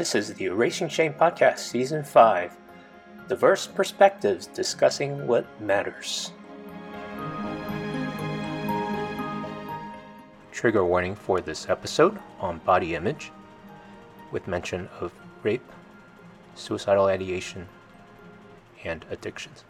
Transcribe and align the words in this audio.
This 0.00 0.14
is 0.14 0.32
the 0.32 0.46
Erasing 0.46 0.88
Shame 0.88 1.12
Podcast, 1.12 1.58
Season 1.58 2.02
5 2.02 2.56
Diverse 3.28 3.66
Perspectives 3.66 4.46
Discussing 4.46 5.26
What 5.26 5.44
Matters. 5.60 6.32
Trigger 10.52 10.86
warning 10.86 11.14
for 11.14 11.42
this 11.42 11.68
episode 11.68 12.18
on 12.38 12.60
body 12.60 12.94
image, 12.94 13.30
with 14.32 14.48
mention 14.48 14.88
of 15.00 15.12
rape, 15.42 15.70
suicidal 16.54 17.04
ideation, 17.04 17.68
and 18.84 19.04
addictions. 19.10 19.64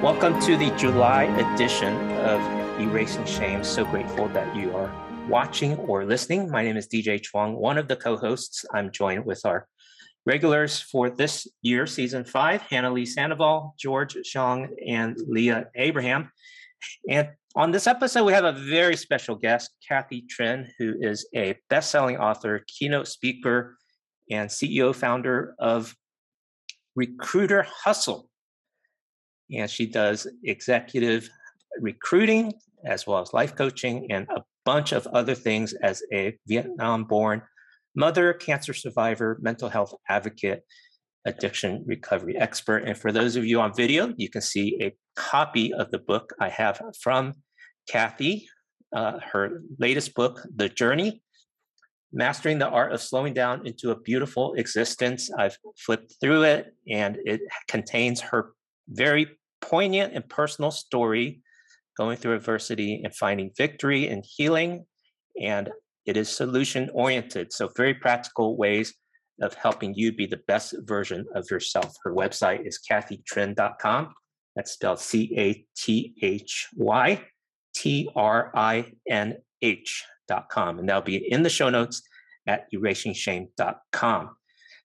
Welcome 0.00 0.40
to 0.42 0.56
the 0.56 0.72
July 0.78 1.24
edition 1.24 1.92
of 2.18 2.40
Erasing 2.80 3.24
Shame. 3.24 3.64
So 3.64 3.84
grateful 3.84 4.28
that 4.28 4.54
you 4.54 4.72
are 4.76 5.05
watching 5.28 5.76
or 5.76 6.04
listening. 6.04 6.50
My 6.50 6.62
name 6.62 6.76
is 6.76 6.86
DJ 6.86 7.20
Chuang, 7.20 7.56
one 7.56 7.78
of 7.78 7.88
the 7.88 7.96
co 7.96 8.16
hosts. 8.16 8.64
I'm 8.72 8.92
joined 8.92 9.24
with 9.26 9.44
our 9.44 9.66
regulars 10.24 10.80
for 10.80 11.10
this 11.10 11.48
year, 11.62 11.86
season 11.86 12.24
five 12.24 12.62
Hannah 12.62 12.92
Lee 12.92 13.06
Sandoval, 13.06 13.74
George 13.78 14.16
Zhang, 14.24 14.68
and 14.86 15.16
Leah 15.26 15.66
Abraham. 15.74 16.30
And 17.08 17.30
on 17.56 17.72
this 17.72 17.86
episode, 17.86 18.24
we 18.24 18.32
have 18.34 18.44
a 18.44 18.52
very 18.52 18.96
special 18.96 19.34
guest, 19.34 19.70
Cathy 19.86 20.24
Trinh, 20.28 20.68
who 20.78 20.94
is 21.00 21.28
a 21.34 21.56
best 21.70 21.90
selling 21.90 22.18
author, 22.18 22.62
keynote 22.66 23.08
speaker, 23.08 23.76
and 24.30 24.48
CEO 24.48 24.94
founder 24.94 25.54
of 25.58 25.94
Recruiter 26.94 27.66
Hustle. 27.84 28.28
And 29.52 29.70
she 29.70 29.86
does 29.86 30.26
executive 30.44 31.28
recruiting 31.80 32.54
as 32.84 33.06
well 33.06 33.20
as 33.20 33.32
life 33.32 33.56
coaching 33.56 34.06
and 34.10 34.26
a 34.30 34.42
bunch 34.64 34.92
of 34.92 35.06
other 35.08 35.34
things 35.34 35.72
as 35.74 36.02
a 36.12 36.36
Vietnam 36.46 37.04
born 37.04 37.42
mother, 37.94 38.32
cancer 38.34 38.74
survivor, 38.74 39.38
mental 39.40 39.68
health 39.68 39.94
advocate, 40.08 40.62
addiction 41.24 41.82
recovery 41.86 42.36
expert. 42.36 42.84
And 42.84 42.96
for 42.96 43.10
those 43.10 43.36
of 43.36 43.44
you 43.44 43.60
on 43.60 43.74
video, 43.74 44.12
you 44.16 44.28
can 44.28 44.42
see 44.42 44.78
a 44.80 44.94
copy 45.16 45.72
of 45.72 45.90
the 45.90 45.98
book 45.98 46.32
I 46.38 46.50
have 46.50 46.80
from 47.00 47.34
Cathy, 47.88 48.48
uh, 48.94 49.18
her 49.32 49.62
latest 49.78 50.14
book, 50.14 50.46
The 50.54 50.68
Journey 50.68 51.22
Mastering 52.12 52.58
the 52.58 52.68
Art 52.68 52.92
of 52.92 53.02
Slowing 53.02 53.34
Down 53.34 53.66
into 53.66 53.90
a 53.90 54.00
Beautiful 54.00 54.54
Existence. 54.54 55.30
I've 55.36 55.58
flipped 55.76 56.14
through 56.20 56.44
it, 56.44 56.72
and 56.88 57.18
it 57.24 57.40
contains 57.68 58.20
her 58.20 58.52
very 58.88 59.26
poignant 59.60 60.14
and 60.14 60.26
personal 60.28 60.70
story 60.70 61.42
going 61.96 62.16
through 62.16 62.34
adversity 62.34 63.02
and 63.04 63.14
finding 63.14 63.50
victory 63.56 64.08
and 64.08 64.24
healing. 64.26 64.84
And 65.40 65.70
it 66.04 66.16
is 66.16 66.28
solution 66.28 66.88
oriented. 66.94 67.52
So, 67.52 67.68
very 67.76 67.94
practical 67.94 68.56
ways 68.56 68.94
of 69.42 69.54
helping 69.54 69.94
you 69.94 70.12
be 70.12 70.26
the 70.26 70.40
best 70.48 70.74
version 70.84 71.26
of 71.34 71.46
yourself. 71.50 71.94
Her 72.04 72.14
website 72.14 72.66
is 72.66 72.80
cathytrinh.com. 72.90 74.14
That's 74.54 74.72
spelled 74.72 75.00
C 75.00 75.34
A 75.36 75.66
T 75.76 76.14
H 76.22 76.68
Y 76.76 77.22
T 77.74 78.08
R 78.14 78.52
I 78.54 78.92
N 79.08 79.36
H.com. 79.60 80.78
And 80.78 80.88
that'll 80.88 81.02
be 81.02 81.16
in 81.16 81.42
the 81.42 81.50
show 81.50 81.68
notes 81.68 82.02
at 82.46 82.66
erasingshame.com. 82.72 84.30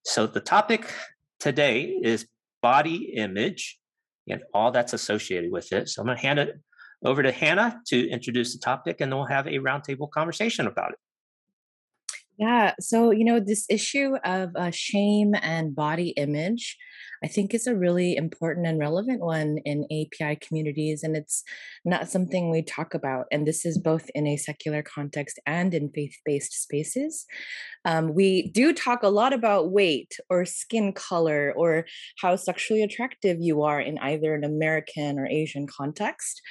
So, 0.03 0.27
the 0.27 0.41
topic 0.41 0.91
today 1.39 1.99
is 2.01 2.27
body 2.61 3.13
image 3.15 3.79
and 4.27 4.41
all 4.53 4.71
that's 4.71 4.93
associated 4.93 5.51
with 5.51 5.71
it. 5.71 5.87
So, 5.87 6.01
I'm 6.01 6.07
going 6.07 6.17
to 6.17 6.23
hand 6.23 6.39
it 6.39 6.59
over 7.03 7.23
to 7.23 7.31
Hannah 7.31 7.81
to 7.87 8.09
introduce 8.09 8.53
the 8.53 8.59
topic, 8.59 9.01
and 9.01 9.11
then 9.11 9.17
we'll 9.17 9.27
have 9.27 9.47
a 9.47 9.59
roundtable 9.59 10.09
conversation 10.09 10.67
about 10.67 10.91
it. 10.91 10.99
Yeah. 12.37 12.73
So, 12.79 13.11
you 13.11 13.23
know, 13.23 13.39
this 13.39 13.65
issue 13.69 14.15
of 14.23 14.49
uh, 14.55 14.71
shame 14.71 15.35
and 15.41 15.75
body 15.75 16.09
image 16.09 16.77
I 17.23 17.27
think 17.27 17.53
it's 17.53 17.67
a 17.67 17.75
really 17.75 18.15
important 18.15 18.65
and 18.65 18.79
relevant 18.79 19.21
one 19.21 19.59
in 19.65 19.85
API 19.85 20.37
communities, 20.37 21.03
and 21.03 21.15
it's 21.15 21.43
not 21.85 22.09
something 22.09 22.49
we 22.49 22.63
talk 22.63 22.93
about. 22.93 23.25
And 23.31 23.47
this 23.47 23.65
is 23.65 23.77
both 23.77 24.09
in 24.15 24.27
a 24.27 24.37
secular 24.37 24.81
context 24.81 25.39
and 25.45 25.73
in 25.73 25.89
faith 25.89 26.15
based 26.25 26.53
spaces. 26.53 27.25
Um, 27.85 28.13
we 28.13 28.49
do 28.51 28.73
talk 28.73 29.03
a 29.03 29.09
lot 29.09 29.33
about 29.33 29.71
weight 29.71 30.17
or 30.29 30.45
skin 30.45 30.93
color 30.93 31.53
or 31.55 31.85
how 32.19 32.35
sexually 32.35 32.83
attractive 32.83 33.37
you 33.39 33.63
are 33.63 33.79
in 33.79 33.97
either 33.99 34.35
an 34.35 34.43
American 34.43 35.17
or 35.17 35.25
Asian 35.25 35.67
context, 35.67 36.41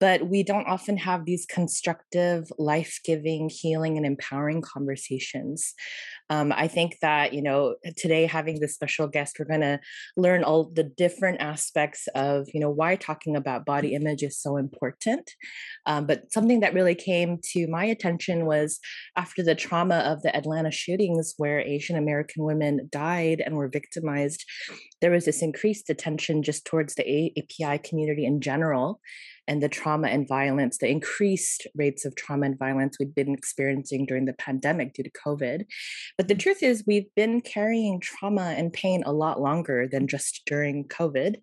but 0.00 0.28
we 0.28 0.42
don't 0.42 0.66
often 0.66 0.96
have 0.96 1.24
these 1.24 1.46
constructive, 1.46 2.50
life 2.58 2.98
giving, 3.04 3.48
healing, 3.48 3.96
and 3.96 4.06
empowering 4.06 4.62
conversations. 4.62 5.74
Um, 6.30 6.52
I 6.52 6.66
think 6.66 6.96
that, 7.02 7.32
you 7.32 7.42
know, 7.42 7.76
today 7.96 8.26
having 8.26 8.58
this 8.58 8.74
special 8.74 9.06
guest, 9.06 9.36
we're 9.38 9.44
going 9.44 9.60
to 9.60 9.78
learn 10.16 10.44
all 10.44 10.64
the 10.64 10.82
different 10.84 11.40
aspects 11.40 12.06
of 12.14 12.46
you 12.52 12.60
know 12.60 12.70
why 12.70 12.96
talking 12.96 13.36
about 13.36 13.64
body 13.64 13.94
image 13.94 14.22
is 14.22 14.38
so 14.38 14.56
important 14.56 15.30
um, 15.86 16.06
but 16.06 16.30
something 16.32 16.60
that 16.60 16.74
really 16.74 16.94
came 16.94 17.38
to 17.42 17.66
my 17.68 17.84
attention 17.84 18.46
was 18.46 18.78
after 19.16 19.42
the 19.42 19.54
trauma 19.54 19.98
of 19.98 20.22
the 20.22 20.34
atlanta 20.36 20.70
shootings 20.70 21.34
where 21.38 21.60
asian 21.60 21.96
american 21.96 22.44
women 22.44 22.88
died 22.90 23.42
and 23.44 23.56
were 23.56 23.68
victimized 23.68 24.44
there 25.00 25.10
was 25.10 25.24
this 25.24 25.42
increased 25.42 25.88
attention 25.88 26.42
just 26.42 26.64
towards 26.66 26.94
the 26.94 27.32
api 27.38 27.78
community 27.78 28.24
in 28.24 28.40
general 28.40 29.00
and 29.48 29.62
the 29.62 29.68
trauma 29.68 30.08
and 30.08 30.28
violence, 30.28 30.78
the 30.78 30.88
increased 30.88 31.66
rates 31.74 32.04
of 32.04 32.14
trauma 32.14 32.46
and 32.46 32.58
violence 32.58 32.96
we've 32.98 33.14
been 33.14 33.34
experiencing 33.34 34.06
during 34.06 34.24
the 34.24 34.32
pandemic 34.34 34.94
due 34.94 35.02
to 35.02 35.10
COVID. 35.10 35.64
But 36.16 36.28
the 36.28 36.34
truth 36.34 36.62
is, 36.62 36.84
we've 36.86 37.12
been 37.16 37.40
carrying 37.40 38.00
trauma 38.00 38.54
and 38.56 38.72
pain 38.72 39.02
a 39.04 39.12
lot 39.12 39.40
longer 39.40 39.88
than 39.90 40.06
just 40.06 40.42
during 40.46 40.84
COVID. 40.88 41.36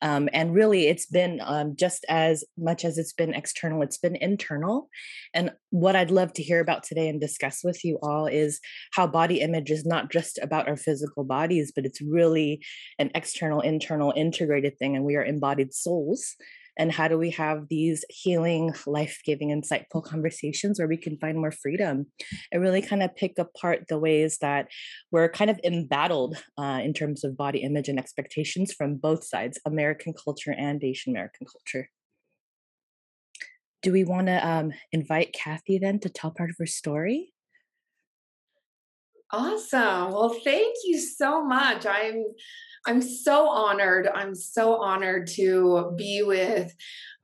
Um, 0.00 0.28
and 0.32 0.54
really, 0.54 0.88
it's 0.88 1.06
been 1.06 1.40
um, 1.42 1.76
just 1.76 2.04
as 2.08 2.44
much 2.56 2.84
as 2.84 2.96
it's 2.96 3.12
been 3.12 3.34
external, 3.34 3.82
it's 3.82 3.98
been 3.98 4.16
internal. 4.16 4.88
And 5.34 5.52
what 5.70 5.96
I'd 5.96 6.10
love 6.10 6.32
to 6.34 6.42
hear 6.42 6.60
about 6.60 6.82
today 6.82 7.08
and 7.08 7.20
discuss 7.20 7.60
with 7.62 7.84
you 7.84 7.98
all 8.02 8.26
is 8.26 8.60
how 8.94 9.06
body 9.06 9.40
image 9.40 9.70
is 9.70 9.84
not 9.84 10.10
just 10.10 10.38
about 10.38 10.68
our 10.68 10.76
physical 10.76 11.24
bodies, 11.24 11.72
but 11.74 11.84
it's 11.84 12.00
really 12.00 12.64
an 12.98 13.10
external, 13.14 13.60
internal, 13.60 14.12
integrated 14.16 14.78
thing. 14.78 14.96
And 14.96 15.04
we 15.04 15.16
are 15.16 15.24
embodied 15.24 15.74
souls 15.74 16.36
and 16.78 16.90
how 16.92 17.08
do 17.08 17.18
we 17.18 17.30
have 17.30 17.68
these 17.68 18.04
healing 18.08 18.72
life-giving 18.86 19.50
insightful 19.50 20.02
conversations 20.02 20.78
where 20.78 20.88
we 20.88 20.96
can 20.96 21.18
find 21.18 21.38
more 21.38 21.50
freedom 21.50 22.06
and 22.50 22.62
really 22.62 22.82
kind 22.82 23.02
of 23.02 23.14
pick 23.14 23.38
apart 23.38 23.84
the 23.88 23.98
ways 23.98 24.38
that 24.38 24.68
we're 25.10 25.28
kind 25.28 25.50
of 25.50 25.60
embattled 25.64 26.36
uh, 26.58 26.80
in 26.82 26.92
terms 26.92 27.24
of 27.24 27.36
body 27.36 27.60
image 27.60 27.88
and 27.88 27.98
expectations 27.98 28.72
from 28.72 28.96
both 28.96 29.24
sides 29.24 29.58
american 29.66 30.12
culture 30.12 30.54
and 30.56 30.82
asian 30.82 31.12
american 31.12 31.46
culture. 31.46 31.88
Do 33.82 33.92
we 33.92 34.04
want 34.04 34.28
to 34.28 34.46
um, 34.46 34.72
invite 34.92 35.32
Cathy 35.32 35.78
then 35.78 35.98
to 36.00 36.08
tell 36.08 36.30
part 36.30 36.50
of 36.50 36.56
her 36.58 36.66
story 36.66 37.32
awesome 39.32 40.12
well 40.12 40.34
thank 40.44 40.76
you 40.84 40.98
so 40.98 41.44
much 41.44 41.86
i'm 41.86 42.24
I'm 42.84 43.00
so 43.00 43.48
honored. 43.48 44.08
I'm 44.12 44.34
so 44.34 44.82
honored 44.82 45.28
to 45.34 45.94
be 45.96 46.22
with 46.22 46.74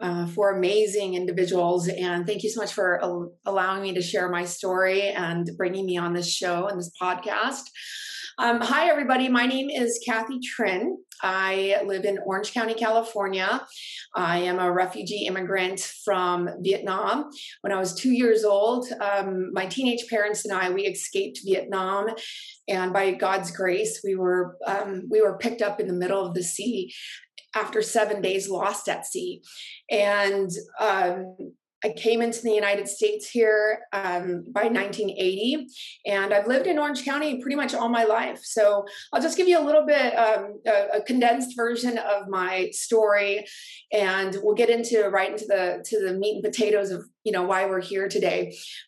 uh, 0.01 0.27
four 0.27 0.57
amazing 0.57 1.15
individuals. 1.15 1.89
And 1.89 2.27
thank 2.27 2.45
you 2.45 2.51
so 2.51 2.61
much 2.61 2.73
for 2.73 3.03
al- 3.03 3.33
allowing 3.45 3.83
me 3.83 3.95
to 3.95 4.03
share 4.03 4.29
my 4.29 4.45
story 4.45 5.09
and 5.09 5.51
bringing 5.57 5.87
me 5.87 5.97
on 5.97 6.13
this 6.13 6.33
show 6.33 6.69
and 6.69 6.79
this 6.79 6.93
podcast. 7.01 7.63
Um, 8.41 8.61
hi, 8.61 8.89
everybody. 8.89 9.29
My 9.29 9.47
name 9.47 9.69
is 9.69 9.99
Cathy 10.07 10.39
Trinh. 10.39 10.91
I 11.25 11.81
live 11.85 12.05
in 12.05 12.21
Orange 12.25 12.55
County, 12.55 12.75
California. 12.75 13.67
I 14.15 14.39
am 14.39 14.61
a 14.61 14.71
refugee 14.71 15.27
immigrant 15.27 15.81
from 16.05 16.49
Vietnam. 16.61 17.31
When 17.63 17.73
I 17.73 17.81
was 17.81 17.97
two 17.97 18.13
years 18.13 18.45
old, 18.45 18.87
um, 19.01 19.51
my 19.53 19.67
teenage 19.67 20.07
parents 20.09 20.45
and 20.45 20.57
I 20.57 20.71
we 20.71 20.83
escaped 20.83 21.41
Vietnam, 21.45 22.11
and 22.69 22.93
by 22.93 23.11
God's 23.11 23.51
grace, 23.51 24.03
we 24.05 24.15
were 24.15 24.57
um, 24.65 25.09
we 25.11 25.21
were 25.21 25.37
picked 25.37 25.61
up 25.61 25.81
in 25.81 25.89
the 25.89 25.93
middle 25.93 26.25
of 26.25 26.35
the 26.35 26.45
sea 26.45 26.93
after 27.57 27.83
seven 27.83 28.23
days 28.23 28.49
lost 28.49 28.89
at 28.89 29.05
sea, 29.05 29.43
and 29.91 30.49
um, 30.79 31.35
I 31.85 31.91
came 31.91 32.23
into 32.23 32.43
the 32.43 32.51
United 32.51 32.89
States 32.89 33.29
here 33.31 33.81
um, 33.93 34.45
by 34.51 34.65
1980, 34.65 35.69
and 36.07 36.35
I've 36.35 36.49
lived 36.49 36.67
in 36.67 36.79
Orange 36.79 37.05
County 37.05 37.41
pretty 37.41 37.57
much 37.57 37.75
all 37.75 37.89
my 37.89 38.05
life. 38.05 38.41
So 38.43 38.85
I'll 39.13 39.23
just 39.23 39.37
give 39.37 39.47
you 39.47 39.61
a 39.61 39.65
little 39.65 39.87
bit, 39.87 40.13
um, 40.15 40.61
a, 40.67 40.99
a, 40.99 41.03
condensed 41.03 41.57
version 41.57 41.99
of 41.99 42.29
my 42.29 42.71
story, 42.73 43.47
and 43.93 44.37
we'll 44.43 44.57
get 44.57 44.71
into 44.71 45.09
right 45.09 45.31
into 45.31 45.47
the 45.47 45.85
to 45.87 46.05
the 46.05 46.15
meat 46.15 46.35
and 46.35 46.45
potatoes 46.45 46.91
of 46.91 47.05
you 47.29 47.33
know 47.37 47.47
why 47.53 47.61
we're 47.71 47.87
here 47.93 48.09
today. 48.09 48.41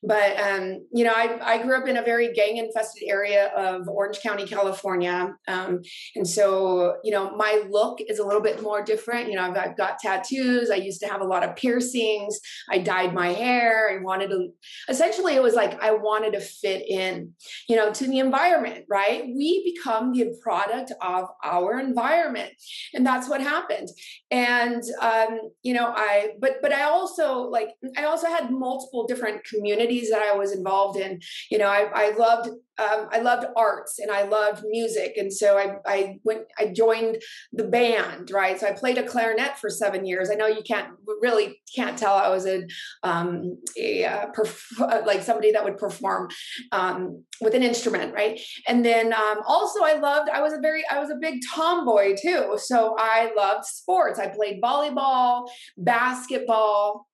But 0.03 0.31
um, 0.49 0.63
you 0.99 1.05
know, 1.07 1.15
I, 1.23 1.27
I 1.53 1.63
grew 1.63 1.77
up 1.81 1.87
in 1.87 1.97
a 1.99 2.03
very 2.13 2.29
gang 2.33 2.57
infested 2.57 3.05
area 3.17 3.43
of 3.67 3.89
Orange 3.89 4.21
County, 4.27 4.47
California, 4.47 5.19
um, 5.55 5.73
and 6.17 6.27
so 6.37 6.97
you 7.05 7.13
know 7.15 7.25
my 7.37 7.53
look 7.77 7.97
is 8.13 8.19
a 8.19 8.27
little 8.29 8.45
bit 8.49 8.63
more 8.63 8.81
different. 8.93 9.29
You 9.29 9.37
know, 9.37 9.47
I've, 9.49 9.59
I've 9.65 9.77
got 9.77 9.99
tattoos. 9.99 10.71
I 10.71 10.77
used 10.89 11.01
to 11.03 11.09
have 11.13 11.21
a 11.21 11.31
lot 11.35 11.45
of 11.45 11.57
piercings. 11.57 12.41
I 12.71 12.79
dyed 12.79 13.13
my 13.15 13.29
hair. 13.29 13.91
I 13.91 14.03
wanted 14.03 14.31
to, 14.31 14.49
essentially, 14.89 15.35
it 15.35 15.43
was 15.43 15.55
like 15.55 15.83
I 15.83 15.93
wanted 15.93 16.33
to 16.33 16.41
fit 16.41 16.89
in, 16.89 17.33
you 17.69 17.77
know, 17.77 17.93
to 17.93 18.07
the 18.07 18.19
environment, 18.19 18.85
right? 18.89 19.25
We 19.25 19.75
become 19.75 20.13
the 20.13 20.35
product 20.43 20.93
of 21.03 21.27
our 21.45 21.79
environment. 21.79 22.53
And 22.95 23.07
that's 23.07 23.29
what 23.29 23.41
happened. 23.41 23.89
And, 24.31 24.83
um, 25.01 25.41
you 25.63 25.75
know, 25.75 25.93
I, 25.95 26.31
but, 26.41 26.63
but 26.63 26.73
I 26.73 26.85
also 26.85 27.43
like, 27.43 27.71
I 27.97 28.05
also 28.05 28.27
had 28.31 28.51
multiple 28.51 29.07
different 29.07 29.45
communities 29.45 30.11
that 30.11 30.23
I 30.23 30.37
was 30.37 30.53
involved 30.53 30.99
in. 30.99 31.21
You 31.51 31.59
know, 31.59 31.69
I, 31.69 31.91
I 31.95 32.11
loved 32.17 32.51
um, 32.81 33.09
I 33.13 33.21
loved 33.21 33.47
arts 33.57 33.99
and 33.99 34.11
I 34.11 34.23
loved 34.23 34.65
music, 34.67 35.15
and 35.17 35.33
so 35.33 35.59
I 35.59 35.77
I 35.87 36.19
went 36.25 36.43
I 36.59 36.69
joined 36.69 37.19
the 37.53 37.65
band, 37.65 38.31
right? 38.31 38.59
So 38.59 38.67
I 38.67 38.73
played 38.73 38.97
a 38.97 39.07
clarinet 39.07 39.59
for 39.59 39.69
seven 39.69 40.07
years. 40.07 40.31
I 40.31 40.35
know 40.35 40.47
you 40.47 40.63
can't 40.63 40.89
really 41.21 41.61
can't 41.75 41.99
tell 41.99 42.15
I 42.15 42.29
was 42.31 42.47
a, 42.47 42.67
um, 43.03 43.59
a 43.79 44.05
uh, 44.05 44.27
perf- 44.33 45.07
like 45.07 45.23
somebody 45.23 45.53
that 45.53 45.63
would 45.63 45.77
perform 45.77 46.29
um, 46.73 47.23
with 47.41 47.55
an 47.55 47.63
instrument, 47.63 48.15
right? 48.15 48.41
And 48.67 48.85
then 48.85 49.13
um, 49.13 49.39
also 49.47 49.85
I 49.85 49.99
loved 49.99 50.31
I 50.31 50.41
was 50.41 50.53
a 50.53 50.61
very 50.61 50.83
I 50.91 50.99
was 50.99 51.11
a 51.11 51.17
big 51.21 51.41
tomboy 51.53 52.15
too, 52.21 52.57
so 52.59 52.95
I 52.99 53.31
loved 53.37 53.67
sports. 53.67 54.19
I 54.19 54.29
played 54.29 54.63
volleyball, 54.63 55.49
basketball 55.77 57.10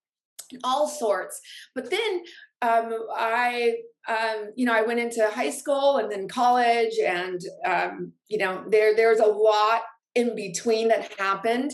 all 0.65 0.89
sorts. 0.89 1.41
But 1.75 1.91
then 1.91 2.23
um, 2.63 2.93
I, 3.15 3.77
um, 4.09 4.53
you 4.57 4.67
know, 4.67 4.75
I 4.75 4.83
went 4.83 5.01
into 5.01 5.29
high 5.31 5.51
school 5.51 5.99
and 5.99 6.11
then 6.11 6.29
college, 6.29 6.95
and 7.05 7.41
um, 7.65 8.13
you 8.29 8.39
know, 8.39 8.65
there 8.71 8.95
there's 8.97 9.21
a 9.21 9.27
lot 9.27 9.83
in 10.15 10.35
between 10.35 10.89
that 10.89 11.13
happened. 11.19 11.73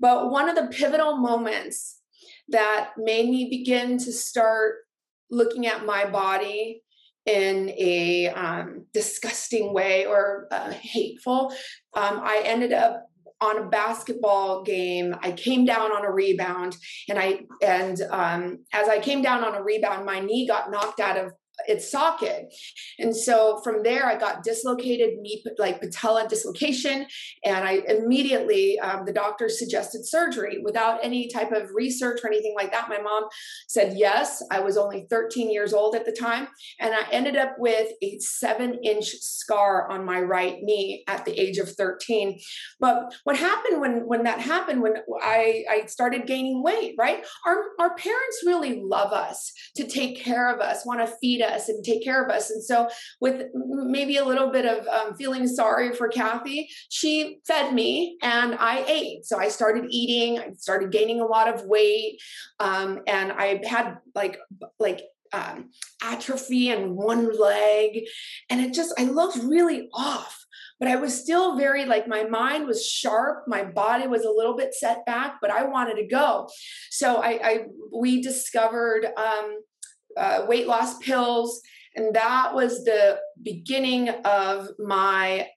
But 0.00 0.30
one 0.30 0.48
of 0.48 0.56
the 0.56 0.68
pivotal 0.68 1.16
moments 1.16 1.98
that 2.48 2.92
made 2.96 3.28
me 3.28 3.48
begin 3.50 3.98
to 3.98 4.12
start 4.12 4.76
looking 5.30 5.66
at 5.66 5.84
my 5.84 6.06
body 6.06 6.82
in 7.26 7.70
a 7.70 8.28
um, 8.28 8.86
disgusting 8.94 9.74
way 9.74 10.06
or 10.06 10.48
uh, 10.50 10.70
hateful, 10.70 11.52
um, 11.94 12.20
I 12.22 12.42
ended 12.44 12.72
up 12.72 13.07
on 13.40 13.58
a 13.58 13.68
basketball 13.68 14.62
game 14.62 15.14
i 15.22 15.30
came 15.32 15.64
down 15.64 15.92
on 15.92 16.04
a 16.04 16.10
rebound 16.10 16.76
and 17.08 17.18
i 17.18 17.40
and 17.62 18.00
um, 18.10 18.58
as 18.72 18.88
i 18.88 18.98
came 18.98 19.22
down 19.22 19.44
on 19.44 19.54
a 19.54 19.62
rebound 19.62 20.04
my 20.04 20.20
knee 20.20 20.46
got 20.46 20.70
knocked 20.70 21.00
out 21.00 21.16
of 21.16 21.32
its 21.68 21.90
socket. 21.90 22.52
And 22.98 23.14
so 23.14 23.60
from 23.62 23.82
there, 23.82 24.06
I 24.06 24.18
got 24.18 24.42
dislocated 24.42 25.18
knee, 25.18 25.44
like 25.58 25.80
patella 25.80 26.26
dislocation. 26.26 27.06
And 27.44 27.68
I 27.68 27.82
immediately, 27.86 28.78
um, 28.80 29.04
the 29.04 29.12
doctor 29.12 29.48
suggested 29.48 30.06
surgery 30.06 30.60
without 30.64 31.04
any 31.04 31.28
type 31.28 31.52
of 31.52 31.70
research 31.74 32.20
or 32.24 32.28
anything 32.28 32.54
like 32.56 32.72
that. 32.72 32.88
My 32.88 33.00
mom 33.00 33.24
said 33.68 33.96
yes. 33.96 34.42
I 34.50 34.60
was 34.60 34.76
only 34.76 35.06
13 35.10 35.50
years 35.50 35.72
old 35.72 35.94
at 35.94 36.06
the 36.06 36.12
time. 36.12 36.48
And 36.80 36.94
I 36.94 37.04
ended 37.12 37.36
up 37.36 37.56
with 37.58 37.92
a 38.02 38.18
seven 38.18 38.78
inch 38.82 39.10
scar 39.20 39.90
on 39.90 40.04
my 40.04 40.20
right 40.20 40.58
knee 40.62 41.04
at 41.06 41.24
the 41.24 41.38
age 41.38 41.58
of 41.58 41.70
13. 41.70 42.38
But 42.80 43.14
what 43.24 43.36
happened 43.36 43.80
when, 43.80 44.06
when 44.06 44.24
that 44.24 44.40
happened, 44.40 44.82
when 44.82 44.94
I, 45.22 45.64
I 45.70 45.86
started 45.86 46.26
gaining 46.26 46.62
weight, 46.62 46.94
right? 46.98 47.24
Our, 47.46 47.56
our 47.78 47.94
parents 47.94 48.42
really 48.46 48.80
love 48.82 49.12
us 49.12 49.52
to 49.76 49.86
take 49.86 50.18
care 50.18 50.52
of 50.52 50.60
us, 50.60 50.86
want 50.86 51.00
to 51.00 51.14
feed 51.20 51.42
us 51.42 51.57
us 51.58 51.68
and 51.68 51.84
take 51.84 52.02
care 52.04 52.24
of 52.24 52.30
us. 52.30 52.50
And 52.50 52.62
so, 52.62 52.88
with 53.20 53.46
maybe 53.54 54.16
a 54.16 54.24
little 54.24 54.50
bit 54.50 54.64
of 54.64 54.86
um, 54.86 55.16
feeling 55.16 55.46
sorry 55.46 55.94
for 55.94 56.08
Cathy, 56.08 56.68
she 56.88 57.40
fed 57.46 57.74
me 57.74 58.16
and 58.22 58.54
I 58.54 58.84
ate. 58.86 59.24
So 59.24 59.38
I 59.38 59.48
started 59.48 59.86
eating. 59.90 60.38
I 60.38 60.52
started 60.54 60.92
gaining 60.92 61.20
a 61.20 61.26
lot 61.26 61.52
of 61.52 61.64
weight, 61.64 62.20
um, 62.60 63.00
and 63.06 63.32
I 63.32 63.60
had 63.66 63.98
like 64.14 64.38
like 64.78 65.02
um, 65.32 65.70
atrophy 66.02 66.70
in 66.70 66.96
one 66.96 67.38
leg, 67.38 68.06
and 68.50 68.60
it 68.60 68.72
just 68.72 68.94
I 68.98 69.04
looked 69.04 69.36
really 69.36 69.88
off. 69.92 70.44
But 70.80 70.88
I 70.88 70.96
was 70.96 71.20
still 71.20 71.56
very 71.56 71.84
like 71.86 72.06
my 72.06 72.22
mind 72.24 72.66
was 72.66 72.86
sharp, 72.86 73.44
my 73.48 73.64
body 73.64 74.06
was 74.06 74.24
a 74.24 74.30
little 74.30 74.56
bit 74.56 74.74
set 74.74 75.04
back, 75.06 75.38
but 75.40 75.50
I 75.50 75.64
wanted 75.64 75.96
to 75.96 76.06
go. 76.06 76.48
So 76.90 77.16
I, 77.16 77.40
I 77.42 77.58
we 77.92 78.22
discovered 78.22 79.06
um, 79.16 79.58
uh, 80.16 80.44
weight 80.48 80.66
loss 80.66 80.98
pills. 80.98 81.62
And 81.94 82.14
that 82.14 82.54
was 82.54 82.84
the 82.84 83.18
beginning 83.42 84.08
of 84.08 84.68
my 84.78 85.48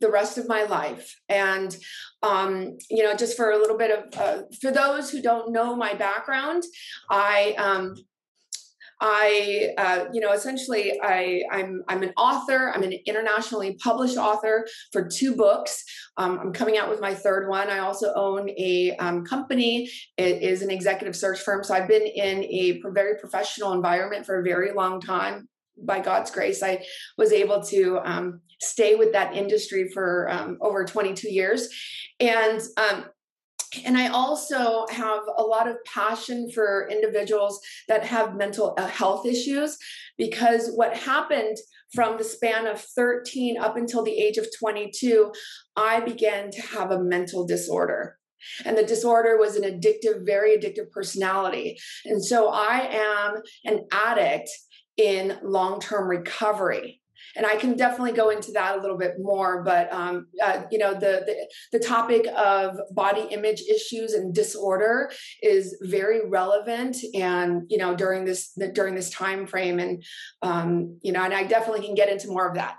the 0.00 0.10
rest 0.10 0.38
of 0.38 0.46
my 0.46 0.62
life 0.62 1.18
and 1.28 1.76
um, 2.22 2.78
you 2.88 3.02
know 3.02 3.14
just 3.16 3.36
for 3.36 3.50
a 3.50 3.58
little 3.58 3.76
bit 3.76 3.90
of 3.90 4.20
uh, 4.20 4.42
for 4.60 4.70
those 4.70 5.10
who 5.10 5.20
don't 5.20 5.52
know 5.52 5.74
my 5.74 5.92
background 5.94 6.62
i 7.10 7.52
um, 7.58 7.96
I, 9.00 9.74
uh, 9.78 10.04
you 10.12 10.20
know, 10.20 10.32
essentially, 10.32 10.98
I, 11.02 11.42
I'm 11.52 11.82
I'm 11.88 12.02
an 12.02 12.12
author. 12.16 12.72
I'm 12.74 12.82
an 12.82 12.94
internationally 13.06 13.76
published 13.82 14.16
author 14.16 14.66
for 14.92 15.08
two 15.08 15.36
books. 15.36 15.84
Um, 16.16 16.38
I'm 16.38 16.52
coming 16.52 16.78
out 16.78 16.90
with 16.90 17.00
my 17.00 17.14
third 17.14 17.48
one. 17.48 17.70
I 17.70 17.78
also 17.78 18.12
own 18.14 18.50
a 18.50 18.96
um, 18.98 19.24
company. 19.24 19.90
It 20.16 20.42
is 20.42 20.62
an 20.62 20.70
executive 20.70 21.14
search 21.14 21.40
firm. 21.40 21.62
So 21.62 21.74
I've 21.74 21.88
been 21.88 22.06
in 22.06 22.44
a 22.44 22.80
very 22.86 23.18
professional 23.18 23.72
environment 23.72 24.26
for 24.26 24.40
a 24.40 24.42
very 24.42 24.72
long 24.72 25.00
time. 25.00 25.48
By 25.80 26.00
God's 26.00 26.32
grace, 26.32 26.60
I 26.60 26.84
was 27.16 27.32
able 27.32 27.62
to 27.66 28.00
um, 28.04 28.40
stay 28.60 28.96
with 28.96 29.12
that 29.12 29.36
industry 29.36 29.88
for 29.94 30.28
um, 30.28 30.58
over 30.60 30.84
22 30.84 31.32
years, 31.32 31.68
and 32.18 32.60
um, 32.76 33.04
and 33.84 33.96
I 33.96 34.08
also 34.08 34.86
have 34.90 35.20
a 35.36 35.42
lot 35.42 35.68
of 35.68 35.76
passion 35.84 36.50
for 36.50 36.88
individuals 36.90 37.60
that 37.88 38.04
have 38.04 38.36
mental 38.36 38.74
uh, 38.78 38.86
health 38.86 39.26
issues 39.26 39.76
because 40.16 40.70
what 40.74 40.96
happened 40.96 41.56
from 41.94 42.18
the 42.18 42.24
span 42.24 42.66
of 42.66 42.80
13 42.80 43.58
up 43.58 43.76
until 43.76 44.02
the 44.02 44.16
age 44.16 44.36
of 44.36 44.46
22, 44.58 45.32
I 45.76 46.00
began 46.00 46.50
to 46.50 46.62
have 46.62 46.90
a 46.90 47.02
mental 47.02 47.46
disorder. 47.46 48.16
And 48.64 48.76
the 48.76 48.84
disorder 48.84 49.36
was 49.36 49.56
an 49.56 49.64
addictive, 49.64 50.24
very 50.24 50.56
addictive 50.56 50.90
personality. 50.90 51.78
And 52.04 52.24
so 52.24 52.48
I 52.48 52.88
am 52.92 53.42
an 53.64 53.86
addict 53.90 54.50
in 54.96 55.38
long 55.42 55.80
term 55.80 56.08
recovery 56.08 56.97
and 57.36 57.46
I 57.46 57.56
can 57.56 57.76
definitely 57.76 58.12
go 58.12 58.30
into 58.30 58.52
that 58.52 58.78
a 58.78 58.80
little 58.80 58.98
bit 58.98 59.14
more. 59.18 59.62
But 59.62 59.92
um, 59.92 60.26
uh, 60.42 60.62
you 60.70 60.78
know, 60.78 60.94
the, 60.94 61.24
the 61.26 61.48
the 61.72 61.84
topic 61.84 62.26
of 62.36 62.78
body 62.92 63.26
image 63.30 63.62
issues 63.62 64.12
and 64.12 64.34
disorder 64.34 65.10
is 65.42 65.76
very 65.82 66.28
relevant, 66.28 66.96
and 67.14 67.62
you 67.68 67.78
know, 67.78 67.94
during 67.94 68.24
this 68.24 68.52
during 68.72 68.94
this 68.94 69.10
time 69.10 69.46
frame, 69.46 69.78
and 69.78 70.02
um, 70.42 70.98
you 71.02 71.12
know, 71.12 71.22
and 71.22 71.34
I 71.34 71.44
definitely 71.44 71.84
can 71.84 71.94
get 71.94 72.08
into 72.08 72.28
more 72.28 72.48
of 72.48 72.54
that. 72.54 72.76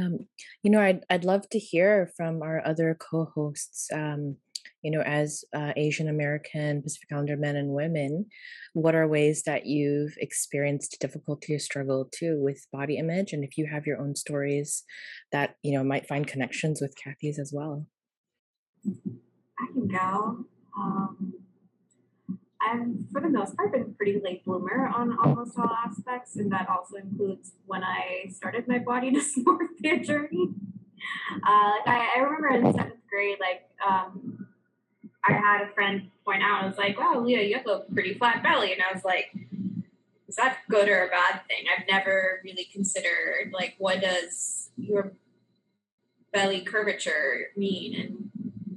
Um, 0.00 0.20
you 0.62 0.70
know, 0.70 0.80
I'd 0.80 1.04
I'd 1.10 1.24
love 1.24 1.48
to 1.50 1.58
hear 1.58 2.10
from 2.16 2.42
our 2.42 2.64
other 2.66 2.96
co-hosts. 2.98 3.88
Um, 3.92 4.36
you 4.82 4.90
know, 4.90 5.02
as 5.02 5.44
uh, 5.54 5.72
Asian 5.76 6.08
American 6.08 6.82
Pacific 6.82 7.08
Islander 7.12 7.36
men 7.36 7.56
and 7.56 7.70
women, 7.70 8.26
what 8.74 8.94
are 8.94 9.06
ways 9.06 9.44
that 9.44 9.66
you've 9.66 10.14
experienced 10.18 10.96
difficulty 11.00 11.54
or 11.54 11.58
struggle 11.58 12.08
too 12.12 12.38
with 12.40 12.66
body 12.72 12.96
image? 12.96 13.32
And 13.32 13.44
if 13.44 13.56
you 13.56 13.68
have 13.72 13.86
your 13.86 14.00
own 14.00 14.16
stories 14.16 14.84
that, 15.30 15.54
you 15.62 15.76
know, 15.76 15.84
might 15.84 16.08
find 16.08 16.26
connections 16.26 16.80
with 16.80 16.94
Cathy's 17.02 17.38
as 17.38 17.52
well. 17.54 17.86
I 18.86 19.66
can 19.72 19.86
go. 19.86 20.46
Um, 20.76 21.34
I've, 22.60 22.86
for 23.12 23.20
the 23.20 23.28
most 23.28 23.56
part, 23.56 23.72
been 23.72 23.94
pretty 23.94 24.20
late 24.22 24.44
bloomer 24.44 24.88
on 24.88 25.16
almost 25.18 25.58
all 25.58 25.70
aspects, 25.84 26.36
and 26.36 26.50
that 26.52 26.68
also 26.68 26.96
includes 26.96 27.52
when 27.66 27.82
I 27.82 28.28
started 28.30 28.68
my 28.68 28.78
body 28.78 29.12
dysmorphia 29.12 30.04
journey. 30.04 30.48
Uh, 31.34 31.82
I, 31.86 32.14
I 32.16 32.20
remember 32.20 32.48
in 32.48 32.72
seventh 32.72 33.00
grade, 33.10 33.38
like 33.40 33.68
um, 33.86 34.46
I 35.24 35.32
had 35.32 35.62
a 35.62 35.72
friend 35.72 36.10
point 36.24 36.42
out, 36.42 36.64
I 36.64 36.66
was 36.66 36.78
like, 36.78 36.98
wow, 36.98 37.20
Leah, 37.20 37.42
you 37.42 37.56
have 37.56 37.66
a 37.66 37.80
pretty 37.92 38.14
flat 38.14 38.42
belly. 38.42 38.72
And 38.72 38.82
I 38.82 38.92
was 38.92 39.04
like, 39.04 39.34
is 40.28 40.36
that 40.36 40.58
good 40.68 40.88
or 40.88 41.04
a 41.04 41.08
bad 41.08 41.42
thing? 41.46 41.64
I've 41.76 41.86
never 41.88 42.40
really 42.44 42.64
considered 42.72 43.52
like 43.52 43.74
what 43.78 44.00
does 44.00 44.70
your 44.76 45.12
belly 46.32 46.62
curvature 46.62 47.48
mean 47.56 48.00
and 48.00 48.30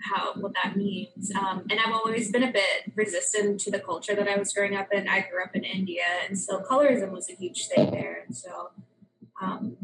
how 0.03 0.33
what 0.33 0.53
that 0.53 0.75
means. 0.75 1.31
Um, 1.33 1.65
and 1.69 1.79
I've 1.79 1.93
always 1.93 2.31
been 2.31 2.43
a 2.43 2.51
bit 2.51 2.91
resistant 2.95 3.59
to 3.61 3.71
the 3.71 3.79
culture 3.79 4.15
that 4.15 4.27
I 4.27 4.37
was 4.37 4.53
growing 4.53 4.75
up 4.75 4.89
in. 4.91 5.07
I 5.07 5.21
grew 5.21 5.43
up 5.43 5.55
in 5.55 5.63
India, 5.63 6.03
and 6.27 6.37
so 6.37 6.59
colorism 6.59 7.11
was 7.11 7.29
a 7.29 7.33
huge 7.33 7.67
thing 7.67 7.91
there. 7.91 8.23
And 8.25 8.35
so 8.35 8.69
um, 9.41 9.77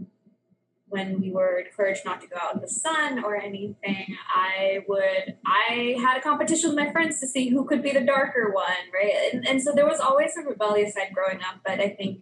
when 0.91 1.21
we 1.21 1.31
were 1.31 1.59
encouraged 1.59 2.03
not 2.03 2.19
to 2.21 2.27
go 2.27 2.35
out 2.41 2.55
in 2.55 2.61
the 2.61 2.67
sun 2.67 3.23
or 3.23 3.35
anything, 3.35 4.17
I 4.35 4.83
would, 4.87 5.37
I 5.45 5.97
had 6.01 6.17
a 6.17 6.21
competition 6.21 6.69
with 6.69 6.77
my 6.77 6.91
friends 6.91 7.19
to 7.21 7.27
see 7.27 7.49
who 7.49 7.63
could 7.63 7.81
be 7.81 7.91
the 7.91 8.01
darker 8.01 8.51
one, 8.51 8.65
right? 8.93 9.33
And, 9.33 9.47
and 9.47 9.61
so 9.61 9.71
there 9.71 9.85
was 9.85 10.01
always 10.01 10.35
a 10.37 10.41
rebellious 10.41 10.93
side 10.93 11.13
growing 11.13 11.37
up, 11.37 11.61
but 11.65 11.79
I 11.79 11.89
think 11.89 12.19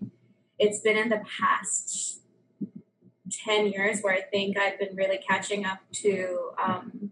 it's 0.59 0.81
been 0.81 0.97
in 0.97 1.09
the 1.09 1.21
past 1.39 2.21
10 3.43 3.67
years 3.67 4.01
where 4.01 4.13
I 4.13 4.21
think 4.21 4.57
I've 4.57 4.77
been 4.77 4.95
really 4.95 5.17
catching 5.17 5.65
up 5.65 5.79
to 6.03 6.51
um, 6.63 7.11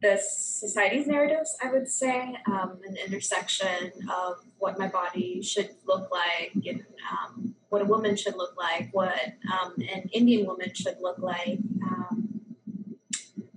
the 0.00 0.18
society's 0.18 1.06
narratives, 1.06 1.54
I 1.62 1.70
would 1.70 1.88
say, 1.88 2.34
um, 2.46 2.78
an 2.86 2.96
intersection 2.96 3.92
of 4.10 4.38
what 4.58 4.78
my 4.78 4.88
body 4.88 5.42
should 5.42 5.70
look 5.86 6.10
like 6.10 6.52
and 6.66 6.82
um, 7.12 7.54
what 7.70 7.82
a 7.82 7.84
woman 7.84 8.16
should 8.16 8.36
look 8.36 8.56
like, 8.56 8.90
what 8.92 9.14
um, 9.50 9.74
an 9.78 10.10
Indian 10.12 10.46
woman 10.46 10.74
should 10.74 10.96
look 11.00 11.18
like. 11.18 11.58
Um, 11.82 12.40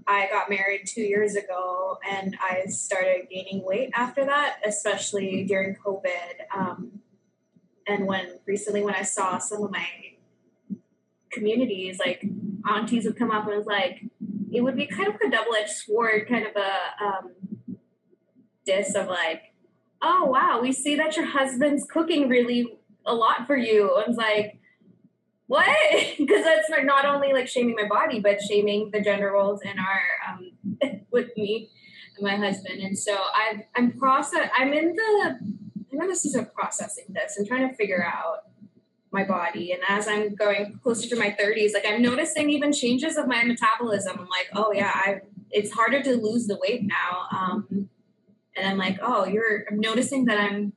I 0.08 0.28
got 0.32 0.50
married 0.50 0.84
two 0.86 1.02
years 1.02 1.36
ago 1.36 1.98
and 2.10 2.38
I 2.40 2.66
started 2.68 3.28
gaining 3.30 3.66
weight 3.66 3.90
after 3.96 4.24
that, 4.26 4.58
especially 4.66 5.44
during 5.46 5.76
COVID. 5.76 6.56
Um, 6.56 7.00
and 7.88 8.06
when 8.06 8.40
recently, 8.46 8.84
when 8.84 8.94
I 8.94 9.02
saw 9.02 9.40
some 9.40 9.64
of 9.64 9.72
my 9.72 9.86
communities, 11.32 12.00
like 12.00 12.24
aunties 12.70 13.06
would 13.06 13.18
come 13.18 13.32
up 13.32 13.48
and 13.48 13.58
was 13.58 13.66
like, 13.66 14.06
it 14.52 14.62
would 14.62 14.76
be 14.76 14.86
kind 14.86 15.08
of 15.08 15.16
a 15.16 15.30
double 15.30 15.56
edged 15.56 15.72
sword, 15.72 16.28
kind 16.30 16.46
of 16.46 16.56
a 16.56 17.04
um, 17.04 17.32
diss 18.66 18.94
of 18.94 19.08
like, 19.08 19.54
oh 20.04 20.26
wow, 20.26 20.60
we 20.62 20.72
see 20.72 20.96
that 20.96 21.18
your 21.18 21.26
husband's 21.26 21.86
cooking 21.90 22.30
really 22.30 22.78
a 23.06 23.14
lot 23.14 23.48
for 23.48 23.56
you. 23.56 23.90
I 23.90 24.08
was 24.08 24.18
like, 24.18 24.60
what? 25.48 25.68
Because 26.18 26.44
that's 26.44 26.70
like 26.70 26.86
not 26.86 27.06
only 27.06 27.34
like 27.34 27.48
shaming 27.48 27.76
my 27.76 27.88
body, 27.88 28.20
but 28.20 28.42
shaming 28.42 28.92
the 28.92 29.02
gender 29.02 29.32
roles 29.32 29.62
in 29.62 29.78
our 29.78 30.02
um, 30.28 31.06
with 31.12 31.36
me 31.36 31.70
and 32.18 32.26
my 32.26 32.36
husband. 32.36 32.82
And 32.82 32.98
so 32.98 33.14
i 33.14 33.66
I'm 33.76 33.92
process. 33.98 34.50
I'm 34.58 34.74
in 34.74 34.96
the 34.96 35.40
I'm 35.92 36.02
in 36.02 36.08
the 36.08 36.16
season 36.16 36.42
of 36.42 36.54
processing 36.54 37.06
this 37.10 37.38
and 37.38 37.48
trying 37.48 37.70
to 37.70 37.76
figure 37.76 38.04
out 38.04 38.46
my 39.12 39.24
body. 39.24 39.72
And 39.72 39.82
as 39.88 40.08
I'm 40.08 40.34
going 40.34 40.80
closer 40.82 41.08
to 41.10 41.16
my 41.16 41.36
30s, 41.40 41.74
like 41.74 41.86
I'm 41.88 42.02
noticing 42.02 42.50
even 42.50 42.74
changes 42.74 43.16
of 43.16 43.28
my 43.28 43.44
metabolism. 43.44 44.18
I'm 44.20 44.28
like, 44.28 44.50
oh 44.56 44.72
yeah, 44.74 44.92
I 44.94 45.22
it's 45.52 45.72
harder 45.72 46.02
to 46.02 46.16
lose 46.16 46.48
the 46.48 46.58
weight 46.60 46.84
now. 46.84 47.28
Um, 47.32 47.90
and 48.56 48.68
I'm 48.68 48.78
like, 48.78 48.98
oh, 49.02 49.26
you're 49.26 49.66
I'm 49.70 49.80
noticing 49.80 50.26
that 50.26 50.40
I'm 50.40 50.74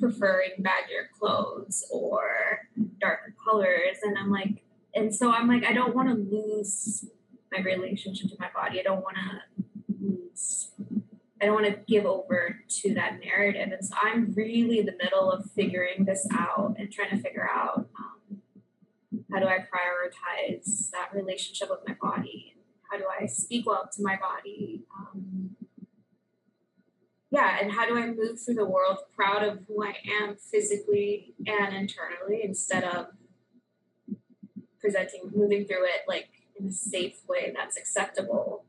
preferring 0.00 0.50
baggier 0.60 1.10
clothes 1.18 1.84
or 1.90 2.60
darker 3.00 3.34
colors. 3.44 3.98
And 4.02 4.16
I'm 4.18 4.30
like, 4.30 4.62
and 4.94 5.14
so 5.14 5.30
I'm 5.30 5.48
like, 5.48 5.64
I 5.64 5.72
don't 5.72 5.94
want 5.94 6.08
to 6.08 6.14
lose 6.14 7.04
my 7.52 7.60
relationship 7.60 8.30
to 8.30 8.36
my 8.38 8.48
body. 8.54 8.80
I 8.80 8.82
don't 8.82 9.02
want 9.02 9.16
to 9.16 9.64
lose 10.00 10.72
I 11.40 11.46
don't 11.46 11.54
want 11.54 11.66
to 11.66 11.78
give 11.86 12.04
over 12.04 12.58
to 12.68 12.94
that 12.94 13.20
narrative. 13.24 13.70
And 13.72 13.84
so 13.84 13.94
I'm 14.02 14.32
really 14.36 14.80
in 14.80 14.86
the 14.86 14.96
middle 15.00 15.30
of 15.30 15.48
figuring 15.52 16.04
this 16.04 16.26
out 16.32 16.74
and 16.78 16.90
trying 16.90 17.10
to 17.10 17.16
figure 17.16 17.48
out 17.48 17.88
um, 17.96 18.38
how 19.32 19.38
do 19.38 19.46
I 19.46 19.58
prioritize 19.58 20.90
that 20.90 21.10
relationship 21.14 21.70
with 21.70 21.80
my 21.86 21.94
body? 22.00 22.56
How 22.90 22.98
do 22.98 23.04
I 23.20 23.26
speak 23.26 23.66
well 23.66 23.88
to 23.92 24.02
my 24.02 24.16
body? 24.16 24.82
Um, 24.98 25.56
yeah, 27.30 27.58
and 27.60 27.72
how 27.72 27.86
do 27.86 27.96
I 27.96 28.06
move 28.06 28.40
through 28.40 28.54
the 28.54 28.64
world 28.64 28.98
proud 29.14 29.42
of 29.42 29.60
who 29.66 29.84
I 29.84 29.96
am 30.22 30.36
physically 30.36 31.34
and 31.46 31.74
internally 31.74 32.40
instead 32.42 32.84
of 32.84 33.08
presenting, 34.80 35.30
moving 35.34 35.66
through 35.66 35.84
it 35.84 36.02
like 36.06 36.28
in 36.58 36.68
a 36.68 36.72
safe 36.72 37.20
way 37.28 37.52
that's 37.54 37.76
acceptable 37.76 38.64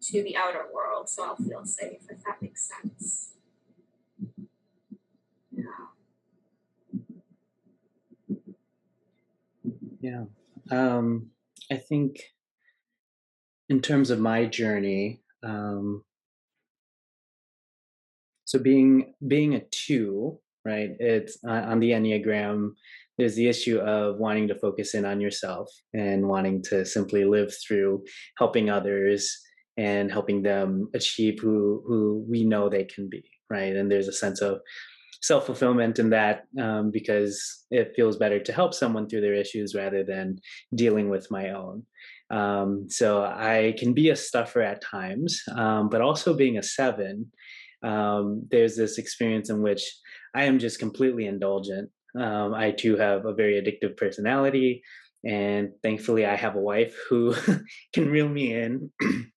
to 0.00 0.22
the 0.22 0.36
outer 0.36 0.64
world 0.72 1.08
so 1.08 1.24
I'll 1.24 1.36
feel 1.36 1.64
safe, 1.64 2.02
if 2.08 2.22
that 2.24 2.40
makes 2.40 2.68
sense. 2.68 3.34
Yeah. 5.50 5.62
Yeah. 10.00 10.24
Um, 10.70 11.30
I 11.70 11.76
think 11.76 12.20
in 13.68 13.80
terms 13.80 14.10
of 14.10 14.20
my 14.20 14.46
journey, 14.46 15.20
um, 15.42 16.04
so 18.52 18.58
being 18.58 19.14
being 19.26 19.54
a 19.54 19.62
two, 19.70 20.38
right? 20.66 20.90
It's 20.98 21.38
uh, 21.42 21.64
on 21.72 21.80
the 21.80 21.92
Enneagram. 21.92 22.72
There's 23.16 23.34
the 23.34 23.48
issue 23.48 23.78
of 23.78 24.18
wanting 24.18 24.48
to 24.48 24.58
focus 24.58 24.94
in 24.94 25.06
on 25.06 25.22
yourself 25.22 25.70
and 25.94 26.28
wanting 26.28 26.62
to 26.64 26.84
simply 26.84 27.24
live 27.24 27.50
through 27.66 28.04
helping 28.36 28.68
others 28.68 29.38
and 29.78 30.12
helping 30.12 30.42
them 30.42 30.90
achieve 30.92 31.38
who 31.40 31.82
who 31.86 32.26
we 32.28 32.44
know 32.44 32.68
they 32.68 32.84
can 32.84 33.08
be 33.08 33.24
right 33.48 33.74
and 33.74 33.90
there's 33.90 34.08
a 34.08 34.12
sense 34.12 34.42
of 34.42 34.60
self-fulfillment 35.22 35.98
in 35.98 36.10
that 36.10 36.42
um, 36.60 36.90
because 36.90 37.64
it 37.70 37.94
feels 37.96 38.18
better 38.18 38.38
to 38.38 38.52
help 38.52 38.74
someone 38.74 39.08
through 39.08 39.22
their 39.22 39.32
issues 39.34 39.74
rather 39.74 40.04
than 40.04 40.36
dealing 40.74 41.08
with 41.08 41.30
my 41.30 41.50
own 41.50 41.84
um, 42.30 42.86
so 42.90 43.22
i 43.22 43.74
can 43.78 43.94
be 43.94 44.10
a 44.10 44.16
stuffer 44.16 44.60
at 44.60 44.82
times 44.82 45.40
um, 45.56 45.88
but 45.88 46.02
also 46.02 46.34
being 46.34 46.58
a 46.58 46.62
seven 46.62 47.32
um, 47.82 48.46
there's 48.50 48.76
this 48.76 48.98
experience 48.98 49.50
in 49.50 49.62
which 49.62 49.84
i 50.34 50.44
am 50.44 50.58
just 50.58 50.78
completely 50.78 51.26
indulgent. 51.26 51.90
Um, 52.18 52.54
i 52.54 52.70
too 52.70 52.96
have 52.96 53.24
a 53.24 53.34
very 53.34 53.54
addictive 53.60 53.96
personality 53.96 54.82
and 55.24 55.70
thankfully 55.82 56.26
i 56.26 56.36
have 56.36 56.56
a 56.56 56.60
wife 56.60 56.94
who 57.08 57.34
can 57.92 58.10
reel 58.10 58.28
me 58.28 58.54
in 58.54 58.90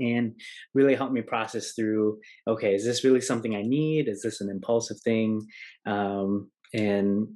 and 0.00 0.34
really 0.74 0.94
help 0.94 1.12
me 1.12 1.22
process 1.22 1.72
through 1.72 2.18
okay 2.46 2.74
is 2.74 2.84
this 2.84 3.04
really 3.04 3.20
something 3.20 3.54
i 3.54 3.62
need? 3.62 4.08
Is 4.08 4.22
this 4.22 4.40
an 4.40 4.50
impulsive 4.50 5.00
thing? 5.00 5.46
Um, 5.86 6.50
and 6.74 7.28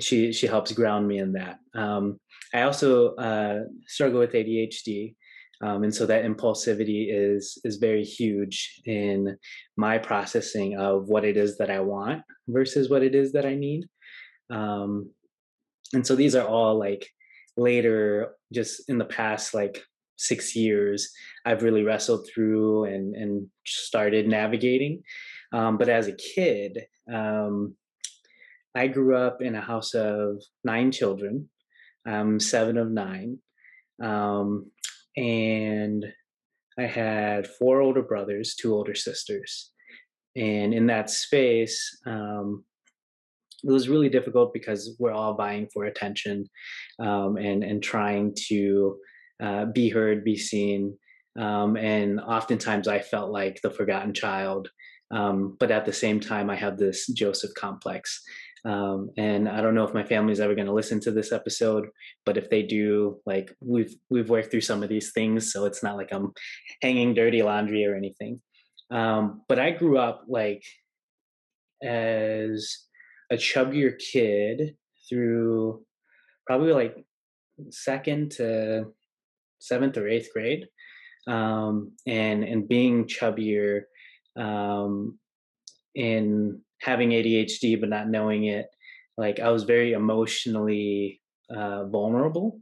she 0.00 0.32
she 0.32 0.46
helps 0.46 0.72
ground 0.72 1.08
me 1.08 1.18
in 1.18 1.32
that. 1.32 1.58
Um, 1.74 2.18
i 2.54 2.62
also 2.62 3.14
uh, 3.16 3.60
struggle 3.86 4.20
with 4.20 4.32
adhd 4.32 5.14
um, 5.62 5.84
and 5.84 5.94
so 5.94 6.06
that 6.06 6.24
impulsivity 6.24 7.06
is 7.08 7.58
is 7.64 7.76
very 7.76 8.04
huge 8.04 8.80
in 8.84 9.36
my 9.76 9.98
processing 9.98 10.76
of 10.76 11.08
what 11.08 11.24
it 11.24 11.36
is 11.36 11.58
that 11.58 11.70
i 11.70 11.80
want 11.80 12.22
versus 12.48 12.90
what 12.90 13.02
it 13.02 13.14
is 13.14 13.32
that 13.32 13.46
i 13.46 13.54
need 13.54 13.86
um, 14.50 15.10
and 15.94 16.06
so 16.06 16.14
these 16.14 16.34
are 16.34 16.46
all 16.46 16.78
like 16.78 17.08
later 17.56 18.34
just 18.52 18.88
in 18.88 18.98
the 18.98 19.04
past 19.04 19.54
like 19.54 19.82
six 20.16 20.54
years 20.54 21.10
I've 21.44 21.62
really 21.62 21.82
wrestled 21.82 22.28
through 22.32 22.84
and 22.84 23.14
and 23.14 23.48
started 23.66 24.28
navigating. 24.28 25.02
Um, 25.52 25.76
but 25.76 25.88
as 25.88 26.08
a 26.08 26.16
kid, 26.16 26.86
um, 27.12 27.74
I 28.74 28.86
grew 28.86 29.16
up 29.16 29.42
in 29.42 29.54
a 29.54 29.60
house 29.60 29.94
of 29.94 30.42
nine 30.64 30.92
children. 30.92 31.50
I'm 32.06 32.40
seven 32.40 32.78
of 32.78 32.90
nine, 32.90 33.38
um, 34.02 34.70
and 35.16 36.04
I 36.78 36.86
had 36.86 37.46
four 37.46 37.80
older 37.80 38.02
brothers, 38.02 38.54
two 38.54 38.74
older 38.74 38.94
sisters, 38.94 39.70
and 40.36 40.72
in 40.72 40.86
that 40.86 41.10
space. 41.10 41.98
Um, 42.06 42.64
it 43.64 43.70
was 43.70 43.88
really 43.88 44.08
difficult 44.08 44.52
because 44.52 44.96
we're 44.98 45.12
all 45.12 45.34
vying 45.34 45.68
for 45.72 45.84
attention 45.84 46.48
um, 46.98 47.36
and 47.36 47.62
and 47.62 47.82
trying 47.82 48.34
to 48.48 48.96
uh, 49.42 49.66
be 49.66 49.88
heard, 49.88 50.24
be 50.24 50.36
seen. 50.36 50.96
Um, 51.38 51.76
and 51.76 52.20
oftentimes 52.20 52.88
I 52.88 52.98
felt 53.00 53.30
like 53.30 53.60
the 53.62 53.70
forgotten 53.70 54.14
child. 54.14 54.68
Um, 55.10 55.56
but 55.60 55.70
at 55.70 55.84
the 55.84 55.92
same 55.92 56.20
time, 56.20 56.48
I 56.48 56.56
have 56.56 56.78
this 56.78 57.06
Joseph 57.08 57.52
complex. 57.54 58.22
Um, 58.64 59.10
and 59.16 59.48
I 59.48 59.60
don't 59.60 59.74
know 59.74 59.84
if 59.84 59.94
my 59.94 60.04
family's 60.04 60.38
ever 60.38 60.54
going 60.54 60.68
to 60.68 60.72
listen 60.72 61.00
to 61.00 61.10
this 61.10 61.32
episode, 61.32 61.88
but 62.24 62.36
if 62.36 62.48
they 62.48 62.62
do, 62.62 63.18
like 63.26 63.52
we've 63.60 63.94
we've 64.08 64.30
worked 64.30 64.50
through 64.50 64.60
some 64.60 64.82
of 64.82 64.88
these 64.88 65.12
things, 65.12 65.52
so 65.52 65.64
it's 65.64 65.82
not 65.82 65.96
like 65.96 66.10
I'm 66.12 66.32
hanging 66.80 67.14
dirty 67.14 67.42
laundry 67.42 67.84
or 67.84 67.96
anything. 67.96 68.40
Um, 68.90 69.42
but 69.48 69.58
I 69.58 69.70
grew 69.70 69.98
up 69.98 70.24
like 70.28 70.62
as 71.82 72.78
a 73.30 73.36
chubbier 73.36 73.98
kid 73.98 74.76
through 75.08 75.82
probably 76.46 76.72
like 76.72 77.04
second 77.70 78.32
to 78.32 78.86
seventh 79.58 79.96
or 79.96 80.08
eighth 80.08 80.28
grade, 80.32 80.68
um, 81.26 81.92
and 82.06 82.44
and 82.44 82.68
being 82.68 83.06
chubbier, 83.06 83.82
um, 84.36 85.18
and 85.96 86.58
having 86.80 87.10
ADHD 87.10 87.78
but 87.80 87.88
not 87.88 88.08
knowing 88.08 88.44
it, 88.44 88.66
like 89.16 89.40
I 89.40 89.50
was 89.50 89.64
very 89.64 89.92
emotionally 89.92 91.20
uh, 91.54 91.86
vulnerable. 91.86 92.60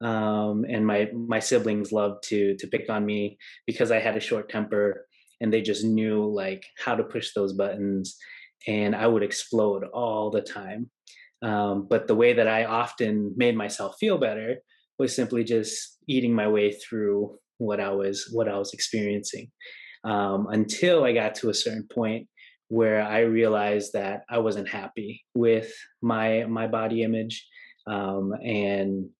Um, 0.00 0.64
and 0.68 0.86
my 0.86 1.08
my 1.14 1.38
siblings 1.38 1.92
loved 1.92 2.24
to 2.28 2.56
to 2.56 2.66
pick 2.66 2.90
on 2.90 3.06
me 3.06 3.38
because 3.66 3.90
I 3.90 4.00
had 4.00 4.16
a 4.16 4.20
short 4.20 4.48
temper, 4.48 5.06
and 5.40 5.52
they 5.52 5.62
just 5.62 5.84
knew 5.84 6.26
like 6.26 6.64
how 6.84 6.94
to 6.94 7.04
push 7.04 7.32
those 7.32 7.52
buttons, 7.52 8.16
and 8.66 8.94
I 8.94 9.06
would 9.06 9.22
explode 9.22 9.84
all 9.94 10.30
the 10.30 10.42
time. 10.42 10.90
Um, 11.42 11.86
but 11.88 12.06
the 12.06 12.14
way 12.14 12.32
that 12.32 12.48
I 12.48 12.64
often 12.64 13.34
made 13.36 13.56
myself 13.56 13.96
feel 14.00 14.18
better 14.18 14.56
was 14.98 15.14
simply 15.14 15.44
just 15.44 15.98
eating 16.08 16.34
my 16.34 16.48
way 16.48 16.72
through 16.72 17.38
what 17.58 17.80
I 17.80 17.90
was 17.90 18.28
what 18.32 18.48
I 18.48 18.58
was 18.58 18.72
experiencing 18.72 19.50
um, 20.04 20.48
until 20.50 21.04
I 21.04 21.12
got 21.12 21.34
to 21.36 21.50
a 21.50 21.54
certain 21.54 21.86
point 21.92 22.28
where 22.74 23.02
I 23.02 23.20
realized 23.20 23.92
that 23.92 24.24
I 24.28 24.38
wasn't 24.38 24.68
happy 24.68 25.24
with 25.32 25.72
my 26.02 26.44
my 26.58 26.66
body 26.66 27.04
image 27.04 27.46
um, 27.86 28.32
and 28.42 29.10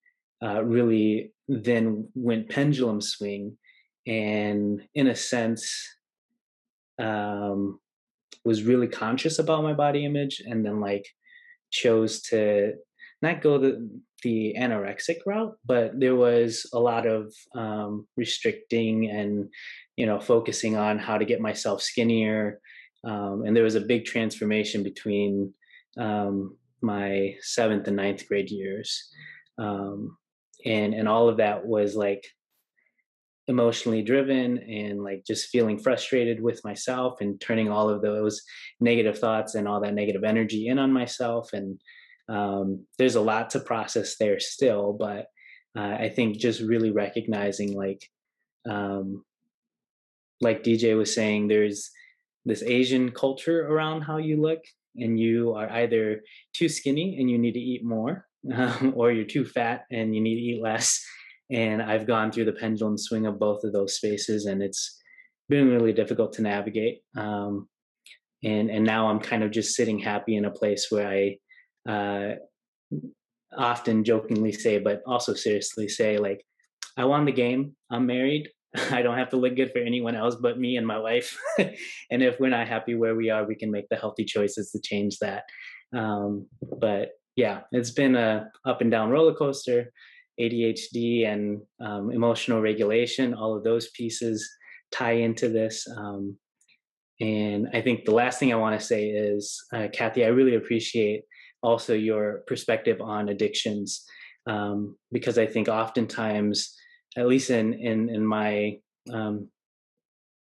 uh, 0.43 0.61
really 0.65 1.33
then 1.47 2.09
went 2.17 2.49
pendulum 2.49 3.01
swing 3.01 3.57
and 4.07 4.83
in 4.95 5.07
a 5.07 5.15
sense 5.15 5.65
um 6.99 7.79
was 8.45 8.65
really 8.65 8.89
conscious 8.89 9.39
about 9.39 9.63
my 9.63 9.73
body 9.73 10.05
image 10.05 10.43
and 10.45 10.67
then 10.67 10.81
like 10.81 11.07
chose 11.71 12.23
to 12.23 12.73
not 13.23 13.41
go 13.41 13.59
the 13.59 13.73
the 14.25 14.55
anorexic 14.59 15.19
route 15.27 15.55
but 15.65 15.99
there 16.01 16.17
was 16.17 16.67
a 16.73 16.81
lot 16.91 17.07
of 17.07 17.33
um 17.55 18.07
restricting 18.17 19.11
and 19.11 19.49
you 19.97 20.07
know 20.07 20.19
focusing 20.19 20.77
on 20.77 20.99
how 20.99 21.17
to 21.19 21.25
get 21.25 21.41
myself 21.41 21.81
skinnier 21.81 22.61
um, 23.05 23.45
and 23.47 23.57
there 23.57 23.65
was 23.65 23.75
a 23.75 23.81
big 23.81 24.05
transformation 24.05 24.83
between 24.83 25.53
um, 25.99 26.57
my 26.81 27.35
seventh 27.41 27.87
and 27.89 27.97
ninth 27.97 28.27
grade 28.27 28.51
years. 28.51 29.11
Um, 29.59 30.17
and 30.65 30.95
and 30.95 31.09
all 31.09 31.29
of 31.29 31.37
that 31.37 31.67
was 31.67 31.95
like 31.95 32.25
emotionally 33.47 34.03
driven 34.03 34.59
and 34.59 35.03
like 35.03 35.23
just 35.27 35.51
feeling 35.51 35.79
frustrated 35.79 36.43
with 36.43 36.65
myself 36.65 37.21
and 37.21 37.39
turning 37.41 37.71
all 37.71 37.91
of 37.91 38.01
those 38.01 38.41
negative 38.81 39.19
thoughts 39.19 39.55
and 39.55 39.69
all 39.69 39.81
that 39.81 39.95
negative 39.95 40.25
energy 40.25 40.69
in 40.69 40.79
on 40.79 40.91
myself. 40.91 41.53
And 41.53 41.79
um, 42.29 42.87
there's 42.99 43.17
a 43.17 43.21
lot 43.21 43.51
to 43.51 43.61
process 43.61 44.17
there 44.17 44.41
still 44.41 44.93
but 44.93 45.27
uh, 45.77 45.97
i 45.99 46.09
think 46.09 46.39
just 46.39 46.61
really 46.61 46.91
recognizing 46.91 47.75
like 47.75 48.09
um, 48.69 49.25
like 50.41 50.63
dj 50.63 50.97
was 50.97 51.15
saying 51.15 51.49
there's 51.49 51.91
this 52.45 52.63
asian 52.63 53.11
culture 53.11 53.67
around 53.69 54.03
how 54.03 54.17
you 54.17 54.41
look 54.41 54.61
and 54.97 55.19
you 55.19 55.55
are 55.55 55.71
either 55.71 56.23
too 56.53 56.69
skinny 56.69 57.17
and 57.19 57.31
you 57.31 57.39
need 57.39 57.53
to 57.53 57.61
eat 57.61 57.85
more 57.85 58.27
um, 58.55 58.93
or 58.97 59.11
you're 59.11 59.25
too 59.25 59.45
fat 59.45 59.85
and 59.91 60.15
you 60.15 60.21
need 60.21 60.37
to 60.37 60.41
eat 60.41 60.63
less 60.63 61.05
and 61.51 61.83
I've 61.83 62.07
gone 62.07 62.33
through 62.33 62.47
the 62.47 62.53
pendulum 62.53 62.97
swing 62.97 63.27
of 63.27 63.39
both 63.39 63.65
of 63.65 63.73
those 63.73 63.97
spaces, 63.97 64.47
and 64.47 64.63
it's 64.63 65.01
been 65.49 65.69
really 65.69 65.93
difficult 65.93 66.33
to 66.35 66.43
navigate. 66.43 67.01
Um, 67.17 67.69
and 68.43 68.71
and 68.71 68.85
now 68.85 69.09
I'm 69.09 69.21
kind 69.21 69.43
of 69.43 69.51
just 69.51 69.75
sitting 69.75 69.99
happy 69.99 70.37
in 70.37 70.47
a 70.47 70.51
place 70.51 70.87
where 70.91 71.09
I 71.09 71.91
uh, 71.91 72.35
often 73.57 74.05
jokingly 74.05 74.53
say, 74.53 74.79
but 74.79 75.03
also 75.07 75.35
seriously 75.35 75.89
say, 75.89 76.19
like, 76.19 76.43
I 76.97 77.05
won 77.05 77.25
the 77.25 77.33
game. 77.33 77.77
I'm 77.91 78.07
married. 78.07 78.49
I 78.91 79.03
don't 79.03 79.19
have 79.19 79.31
to 79.31 79.37
look 79.37 79.57
good 79.57 79.73
for 79.73 79.79
anyone 79.79 80.17
else 80.17 80.35
but 80.35 80.59
me 80.59 80.77
and 80.77 80.87
my 80.87 80.99
wife. 80.99 81.39
and 81.59 82.23
if 82.23 82.41
we're 82.41 82.49
not 82.49 82.69
happy 82.69 82.95
where 82.95 83.15
we 83.15 83.31
are, 83.31 83.45
we 83.45 83.55
can 83.55 83.71
make 83.71 83.89
the 83.89 83.97
healthy 83.97 84.25
choices 84.25 84.71
to 84.73 84.81
change 84.81 85.19
that. 85.21 85.45
Um, 85.95 86.47
but 86.81 87.11
yeah, 87.37 87.61
it's 87.73 87.91
been 87.91 88.17
a 88.17 88.51
up 88.65 88.81
and 88.81 88.91
down 88.91 89.11
roller 89.11 89.35
coaster. 89.35 89.93
ADHD 90.41 91.29
and 91.29 91.61
um, 91.81 92.11
emotional 92.11 92.61
regulation, 92.61 93.35
all 93.35 93.57
of 93.57 93.63
those 93.63 93.91
pieces 93.91 94.49
tie 94.91 95.13
into 95.13 95.49
this. 95.49 95.87
Um, 95.97 96.37
and 97.21 97.69
I 97.73 97.81
think 97.81 98.05
the 98.05 98.15
last 98.15 98.41
thing 98.41 98.53
I 98.53 98.57
want 98.57 98.79
to 98.79 98.85
say 98.85 99.11
is, 99.11 99.63
uh, 99.73 99.87
Cathy, 99.93 100.25
I 100.25 100.29
really 100.29 100.57
appreciate 100.57 101.23
also 101.63 101.95
your 101.95 102.43
perspective 102.47 103.01
on 103.01 103.29
addictions 103.29 104.05
um, 104.47 104.97
because 105.13 105.39
I 105.39 105.47
think 105.47 105.69
oftentimes, 105.69 106.75
at 107.17 107.27
least 107.27 107.51
in 107.51 107.75
in, 107.75 108.09
in 108.09 108.25
my 108.25 108.79
um, 109.13 109.49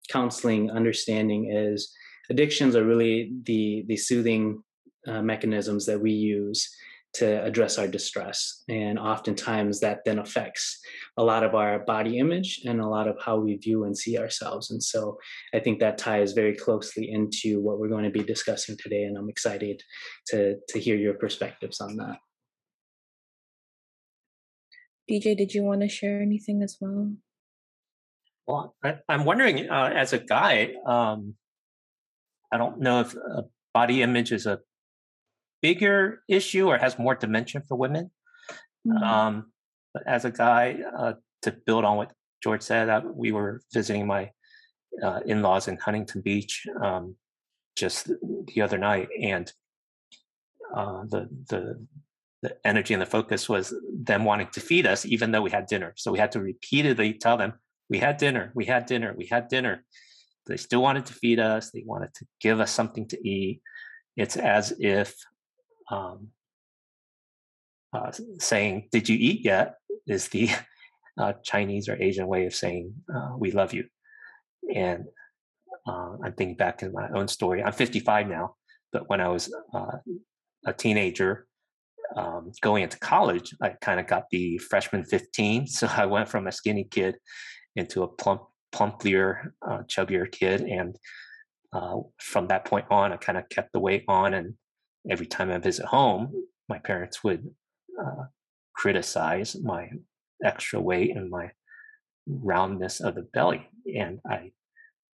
counseling 0.09 0.71
understanding, 0.71 1.51
is 1.51 1.93
addictions 2.29 2.75
are 2.75 2.85
really 2.85 3.33
the 3.43 3.85
the 3.87 3.97
soothing 3.97 4.63
uh, 5.07 5.21
mechanisms 5.21 5.85
that 5.85 5.99
we 5.99 6.11
use 6.11 6.69
to 7.13 7.43
address 7.43 7.77
our 7.77 7.87
distress. 7.87 8.63
And 8.69 8.99
oftentimes 8.99 9.79
that 9.79 10.01
then 10.05 10.19
affects 10.19 10.79
a 11.17 11.23
lot 11.23 11.43
of 11.43 11.55
our 11.55 11.79
body 11.79 12.19
image 12.19 12.61
and 12.65 12.79
a 12.79 12.87
lot 12.87 13.07
of 13.07 13.17
how 13.23 13.37
we 13.37 13.55
view 13.55 13.85
and 13.85 13.97
see 13.97 14.19
ourselves. 14.19 14.69
And 14.71 14.83
so 14.83 15.17
I 15.53 15.59
think 15.59 15.79
that 15.79 15.97
ties 15.97 16.33
very 16.33 16.55
closely 16.55 17.09
into 17.09 17.59
what 17.59 17.79
we're 17.79 17.87
going 17.87 18.03
to 18.03 18.11
be 18.11 18.23
discussing 18.23 18.77
today. 18.77 19.03
And 19.03 19.17
I'm 19.17 19.29
excited 19.29 19.81
to, 20.27 20.57
to 20.69 20.79
hear 20.79 20.95
your 20.95 21.15
perspectives 21.15 21.81
on 21.81 21.95
that. 21.97 22.17
DJ, 25.09 25.37
did 25.37 25.53
you 25.53 25.63
want 25.63 25.81
to 25.81 25.89
share 25.89 26.21
anything 26.21 26.61
as 26.61 26.77
well? 26.79 27.13
Well, 28.45 28.75
I, 28.83 28.97
am 29.09 29.25
wondering, 29.25 29.69
uh, 29.69 29.91
as 29.93 30.13
a 30.13 30.19
guy, 30.19 30.73
um, 30.85 31.35
I 32.51 32.57
don't 32.57 32.79
know 32.79 33.01
if 33.01 33.15
uh, 33.15 33.43
body 33.73 34.01
image 34.01 34.31
is 34.31 34.45
a 34.45 34.59
bigger 35.61 36.21
issue 36.27 36.67
or 36.67 36.77
has 36.77 36.97
more 36.97 37.15
dimension 37.15 37.61
for 37.67 37.77
women. 37.77 38.11
Mm-hmm. 38.87 39.03
Um, 39.03 39.51
but 39.93 40.03
as 40.07 40.25
a 40.25 40.31
guy, 40.31 40.77
uh, 40.97 41.13
to 41.43 41.51
build 41.65 41.85
on 41.85 41.97
what 41.97 42.13
George 42.41 42.61
said, 42.61 42.89
uh, 42.89 43.01
we 43.13 43.31
were 43.31 43.61
visiting 43.73 44.07
my 44.07 44.31
uh, 45.03 45.19
in-laws 45.25 45.67
in 45.67 45.77
Huntington 45.77 46.21
Beach 46.21 46.65
um, 46.81 47.15
just 47.75 48.07
the 48.47 48.61
other 48.61 48.77
night, 48.77 49.09
and 49.21 49.51
uh, 50.75 51.03
the 51.03 51.29
the 51.49 51.85
the 52.41 52.55
energy 52.65 52.93
and 52.93 53.01
the 53.01 53.07
focus 53.07 53.49
was 53.49 53.73
them 53.91 54.23
wanting 54.23 54.47
to 54.53 54.59
feed 54.59 54.85
us, 54.85 55.05
even 55.05 55.31
though 55.31 55.41
we 55.41 55.49
had 55.49 55.65
dinner. 55.65 55.93
So 55.95 56.11
we 56.11 56.19
had 56.19 56.31
to 56.33 56.39
repeatedly 56.39 57.13
tell 57.13 57.37
them, 57.37 57.53
"We 57.89 57.97
had 57.97 58.17
dinner, 58.17 58.51
we 58.53 58.65
had 58.65 58.85
dinner, 58.85 59.13
we 59.17 59.25
had 59.25 59.47
dinner." 59.47 59.83
They 60.45 60.57
still 60.57 60.81
wanted 60.81 61.05
to 61.07 61.13
feed 61.13 61.39
us. 61.39 61.71
They 61.71 61.83
wanted 61.85 62.13
to 62.15 62.25
give 62.39 62.59
us 62.59 62.71
something 62.71 63.07
to 63.09 63.27
eat. 63.27 63.61
It's 64.15 64.37
as 64.37 64.73
if 64.79 65.15
um, 65.91 66.29
uh, 67.93 68.11
saying 68.39 68.89
"Did 68.91 69.09
you 69.09 69.17
eat 69.19 69.43
yet?" 69.43 69.75
is 70.05 70.27
the 70.29 70.49
uh, 71.17 71.33
Chinese 71.43 71.89
or 71.89 72.01
Asian 72.01 72.27
way 72.27 72.45
of 72.45 72.53
saying 72.53 72.93
uh, 73.13 73.31
"We 73.37 73.51
love 73.51 73.73
you." 73.73 73.85
And 74.73 75.05
uh, 75.87 76.17
I'm 76.23 76.33
thinking 76.33 76.57
back 76.57 76.83
in 76.83 76.91
my 76.91 77.09
own 77.15 77.27
story. 77.27 77.63
I'm 77.63 77.73
55 77.73 78.27
now, 78.27 78.55
but 78.91 79.09
when 79.09 79.21
I 79.21 79.29
was 79.29 79.53
uh, 79.73 79.97
a 80.65 80.73
teenager, 80.73 81.46
um, 82.15 82.51
going 82.61 82.83
into 82.83 82.99
college, 82.99 83.53
I 83.61 83.69
kind 83.81 83.99
of 83.99 84.07
got 84.07 84.25
the 84.31 84.57
freshman 84.57 85.03
15. 85.03 85.67
So 85.77 85.87
I 85.87 86.05
went 86.05 86.29
from 86.29 86.47
a 86.47 86.51
skinny 86.51 86.85
kid 86.89 87.15
into 87.75 88.03
a 88.03 88.07
plump, 88.07 88.41
plumpier, 88.73 89.51
uh, 89.67 89.79
chubbier 89.83 90.31
kid, 90.31 90.61
and 90.61 90.97
from 92.19 92.47
that 92.47 92.65
point 92.65 92.85
on, 92.89 93.13
I 93.13 93.17
kind 93.17 93.37
of 93.37 93.49
kept 93.49 93.71
the 93.73 93.79
weight 93.79 94.03
on 94.07 94.33
and 94.33 94.55
every 95.09 95.25
time 95.25 95.51
I 95.51 95.57
visit 95.57 95.85
home, 95.85 96.33
my 96.69 96.79
parents 96.79 97.23
would 97.23 97.49
uh, 97.99 98.25
criticize 98.75 99.55
my 99.61 99.89
extra 100.43 100.79
weight 100.79 101.15
and 101.15 101.29
my 101.29 101.51
roundness 102.27 102.99
of 102.99 103.15
the 103.15 103.23
belly, 103.33 103.67
and 103.95 104.19
I, 104.29 104.51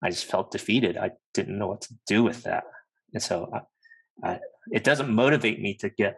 I 0.03 0.11
just 0.11 0.27
felt 0.27 0.51
defeated. 0.51 0.97
I 0.97 1.11
didn't 1.35 1.59
know 1.59 1.69
what 1.69 1.83
to 1.83 1.95
do 2.07 2.23
with 2.23 2.43
that, 2.45 2.65
and 3.13 3.23
so 3.23 3.51
I, 3.53 4.29
I, 4.29 4.39
it 4.71 4.85
doesn't 4.85 5.11
motivate 5.11 5.61
me 5.61 5.75
to 5.81 5.91
get 5.91 6.17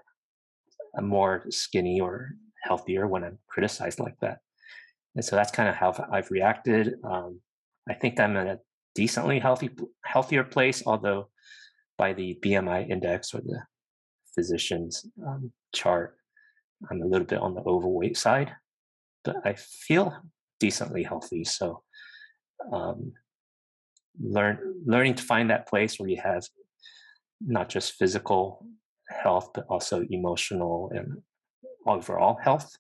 a 0.97 1.03
more 1.03 1.45
skinny 1.51 2.01
or 2.01 2.31
healthier 2.63 3.07
when 3.07 3.25
I'm 3.25 3.39
criticized 3.49 4.01
like 4.01 4.19
that. 4.21 4.39
And 5.15 5.25
so 5.25 5.37
that's 5.37 5.51
kind 5.51 5.69
of 5.69 5.75
how 5.75 5.93
I've 6.11 6.31
reacted. 6.31 6.95
Um, 7.05 7.41
I 7.89 7.95
think 7.95 8.19
I'm 8.19 8.37
in 8.37 8.49
a 8.49 8.59
decently 8.95 9.39
healthy, 9.39 9.71
healthier 10.05 10.45
place, 10.45 10.83
although 10.87 11.29
by 11.99 12.13
the 12.13 12.39
BMI 12.43 12.89
index 12.89 13.35
or 13.35 13.41
the 13.41 13.61
physician's 14.35 15.07
um, 15.27 15.53
chart. 15.75 16.17
I'm 16.91 17.03
a 17.03 17.07
little 17.07 17.27
bit 17.27 17.39
on 17.39 17.55
the 17.55 17.63
overweight 17.63 18.17
side, 18.17 18.53
but 19.25 19.37
I 19.45 19.55
feel 19.55 20.17
decently 20.61 21.03
healthy. 21.03 21.45
So, 21.45 21.83
um, 22.73 23.13
learn 24.21 24.59
learning 24.85 25.15
to 25.15 25.23
find 25.23 25.51
that 25.51 25.69
place 25.69 25.99
where 25.99 26.09
you 26.09 26.21
have 26.23 26.45
not 27.41 27.69
just 27.69 27.95
physical 27.95 28.67
health, 29.09 29.51
but 29.55 29.67
also 29.69 30.05
emotional 30.11 30.91
and 30.95 31.23
overall 31.87 32.39
health 32.43 32.71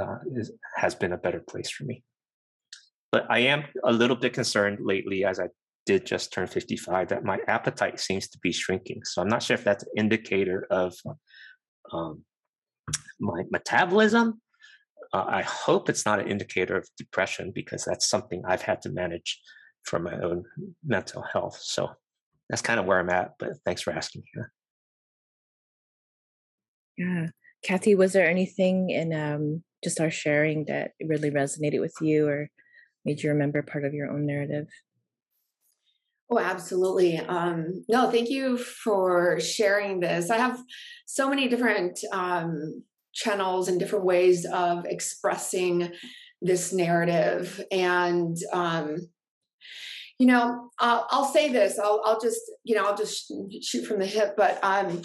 uh, 0.00 0.16
is, 0.34 0.52
has 0.76 0.94
been 0.94 1.12
a 1.12 1.18
better 1.18 1.40
place 1.40 1.70
for 1.70 1.84
me. 1.84 2.02
But 3.10 3.26
I 3.30 3.40
am 3.40 3.64
a 3.84 3.92
little 3.92 4.16
bit 4.16 4.34
concerned 4.34 4.78
lately 4.82 5.24
as 5.24 5.40
I 5.40 5.48
did 5.86 6.04
just 6.04 6.32
turn 6.32 6.46
55 6.46 7.08
that 7.08 7.24
my 7.24 7.38
appetite 7.48 7.98
seems 7.98 8.28
to 8.28 8.38
be 8.42 8.52
shrinking. 8.52 9.02
So 9.04 9.22
I'm 9.22 9.28
not 9.28 9.42
sure 9.42 9.54
if 9.54 9.64
that's 9.64 9.84
an 9.84 9.90
indicator 9.96 10.66
of 10.70 10.94
um, 11.92 12.24
my 13.18 13.44
metabolism. 13.50 14.42
Uh, 15.14 15.24
I 15.26 15.42
hope 15.42 15.88
it's 15.88 16.04
not 16.04 16.20
an 16.20 16.28
indicator 16.28 16.76
of 16.76 16.86
depression 16.98 17.52
because 17.54 17.84
that's 17.84 18.10
something 18.10 18.42
I've 18.46 18.60
had 18.60 18.82
to 18.82 18.90
manage 18.90 19.40
for 19.84 19.98
my 19.98 20.20
own 20.20 20.44
mental 20.84 21.22
health. 21.22 21.58
So 21.62 21.88
that's 22.50 22.60
kind 22.60 22.78
of 22.78 22.84
where 22.84 22.98
I'm 22.98 23.08
at. 23.08 23.32
But 23.38 23.54
thanks 23.64 23.80
for 23.80 23.92
asking. 23.94 24.24
Yeah. 24.36 24.42
Yeah. 26.98 27.28
Cathy, 27.62 27.94
was 27.94 28.12
there 28.12 28.28
anything 28.28 28.90
in 28.90 29.14
um, 29.14 29.64
just 29.82 30.00
our 30.00 30.10
sharing 30.10 30.66
that 30.66 30.92
really 31.02 31.30
resonated 31.30 31.80
with 31.80 31.94
you 32.02 32.28
or 32.28 32.50
made 33.04 33.22
you 33.22 33.30
remember 33.30 33.62
part 33.62 33.84
of 33.84 33.94
your 33.94 34.10
own 34.10 34.26
narrative? 34.26 34.68
Oh, 36.30 36.38
absolutely. 36.38 37.16
Um, 37.16 37.84
no, 37.88 38.10
thank 38.10 38.28
you 38.28 38.58
for 38.58 39.40
sharing 39.40 40.00
this. 40.00 40.28
I 40.28 40.36
have 40.36 40.60
so 41.06 41.30
many 41.30 41.48
different 41.48 41.98
um, 42.12 42.82
channels 43.14 43.68
and 43.68 43.80
different 43.80 44.04
ways 44.04 44.44
of 44.44 44.84
expressing 44.84 45.90
this 46.40 46.72
narrative 46.72 47.60
and 47.72 48.36
um 48.52 48.96
you 50.18 50.26
know 50.26 50.70
i'll, 50.78 51.06
I'll 51.10 51.24
say 51.24 51.52
this 51.52 51.78
I'll, 51.78 52.00
I'll 52.04 52.20
just 52.20 52.40
you 52.62 52.76
know 52.76 52.84
i'll 52.84 52.96
just 52.96 53.32
shoot 53.60 53.86
from 53.86 53.98
the 53.98 54.06
hip 54.06 54.34
but 54.36 54.62
um 54.62 55.02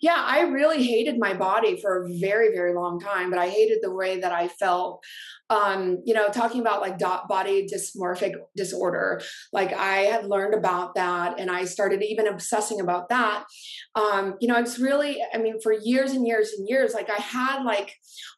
yeah, 0.00 0.16
I 0.16 0.42
really 0.42 0.84
hated 0.84 1.18
my 1.18 1.34
body 1.34 1.80
for 1.80 2.04
a 2.04 2.08
very, 2.18 2.54
very 2.54 2.74
long 2.74 3.00
time, 3.00 3.30
but 3.30 3.38
I 3.38 3.48
hated 3.48 3.78
the 3.82 3.94
way 3.94 4.20
that 4.20 4.32
I 4.32 4.48
felt. 4.48 5.02
Um, 5.50 5.98
you 6.06 6.14
know, 6.14 6.28
talking 6.28 6.62
about 6.62 6.80
like 6.80 6.98
body 7.28 7.66
dysmorphic 7.66 8.32
disorder, 8.56 9.20
like 9.52 9.74
I 9.74 9.98
had 10.04 10.24
learned 10.24 10.54
about 10.54 10.94
that 10.94 11.38
and 11.38 11.50
I 11.50 11.66
started 11.66 12.02
even 12.02 12.26
obsessing 12.26 12.80
about 12.80 13.10
that. 13.10 13.44
Um, 13.94 14.36
you 14.40 14.48
know, 14.48 14.56
it's 14.56 14.78
really, 14.78 15.18
I 15.34 15.36
mean, 15.36 15.60
for 15.60 15.74
years 15.74 16.12
and 16.12 16.26
years 16.26 16.54
and 16.56 16.66
years, 16.66 16.94
like 16.94 17.10
I 17.10 17.20
had 17.20 17.64
like 17.64 17.92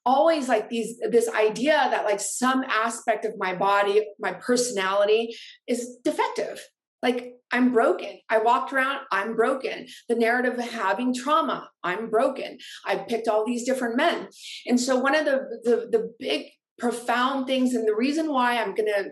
always 0.05 0.49
like 0.49 0.71
these, 0.71 0.99
this 1.09 1.29
idea 1.29 1.87
that 1.93 2.05
like 2.05 2.19
some 2.19 2.65
aspect 2.65 3.25
of 3.25 3.35
my 3.39 3.55
body, 3.55 4.05
my 4.19 4.33
personality 4.33 5.37
is 5.69 5.99
defective 6.03 6.67
like, 7.05 7.35
I'm 7.53 7.73
broken. 7.73 8.19
I 8.29 8.39
walked 8.39 8.73
around, 8.73 9.01
I'm 9.13 9.37
broken. 9.37 9.87
The 10.09 10.17
narrative 10.17 10.59
of 10.59 10.69
having 10.71 11.15
trauma, 11.15 11.69
I'm 11.85 12.11
broken. 12.11 12.59
I 12.85 12.97
picked 12.97 13.29
all 13.29 13.47
these 13.47 13.65
different 13.65 13.97
men. 13.97 14.29
And 14.67 14.81
so, 14.81 14.99
one 14.99 15.15
of 15.15 15.25
the, 15.25 15.61
the, 15.63 15.77
the 15.93 16.15
big, 16.19 16.47
profound 16.79 17.47
things, 17.47 17.75
and 17.75 17.87
the 17.87 17.95
reason 17.95 18.33
why 18.33 18.61
I'm 18.61 18.75
going 18.75 18.89
to, 18.89 19.11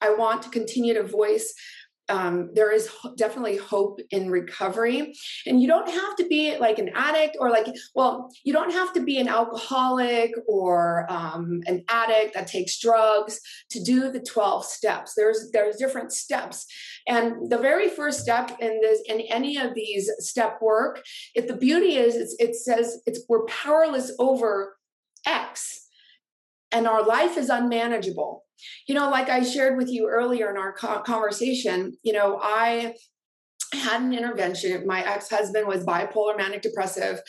I 0.00 0.14
want 0.14 0.42
to 0.42 0.50
continue 0.50 0.94
to 0.94 1.02
voice 1.02 1.52
um, 2.08 2.50
there 2.54 2.72
is 2.72 2.88
definitely 3.16 3.56
hope 3.56 4.00
in 4.10 4.30
recovery. 4.30 5.14
And 5.46 5.60
you 5.60 5.68
don't 5.68 5.88
have 5.88 6.16
to 6.16 6.26
be 6.26 6.56
like 6.58 6.78
an 6.78 6.90
addict 6.94 7.36
or 7.40 7.50
like, 7.50 7.66
well, 7.94 8.30
you 8.44 8.52
don't 8.52 8.72
have 8.72 8.92
to 8.94 9.02
be 9.02 9.18
an 9.18 9.28
alcoholic 9.28 10.32
or 10.46 11.06
um, 11.10 11.62
an 11.66 11.84
addict 11.88 12.34
that 12.34 12.46
takes 12.46 12.78
drugs 12.78 13.40
to 13.70 13.82
do 13.82 14.10
the 14.10 14.20
12 14.20 14.64
steps. 14.64 15.14
There's 15.16 15.50
there's 15.52 15.76
different 15.76 16.12
steps. 16.12 16.66
And 17.08 17.50
the 17.50 17.58
very 17.58 17.88
first 17.88 18.20
step 18.20 18.56
in 18.60 18.80
this 18.80 19.00
in 19.06 19.20
any 19.22 19.58
of 19.58 19.74
these 19.74 20.10
step 20.18 20.58
work, 20.60 21.02
if 21.34 21.46
the 21.46 21.56
beauty 21.56 21.96
is 21.96 22.36
it 22.38 22.54
says 22.54 23.00
it's 23.06 23.20
we're 23.28 23.44
powerless 23.46 24.12
over 24.18 24.76
X 25.26 25.88
and 26.70 26.86
our 26.86 27.02
life 27.02 27.36
is 27.36 27.48
unmanageable 27.48 28.45
you 28.86 28.94
know, 28.94 29.10
like 29.10 29.28
I 29.28 29.42
shared 29.42 29.76
with 29.76 29.88
you 29.90 30.08
earlier 30.08 30.50
in 30.50 30.56
our 30.56 30.72
conversation, 30.72 31.96
you 32.02 32.12
know, 32.12 32.38
I 32.42 32.94
had 33.72 34.02
an 34.02 34.14
intervention. 34.14 34.86
My 34.86 35.02
ex 35.02 35.28
husband 35.28 35.66
was 35.66 35.84
bipolar 35.84 36.36
manic 36.36 36.62
depressive, 36.62 37.20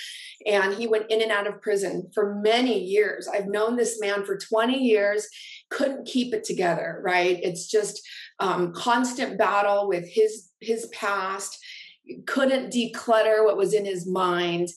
and 0.46 0.74
he 0.74 0.88
went 0.88 1.10
in 1.10 1.22
and 1.22 1.32
out 1.32 1.48
of 1.48 1.62
prison 1.62 2.10
for 2.14 2.36
many 2.36 2.80
years. 2.80 3.28
I've 3.28 3.48
known 3.48 3.76
this 3.76 4.00
man 4.00 4.24
for 4.24 4.38
20 4.38 4.78
years, 4.78 5.28
couldn't 5.70 6.08
keep 6.08 6.34
it 6.34 6.44
together, 6.44 7.02
right? 7.04 7.40
It's 7.42 7.68
just 7.68 8.02
um, 8.40 8.74
constant 8.74 9.38
battle 9.38 9.88
with 9.88 10.08
his 10.08 10.50
his 10.60 10.88
past 10.88 11.58
couldn't 12.26 12.74
declutter 12.74 13.44
what 13.44 13.58
was 13.58 13.74
in 13.74 13.86
his 13.86 14.08
mind 14.08 14.70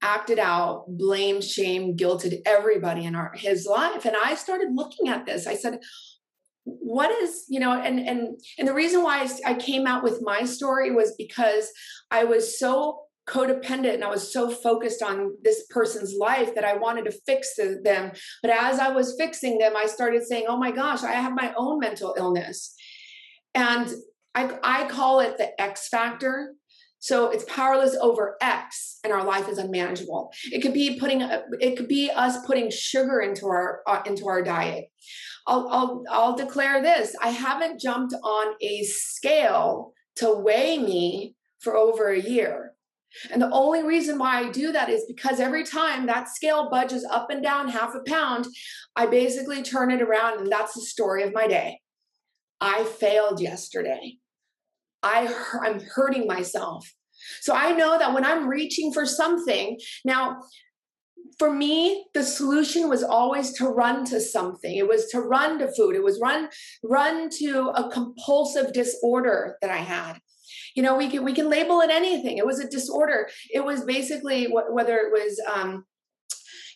acted 0.00 0.38
out 0.38 0.84
blamed, 0.88 1.44
shame 1.44 1.96
guilted 1.96 2.40
everybody 2.46 3.04
in 3.04 3.14
our 3.14 3.32
his 3.34 3.66
life. 3.66 4.04
And 4.04 4.16
i 4.16 4.34
started 4.34 4.68
looking 4.74 5.08
at 5.08 5.26
this. 5.26 5.46
I 5.46 5.54
said 5.54 5.80
what 6.64 7.10
is 7.22 7.44
you 7.48 7.58
know 7.58 7.72
and 7.72 7.98
and 7.98 8.40
and 8.58 8.68
the 8.68 8.74
reason 8.74 9.02
why 9.02 9.28
i 9.44 9.54
came 9.54 9.86
out 9.86 10.04
with 10.04 10.22
my 10.22 10.44
story 10.44 10.92
was 10.92 11.14
because 11.18 11.68
i 12.10 12.22
was 12.22 12.58
so 12.58 13.00
codependent 13.28 13.94
and 13.94 14.04
i 14.04 14.08
was 14.08 14.32
so 14.32 14.50
focused 14.50 15.02
on 15.02 15.32
this 15.42 15.64
person's 15.70 16.14
life 16.14 16.54
that 16.54 16.64
i 16.64 16.76
wanted 16.76 17.04
to 17.04 17.18
fix 17.26 17.56
them. 17.56 18.12
But 18.42 18.50
as 18.50 18.78
i 18.78 18.90
was 18.90 19.16
fixing 19.18 19.58
them 19.58 19.76
i 19.76 19.86
started 19.86 20.24
saying 20.24 20.46
oh 20.48 20.56
my 20.56 20.70
gosh 20.70 21.02
i 21.02 21.12
have 21.12 21.34
my 21.34 21.52
own 21.56 21.78
mental 21.80 22.14
illness. 22.16 22.74
And 23.54 23.88
i 24.34 24.56
i 24.62 24.84
call 24.88 25.20
it 25.20 25.38
the 25.38 25.60
x 25.60 25.88
factor 25.88 26.54
so 27.02 27.30
it's 27.30 27.44
powerless 27.48 27.96
over 28.00 28.36
X, 28.40 29.00
and 29.02 29.12
our 29.12 29.24
life 29.24 29.48
is 29.48 29.58
unmanageable. 29.58 30.30
It 30.52 30.60
could 30.60 30.72
be 30.72 31.00
putting, 31.00 31.20
it 31.20 31.76
could 31.76 31.88
be 31.88 32.12
us 32.12 32.46
putting 32.46 32.70
sugar 32.70 33.20
into 33.20 33.46
our 33.48 33.80
uh, 33.88 34.02
into 34.06 34.28
our 34.28 34.40
diet. 34.40 34.84
I'll, 35.48 35.68
I'll 35.68 36.04
I'll 36.08 36.36
declare 36.36 36.80
this: 36.80 37.16
I 37.20 37.30
haven't 37.30 37.80
jumped 37.80 38.14
on 38.22 38.54
a 38.60 38.84
scale 38.84 39.94
to 40.16 40.32
weigh 40.32 40.78
me 40.78 41.34
for 41.58 41.76
over 41.76 42.08
a 42.12 42.20
year. 42.20 42.74
And 43.32 43.42
the 43.42 43.50
only 43.50 43.82
reason 43.82 44.16
why 44.16 44.38
I 44.38 44.52
do 44.52 44.70
that 44.70 44.88
is 44.88 45.04
because 45.08 45.40
every 45.40 45.64
time 45.64 46.06
that 46.06 46.28
scale 46.28 46.70
budges 46.70 47.04
up 47.04 47.30
and 47.30 47.42
down 47.42 47.66
half 47.66 47.96
a 47.96 48.08
pound, 48.08 48.46
I 48.94 49.06
basically 49.06 49.64
turn 49.64 49.90
it 49.90 50.02
around, 50.02 50.38
and 50.38 50.52
that's 50.52 50.74
the 50.74 50.82
story 50.82 51.24
of 51.24 51.34
my 51.34 51.48
day. 51.48 51.80
I 52.60 52.84
failed 52.84 53.40
yesterday. 53.40 54.18
I, 55.02 55.32
I'm 55.62 55.80
hurting 55.80 56.26
myself. 56.26 56.92
So 57.40 57.54
I 57.54 57.72
know 57.72 57.98
that 57.98 58.14
when 58.14 58.24
I'm 58.24 58.48
reaching 58.48 58.92
for 58.92 59.06
something, 59.06 59.78
now 60.04 60.42
for 61.38 61.52
me 61.52 62.06
the 62.14 62.22
solution 62.22 62.88
was 62.88 63.02
always 63.02 63.52
to 63.54 63.66
run 63.66 64.04
to 64.06 64.20
something. 64.20 64.76
It 64.76 64.88
was 64.88 65.06
to 65.08 65.20
run 65.20 65.58
to 65.58 65.72
food. 65.74 65.94
It 65.96 66.02
was 66.02 66.20
run 66.20 66.48
run 66.82 67.30
to 67.38 67.68
a 67.74 67.90
compulsive 67.90 68.72
disorder 68.72 69.56
that 69.60 69.70
i 69.70 69.78
had. 69.78 70.18
You 70.74 70.82
know 70.82 70.96
we 70.96 71.08
can 71.08 71.24
we 71.24 71.32
can 71.32 71.48
label 71.48 71.80
it 71.80 71.90
anything. 71.90 72.38
It 72.38 72.46
was 72.46 72.60
a 72.60 72.68
disorder. 72.68 73.28
It 73.50 73.64
was 73.64 73.84
basically 73.84 74.46
whether 74.46 74.96
it 74.96 75.12
was 75.12 75.40
um 75.52 75.84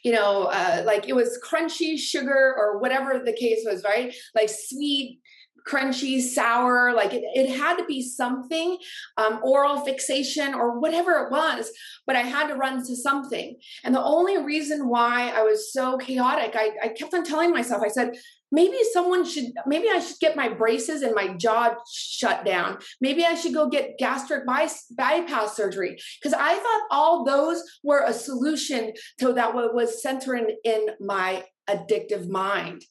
you 0.02 0.12
know 0.12 0.44
uh, 0.44 0.82
like 0.86 1.08
it 1.08 1.16
was 1.16 1.38
crunchy 1.44 1.98
sugar 1.98 2.54
or 2.56 2.78
whatever 2.78 3.20
the 3.24 3.32
case 3.32 3.64
was 3.64 3.82
right? 3.84 4.14
Like 4.34 4.50
sweet 4.50 5.20
crunchy, 5.66 6.20
sour, 6.20 6.94
like 6.94 7.12
it, 7.12 7.24
it 7.34 7.56
had 7.56 7.76
to 7.76 7.84
be 7.84 8.02
something, 8.02 8.78
um, 9.16 9.40
oral 9.42 9.80
fixation 9.80 10.54
or 10.54 10.78
whatever 10.78 11.12
it 11.24 11.30
was, 11.30 11.70
but 12.06 12.16
I 12.16 12.22
had 12.22 12.48
to 12.48 12.54
run 12.54 12.86
to 12.86 12.96
something. 12.96 13.56
And 13.84 13.94
the 13.94 14.02
only 14.02 14.38
reason 14.38 14.88
why 14.88 15.30
I 15.30 15.42
was 15.42 15.72
so 15.72 15.98
chaotic, 15.98 16.54
I, 16.56 16.70
I 16.82 16.88
kept 16.88 17.14
on 17.14 17.24
telling 17.24 17.52
myself, 17.52 17.82
I 17.82 17.88
said, 17.88 18.12
maybe 18.52 18.76
someone 18.92 19.24
should 19.24 19.46
maybe 19.66 19.88
i 19.90 19.98
should 19.98 20.20
get 20.20 20.36
my 20.36 20.48
braces 20.48 21.02
and 21.02 21.16
my 21.16 21.34
jaw 21.34 21.74
shut 21.92 22.44
down. 22.44 22.78
Maybe 23.00 23.24
i 23.24 23.34
should 23.34 23.54
go 23.54 23.68
get 23.68 23.98
gastric 23.98 24.46
bypass 24.46 25.56
surgery. 25.56 25.98
Because 26.20 26.32
i 26.38 26.54
thought 26.54 26.82
all 26.92 27.24
those 27.24 27.62
were 27.82 28.04
a 28.06 28.12
solution 28.12 28.92
to 29.18 29.32
that 29.32 29.52
what 29.52 29.74
was 29.74 30.00
centering 30.00 30.56
in 30.62 30.90
my 31.00 31.44
addictive 31.68 32.28
mind 32.28 32.84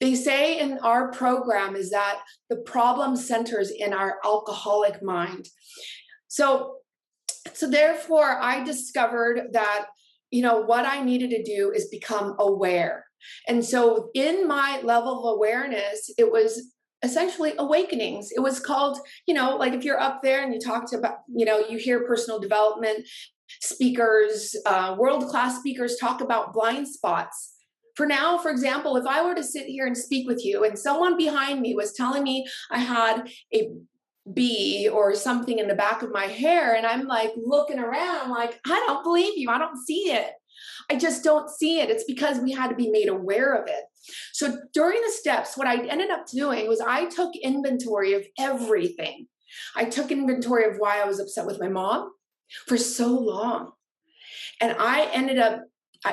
they 0.00 0.14
say 0.14 0.58
in 0.58 0.78
our 0.78 1.10
program 1.10 1.74
is 1.74 1.90
that 1.90 2.20
the 2.48 2.56
problem 2.56 3.16
centers 3.16 3.70
in 3.70 3.92
our 3.92 4.18
alcoholic 4.24 5.02
mind. 5.02 5.48
So, 6.28 6.76
so 7.52 7.68
therefore, 7.68 8.38
I 8.40 8.62
discovered 8.62 9.48
that 9.52 9.86
you 10.30 10.42
know 10.42 10.60
what 10.60 10.84
I 10.84 11.02
needed 11.02 11.30
to 11.30 11.42
do 11.42 11.72
is 11.74 11.88
become 11.88 12.36
aware. 12.38 13.06
And 13.48 13.64
so, 13.64 14.10
in 14.14 14.46
my 14.46 14.80
level 14.84 15.18
of 15.18 15.36
awareness, 15.36 16.10
it 16.16 16.30
was 16.30 16.72
essentially 17.02 17.54
awakenings. 17.58 18.30
It 18.34 18.40
was 18.40 18.60
called, 18.60 18.98
you 19.26 19.34
know, 19.34 19.56
like 19.56 19.72
if 19.72 19.84
you're 19.84 20.00
up 20.00 20.20
there 20.22 20.42
and 20.42 20.52
you 20.52 20.60
talk 20.60 20.90
to 20.90 20.98
about, 20.98 21.18
you 21.28 21.44
know, 21.44 21.60
you 21.68 21.78
hear 21.78 22.06
personal 22.06 22.40
development 22.40 23.06
speakers, 23.60 24.54
uh, 24.66 24.96
world 24.98 25.26
class 25.28 25.58
speakers 25.58 25.96
talk 25.96 26.20
about 26.20 26.52
blind 26.52 26.86
spots 26.86 27.54
for 27.98 28.06
now, 28.06 28.38
for 28.38 28.52
example, 28.52 28.96
if 28.96 29.06
I 29.06 29.24
were 29.24 29.34
to 29.34 29.42
sit 29.42 29.66
here 29.66 29.84
and 29.84 29.96
speak 29.96 30.28
with 30.28 30.44
you 30.44 30.62
and 30.62 30.78
someone 30.78 31.16
behind 31.16 31.60
me 31.60 31.74
was 31.74 31.94
telling 31.94 32.22
me 32.22 32.46
I 32.70 32.78
had 32.78 33.28
a 33.52 33.70
bee 34.32 34.88
or 34.88 35.16
something 35.16 35.58
in 35.58 35.66
the 35.66 35.74
back 35.74 36.02
of 36.02 36.12
my 36.12 36.26
hair, 36.26 36.76
and 36.76 36.86
I'm 36.86 37.08
like 37.08 37.32
looking 37.36 37.80
around, 37.80 38.30
like, 38.30 38.60
I 38.64 38.84
don't 38.86 39.02
believe 39.02 39.36
you. 39.36 39.50
I 39.50 39.58
don't 39.58 39.84
see 39.84 40.12
it. 40.12 40.30
I 40.88 40.94
just 40.94 41.24
don't 41.24 41.50
see 41.50 41.80
it. 41.80 41.90
It's 41.90 42.04
because 42.04 42.38
we 42.38 42.52
had 42.52 42.68
to 42.68 42.76
be 42.76 42.88
made 42.88 43.08
aware 43.08 43.60
of 43.60 43.68
it. 43.68 43.82
So 44.32 44.58
during 44.72 45.00
the 45.02 45.10
steps, 45.10 45.56
what 45.56 45.66
I 45.66 45.84
ended 45.84 46.10
up 46.10 46.28
doing 46.28 46.68
was 46.68 46.80
I 46.80 47.06
took 47.06 47.34
inventory 47.34 48.12
of 48.14 48.24
everything. 48.38 49.26
I 49.74 49.86
took 49.86 50.12
inventory 50.12 50.70
of 50.70 50.76
why 50.78 51.02
I 51.02 51.04
was 51.04 51.18
upset 51.18 51.46
with 51.46 51.58
my 51.58 51.68
mom 51.68 52.12
for 52.68 52.78
so 52.78 53.08
long. 53.08 53.72
And 54.60 54.76
I 54.78 55.10
ended 55.12 55.38
up 55.38 55.64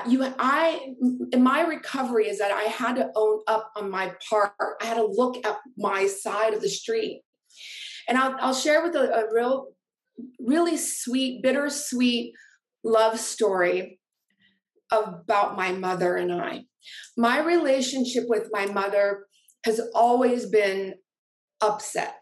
you 0.07 0.25
i 0.39 0.93
my 1.37 1.61
recovery 1.61 2.27
is 2.27 2.39
that 2.39 2.51
i 2.51 2.63
had 2.63 2.95
to 2.95 3.09
own 3.15 3.41
up 3.47 3.71
on 3.75 3.89
my 3.89 4.13
part. 4.29 4.51
I 4.81 4.85
had 4.85 4.95
to 4.95 5.05
look 5.05 5.45
at 5.45 5.57
my 5.77 6.07
side 6.07 6.53
of 6.53 6.61
the 6.61 6.69
street. 6.69 7.21
And 8.07 8.17
i'll, 8.17 8.35
I'll 8.39 8.53
share 8.53 8.81
with 8.83 8.95
a, 8.95 9.13
a 9.13 9.33
real 9.33 9.67
really 10.39 10.77
sweet 10.77 11.43
bittersweet 11.43 12.33
love 12.83 13.19
story 13.19 13.99
about 14.91 15.57
my 15.57 15.71
mother 15.71 16.15
and 16.15 16.31
i. 16.31 16.63
My 17.17 17.39
relationship 17.39 18.25
with 18.27 18.49
my 18.51 18.67
mother 18.67 19.25
has 19.65 19.81
always 19.93 20.45
been 20.45 20.95
upset. 21.61 22.15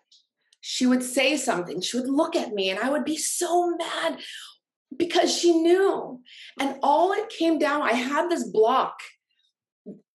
She 0.61 0.85
would 0.85 1.03
say 1.03 1.35
something. 1.35 1.81
She 1.81 1.97
would 1.97 2.09
look 2.09 2.35
at 2.35 2.53
me 2.53 2.69
and 2.69 2.79
i 2.79 2.89
would 2.89 3.05
be 3.05 3.17
so 3.17 3.75
mad 3.77 4.19
because 4.97 5.35
she 5.35 5.53
knew. 5.53 6.21
And 6.59 6.77
all 6.83 7.11
it 7.13 7.29
came 7.29 7.59
down, 7.59 7.81
I 7.81 7.93
had 7.93 8.29
this 8.29 8.47
block 8.47 8.99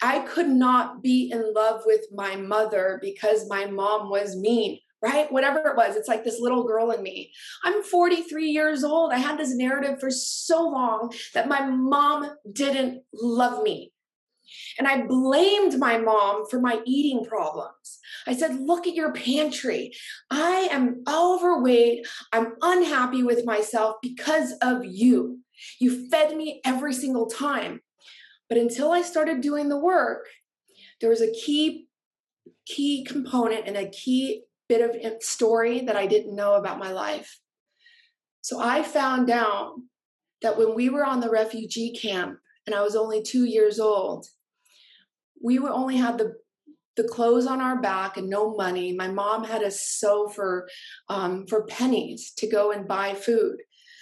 I 0.03 0.21
could 0.21 0.49
not 0.49 1.03
be 1.03 1.31
in 1.31 1.53
love 1.53 1.83
with 1.85 2.07
my 2.12 2.37
mother 2.37 2.99
because 3.03 3.49
my 3.49 3.67
mom 3.67 4.09
was 4.09 4.37
mean, 4.37 4.79
right? 5.03 5.31
Whatever 5.31 5.59
it 5.69 5.77
was, 5.77 5.97
it's 5.97 6.09
like 6.09 6.25
this 6.25 6.41
little 6.41 6.64
girl 6.64 6.91
in 6.93 7.03
me. 7.03 7.33
I'm 7.64 7.83
43 7.83 8.47
years 8.47 8.85
old. 8.85 9.12
I 9.12 9.19
had 9.19 9.38
this 9.38 9.55
narrative 9.55 10.01
for 10.01 10.11
so 10.11 10.62
long 10.69 11.12
that 11.35 11.49
my 11.49 11.67
mom 11.67 12.31
didn't 12.51 13.03
love 13.12 13.62
me. 13.62 13.93
And 14.79 14.87
I 14.87 15.07
blamed 15.07 15.79
my 15.79 15.99
mom 15.99 16.47
for 16.49 16.61
my 16.61 16.81
eating 16.85 17.25
problems. 17.25 17.99
I 18.27 18.35
said, 18.35 18.61
Look 18.61 18.87
at 18.87 18.95
your 18.95 19.13
pantry. 19.13 19.93
I 20.31 20.69
am 20.71 21.03
overweight. 21.09 22.07
I'm 22.33 22.55
unhappy 22.63 23.23
with 23.23 23.45
myself 23.45 23.97
because 24.03 24.53
of 24.63 24.85
you. 24.85 25.41
You 25.81 26.09
fed 26.09 26.37
me 26.37 26.61
every 26.65 26.95
single 26.95 27.27
time. 27.27 27.81
But 28.49 28.59
until 28.59 28.93
I 28.93 29.03
started 29.03 29.41
doing 29.41 29.69
the 29.69 29.79
work, 29.79 30.27
there 31.01 31.11
was 31.11 31.21
a 31.21 31.33
key 31.33 31.87
key 32.67 33.05
component 33.05 33.67
and 33.67 33.77
a 33.77 33.89
key 33.89 34.43
bit 34.69 34.83
of 34.83 35.23
story 35.23 35.81
that 35.81 35.97
I 35.97 36.07
didn't 36.07 36.37
know 36.37 36.55
about 36.55 36.79
my 36.79 36.93
life. 36.93 37.41
So 38.43 38.61
I 38.61 38.83
found 38.83 39.31
out 39.31 39.77
that 40.43 40.59
when 40.59 40.75
we 40.75 40.89
were 40.91 41.05
on 41.05 41.21
the 41.21 41.31
refugee 41.31 41.93
camp 41.93 42.39
and 42.67 42.75
I 42.75 42.83
was 42.83 42.95
only 42.95 43.23
2 43.23 43.45
years 43.45 43.81
old, 43.81 44.27
we 45.42 45.59
were 45.59 45.70
only 45.70 45.96
had 45.96 46.18
the 46.18 46.35
the 46.96 47.09
clothes 47.09 47.46
on 47.46 47.61
our 47.61 47.81
back 47.81 48.16
and 48.16 48.29
no 48.29 48.57
money. 48.57 48.92
My 48.92 49.07
mom 49.07 49.44
had 49.44 49.62
us 49.62 49.81
sew 49.81 50.29
for 50.29 50.68
um, 51.09 51.46
for 51.46 51.64
pennies 51.66 52.33
to 52.38 52.48
go 52.48 52.72
and 52.72 52.88
buy 52.88 53.14
food. 53.14 53.59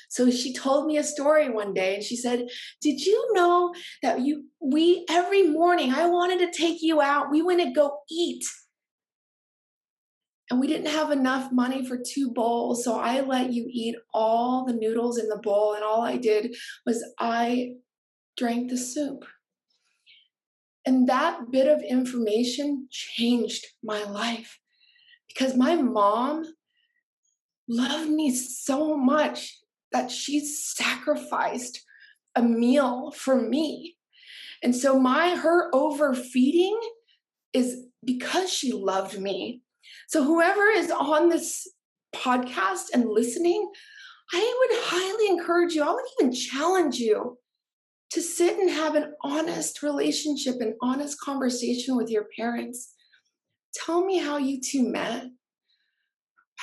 So 0.09 0.31
she 0.31 0.55
told 0.55 0.87
me 0.87 0.97
a 0.97 1.05
story 1.05 1.49
one 1.51 1.75
day 1.75 1.97
and 1.97 2.03
she 2.03 2.17
said, 2.17 2.47
Did 2.81 3.01
you 3.05 3.33
know 3.35 3.75
that 4.03 4.21
you 4.21 4.47
we 4.61 5.05
every 5.09 5.43
morning 5.43 5.93
I 5.93 6.09
wanted 6.09 6.39
to 6.39 6.59
take 6.59 6.79
you 6.81 7.01
out, 7.01 7.31
we 7.31 7.43
went 7.43 7.61
to 7.61 7.71
go 7.71 7.99
eat. 8.11 8.45
And 10.49 10.61
we 10.61 10.69
didn't 10.69 10.93
have 10.93 11.11
enough 11.11 11.51
money 11.51 11.85
for 11.85 11.99
two 11.99 12.31
bowls. 12.31 12.85
So 12.85 13.01
I 13.01 13.21
let 13.21 13.53
you 13.53 13.69
eat 13.69 13.97
all 14.15 14.65
the 14.65 14.73
noodles 14.73 15.19
in 15.19 15.29
the 15.29 15.41
bowl. 15.43 15.75
And 15.75 15.83
all 15.83 16.03
I 16.03 16.17
did 16.17 16.55
was 16.87 17.05
I 17.19 17.73
drank 18.37 18.71
the 18.71 18.79
soup. 18.79 19.25
And 20.87 21.09
that 21.09 21.51
bit 21.51 21.67
of 21.67 21.83
information 21.83 22.87
changed 22.91 23.67
my 23.83 24.05
life 24.05 24.61
because 25.27 25.57
my 25.57 25.75
mom 25.75 26.45
loved 27.69 28.09
me 28.09 28.33
so 28.35 28.97
much 28.97 29.59
that 29.93 30.11
she 30.11 30.41
sacrificed 30.41 31.85
a 32.37 32.43
meal 32.43 33.11
for 33.11 33.35
me. 33.35 33.97
And 34.63 34.75
so 34.75 34.99
my 34.99 35.31
her 35.31 35.75
overfeeding 35.75 36.79
is 37.53 37.85
because 38.05 38.53
she 38.53 38.73
loved 38.73 39.19
me. 39.19 39.63
So 40.09 40.23
whoever 40.23 40.67
is 40.67 40.91
on 40.91 41.29
this 41.29 41.67
podcast 42.15 42.87
and 42.95 43.09
listening, 43.09 43.69
I 44.33 44.39
would 44.59 44.79
highly 44.85 45.29
encourage 45.29 45.75
you, 45.75 45.83
I 45.83 45.93
would 45.93 46.05
even 46.21 46.33
challenge 46.33 46.99
you 46.99 47.39
to 48.13 48.23
sit 48.23 48.59
and 48.59 48.71
have 48.71 48.95
an 48.95 49.15
honest 49.23 49.83
relationship, 49.83 50.57
an 50.61 50.77
honest 50.83 51.21
conversation 51.21 51.97
with 51.97 52.11
your 52.11 52.27
parents. 52.37 52.95
Tell 53.75 54.05
me 54.05 54.19
how 54.19 54.39
you 54.39 54.61
two 54.61 54.89
met 54.89 55.27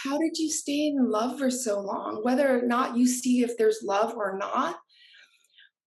how 0.03 0.17
did 0.17 0.37
you 0.37 0.49
stay 0.49 0.87
in 0.87 1.09
love 1.09 1.39
for 1.39 1.49
so 1.49 1.79
long? 1.79 2.19
Whether 2.23 2.57
or 2.57 2.61
not 2.61 2.97
you 2.97 3.07
see 3.07 3.41
if 3.41 3.57
there's 3.57 3.83
love 3.83 4.13
or 4.15 4.37
not. 4.37 4.77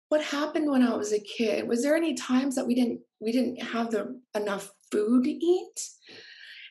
What 0.09 0.25
happened 0.25 0.71
when 0.71 0.83
I 0.83 0.97
was 0.97 1.13
a 1.13 1.21
kid? 1.21 1.69
Was 1.69 1.83
there 1.83 1.95
any 1.95 2.15
times 2.15 2.57
that 2.57 2.67
we 2.67 2.75
didn't 2.75 3.01
we 3.21 3.31
didn't 3.31 3.63
have 3.63 3.91
the 3.91 4.21
enough 4.35 4.73
food 4.91 5.25
to 5.25 5.31
eat? 5.31 5.81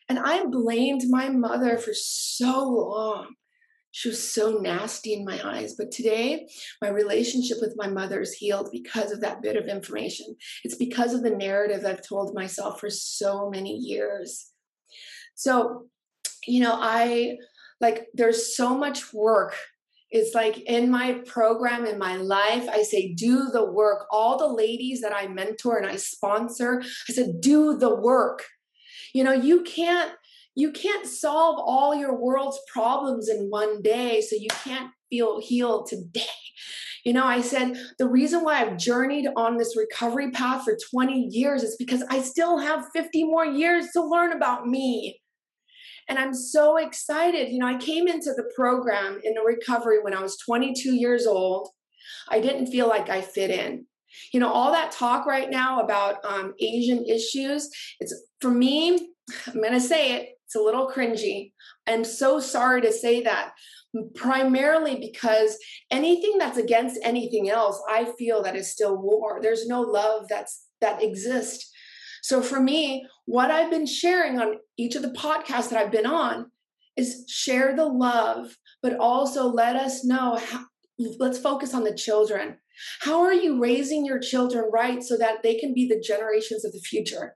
And 0.10 0.20
I 0.20 0.44
blamed 0.46 1.04
my 1.08 1.30
mother 1.30 1.78
for 1.78 1.94
so 1.94 2.68
long. 2.68 3.36
She 3.92 4.10
was 4.10 4.22
so 4.22 4.60
nasty 4.60 5.14
in 5.14 5.26
my 5.26 5.40
eyes. 5.44 5.76
But 5.78 5.92
today, 5.92 6.48
my 6.82 6.90
relationship 6.90 7.58
with 7.60 7.74
my 7.76 7.88
mother 7.88 8.22
is 8.22 8.34
healed 8.34 8.70
because 8.72 9.12
of 9.12 9.22
that 9.22 9.42
bit 9.42 9.56
of 9.56 9.68
information. 9.68 10.36
It's 10.64 10.76
because 10.76 11.14
of 11.14 11.24
the 11.24 11.32
narrative 11.32 11.86
I've 11.86 12.08
told 12.08 12.36
myself 12.36 12.80
for 12.80 12.90
so 12.90 13.50
many 13.50 13.76
years. 13.76 14.52
So 15.36 15.90
you 16.50 16.62
know, 16.62 16.76
I 16.76 17.38
like 17.80 18.08
there's 18.14 18.56
so 18.56 18.78
much 18.78 19.14
work. 19.14 19.56
It's 20.12 20.34
like 20.34 20.58
in 20.62 20.90
my 20.90 21.22
program, 21.28 21.86
in 21.86 22.00
my 22.00 22.16
life, 22.16 22.68
I 22.68 22.82
say, 22.82 23.14
do 23.14 23.50
the 23.54 23.64
work. 23.64 24.08
All 24.12 24.38
the 24.38 24.48
ladies 24.48 25.02
that 25.02 25.16
I 25.16 25.28
mentor 25.28 25.78
and 25.78 25.86
I 25.86 25.98
sponsor, 25.98 26.82
I 26.82 27.14
said, 27.14 27.42
do 27.42 27.78
the 27.78 27.94
work. 27.94 28.44
You 29.14 29.24
know, 29.24 29.34
you 29.34 29.62
can't 29.62 30.12
you 30.56 30.72
can't 30.72 31.06
solve 31.06 31.60
all 31.60 31.96
your 31.96 32.16
world's 32.16 32.60
problems 32.72 33.30
in 33.30 33.50
one 33.50 33.82
day 33.82 34.22
so 34.22 34.36
you 34.36 34.50
can't 34.64 34.92
feel 35.10 35.42
healed 35.42 35.88
today 35.88 36.22
you 37.04 37.14
know 37.14 37.26
i 37.26 37.42
said 37.42 37.74
the 37.98 38.08
reason 38.08 38.44
why 38.44 38.62
i've 38.62 38.78
journeyed 38.78 39.28
on 39.36 39.58
this 39.58 39.76
recovery 39.78 40.32
path 40.32 40.64
for 40.64 40.78
20 40.92 41.30
years 41.32 41.64
is 41.64 41.76
because 41.78 42.04
i 42.10 42.22
still 42.22 42.58
have 42.58 42.86
50 42.94 43.24
more 43.24 43.46
years 43.46 43.88
to 43.94 44.02
learn 44.02 44.34
about 44.34 44.68
me 44.68 45.20
and 46.10 46.18
I'm 46.18 46.34
so 46.34 46.78
excited. 46.78 47.52
You 47.52 47.60
know, 47.60 47.68
I 47.68 47.78
came 47.78 48.08
into 48.08 48.34
the 48.36 48.52
program 48.56 49.22
in 49.24 49.36
the 49.36 49.42
recovery 49.42 50.02
when 50.02 50.16
I 50.16 50.22
was 50.22 50.38
22 50.38 50.96
years 50.96 51.28
old. 51.28 51.70
I 52.28 52.40
didn't 52.40 52.68
feel 52.68 52.88
like 52.88 53.10
I 53.10 53.22
fit 53.22 53.52
in. 53.52 53.86
You 54.34 54.40
know, 54.40 54.52
all 54.52 54.72
that 54.72 54.92
talk 54.92 55.28
right 55.28 55.52
now 55.52 55.82
about 55.82 56.26
um, 56.26 56.56
Asian 56.60 57.06
issues, 57.06 57.70
it's 58.00 58.14
for 58.42 58.50
me, 58.50 59.12
I'm 59.48 59.62
going 59.62 59.74
to 59.74 59.80
say 59.80 60.16
it, 60.16 60.30
it's 60.50 60.56
a 60.56 60.60
little 60.60 60.92
cringy. 60.92 61.54
I'm 61.88 62.04
so 62.04 62.42
sorry 62.42 62.82
to 62.82 62.92
say 62.92 63.22
that, 63.24 63.52
primarily 64.16 65.00
because 65.00 65.58
anything 65.90 66.38
that's 66.38 66.58
against 66.58 67.00
anything 67.04 67.50
else, 67.50 67.82
I 67.88 68.12
feel 68.18 68.44
that 68.44 68.58
is 68.58 68.72
still 68.72 68.98
war. 68.98 69.40
There's 69.42 69.68
no 69.68 69.82
love 69.82 70.28
that's 70.28 70.66
that 70.82 71.02
exists 71.02 71.72
so 72.22 72.42
for 72.42 72.60
me, 72.60 73.08
what 73.26 73.52
I've 73.52 73.72
been 73.72 73.86
sharing 73.86 74.40
on 74.40 74.56
each 74.78 74.96
of 74.96 75.02
the 75.02 75.10
podcasts 75.10 75.70
that 75.70 75.80
I've 75.80 75.92
been 75.92 76.06
on 76.06 76.52
is 76.98 77.26
share 77.28 77.76
the 77.76 77.86
love, 77.86 78.58
but 78.82 78.98
also 79.00 79.48
let 79.48 79.76
us 79.76 80.04
know 80.04 80.38
how, 80.38 80.66
let's 80.98 81.40
focus 81.40 81.74
on 81.74 81.84
the 81.84 81.96
children. 81.96 82.58
How 83.02 83.22
are 83.22 83.34
you 83.34 83.60
raising 83.60 84.06
your 84.06 84.20
children 84.20 84.70
right 84.72 85.04
so 85.04 85.18
that 85.18 85.44
they 85.44 85.56
can 85.56 85.74
be 85.74 85.88
the 85.88 86.00
generations 86.00 86.66
of 86.66 86.72
the 86.72 86.80
future? 86.80 87.36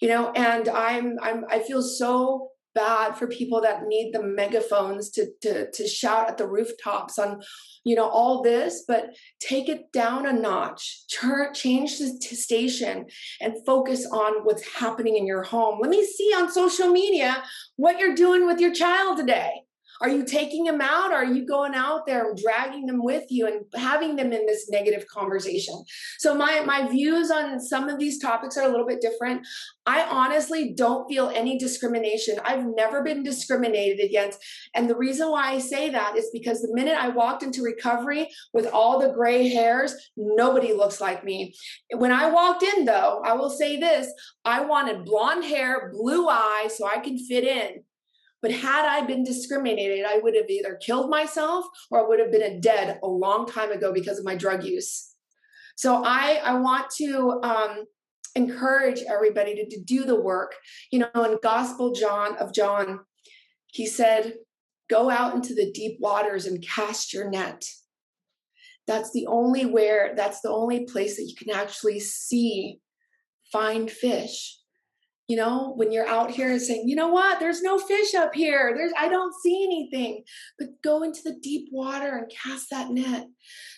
You 0.00 0.08
know, 0.08 0.30
and 0.32 0.68
I'm 0.68 1.18
I'm 1.22 1.44
I 1.50 1.60
feel 1.60 1.82
so 1.82 2.50
bad 2.74 3.16
for 3.16 3.26
people 3.26 3.62
that 3.62 3.86
need 3.86 4.12
the 4.12 4.22
megaphones 4.22 5.10
to 5.10 5.26
to 5.40 5.70
to 5.70 5.88
shout 5.88 6.28
at 6.28 6.36
the 6.36 6.46
rooftops 6.46 7.18
on 7.18 7.40
you 7.84 7.96
know 7.96 8.06
all 8.06 8.42
this 8.42 8.84
but 8.86 9.06
take 9.40 9.68
it 9.68 9.90
down 9.92 10.26
a 10.26 10.32
notch. 10.32 11.04
Turn 11.08 11.54
change 11.54 11.98
the 11.98 12.06
station 12.18 13.06
and 13.40 13.64
focus 13.64 14.06
on 14.12 14.44
what's 14.44 14.66
happening 14.74 15.16
in 15.16 15.26
your 15.26 15.42
home. 15.42 15.78
Let 15.80 15.90
me 15.90 16.04
see 16.04 16.32
on 16.36 16.52
social 16.52 16.88
media 16.88 17.42
what 17.76 17.98
you're 17.98 18.14
doing 18.14 18.46
with 18.46 18.60
your 18.60 18.74
child 18.74 19.16
today 19.16 19.65
are 20.00 20.08
you 20.08 20.24
taking 20.24 20.64
them 20.64 20.80
out? 20.80 21.12
Are 21.12 21.24
you 21.24 21.46
going 21.46 21.74
out 21.74 22.06
there 22.06 22.34
dragging 22.34 22.86
them 22.86 23.02
with 23.02 23.24
you 23.30 23.46
and 23.46 23.64
having 23.74 24.16
them 24.16 24.32
in 24.32 24.46
this 24.46 24.68
negative 24.70 25.06
conversation? 25.06 25.84
So 26.18 26.34
my 26.34 26.60
my 26.60 26.88
views 26.88 27.30
on 27.30 27.60
some 27.60 27.88
of 27.88 27.98
these 27.98 28.18
topics 28.18 28.56
are 28.56 28.64
a 28.64 28.68
little 28.68 28.86
bit 28.86 29.00
different. 29.00 29.46
I 29.86 30.02
honestly 30.02 30.72
don't 30.72 31.08
feel 31.08 31.30
any 31.34 31.58
discrimination. 31.58 32.40
I've 32.44 32.66
never 32.66 33.02
been 33.02 33.22
discriminated 33.22 34.04
against. 34.04 34.40
And 34.74 34.90
the 34.90 34.96
reason 34.96 35.30
why 35.30 35.52
I 35.52 35.58
say 35.58 35.90
that 35.90 36.16
is 36.16 36.28
because 36.32 36.60
the 36.60 36.74
minute 36.74 36.96
I 36.98 37.08
walked 37.08 37.44
into 37.44 37.62
recovery 37.62 38.28
with 38.52 38.66
all 38.66 38.98
the 38.98 39.12
gray 39.12 39.48
hairs, 39.48 39.94
nobody 40.16 40.72
looks 40.72 41.00
like 41.00 41.24
me. 41.24 41.54
When 41.94 42.10
I 42.10 42.30
walked 42.30 42.64
in, 42.64 42.84
though, 42.84 43.22
I 43.24 43.34
will 43.34 43.50
say 43.50 43.78
this 43.78 44.12
I 44.44 44.64
wanted 44.64 45.04
blonde 45.04 45.44
hair, 45.44 45.90
blue 45.92 46.28
eyes, 46.28 46.76
so 46.76 46.88
I 46.88 46.98
can 46.98 47.18
fit 47.18 47.44
in. 47.44 47.84
But 48.46 48.54
had 48.54 48.86
I 48.86 49.04
been 49.04 49.24
discriminated, 49.24 50.04
I 50.06 50.18
would 50.18 50.36
have 50.36 50.48
either 50.48 50.76
killed 50.76 51.10
myself 51.10 51.64
or 51.90 51.98
I 51.98 52.08
would 52.08 52.20
have 52.20 52.30
been 52.30 52.42
a 52.42 52.60
dead 52.60 53.00
a 53.02 53.08
long 53.08 53.44
time 53.44 53.72
ago 53.72 53.92
because 53.92 54.20
of 54.20 54.24
my 54.24 54.36
drug 54.36 54.62
use. 54.62 55.16
So 55.74 56.04
I, 56.04 56.40
I 56.44 56.54
want 56.60 56.88
to 56.98 57.40
um, 57.42 57.86
encourage 58.36 59.02
everybody 59.02 59.56
to, 59.56 59.68
to 59.68 59.82
do 59.82 60.04
the 60.04 60.20
work. 60.20 60.54
You 60.92 61.00
know, 61.00 61.24
in 61.24 61.38
Gospel 61.42 61.90
John 61.92 62.36
of 62.36 62.54
John, 62.54 63.00
he 63.66 63.84
said, 63.84 64.34
"Go 64.88 65.10
out 65.10 65.34
into 65.34 65.52
the 65.52 65.72
deep 65.72 65.98
waters 65.98 66.46
and 66.46 66.64
cast 66.64 67.12
your 67.12 67.28
net." 67.28 67.64
That's 68.86 69.10
the 69.10 69.26
only 69.26 69.66
where. 69.66 70.14
That's 70.14 70.40
the 70.40 70.50
only 70.50 70.84
place 70.84 71.16
that 71.16 71.24
you 71.24 71.34
can 71.34 71.50
actually 71.50 71.98
see, 71.98 72.78
find 73.50 73.90
fish. 73.90 74.55
You 75.28 75.36
know 75.36 75.72
when 75.76 75.90
you're 75.90 76.06
out 76.06 76.30
here 76.30 76.58
saying 76.58 76.88
you 76.88 76.94
know 76.94 77.08
what? 77.08 77.40
There's 77.40 77.62
no 77.62 77.78
fish 77.78 78.14
up 78.14 78.34
here. 78.34 78.72
There's 78.76 78.92
i 78.98 79.08
don't 79.08 79.34
see 79.42 79.64
anything. 79.64 80.22
But 80.58 80.68
go 80.82 81.02
into 81.02 81.20
the 81.24 81.36
deep 81.42 81.68
water 81.72 82.16
and 82.16 82.30
cast 82.30 82.70
that 82.70 82.90
net. 82.90 83.26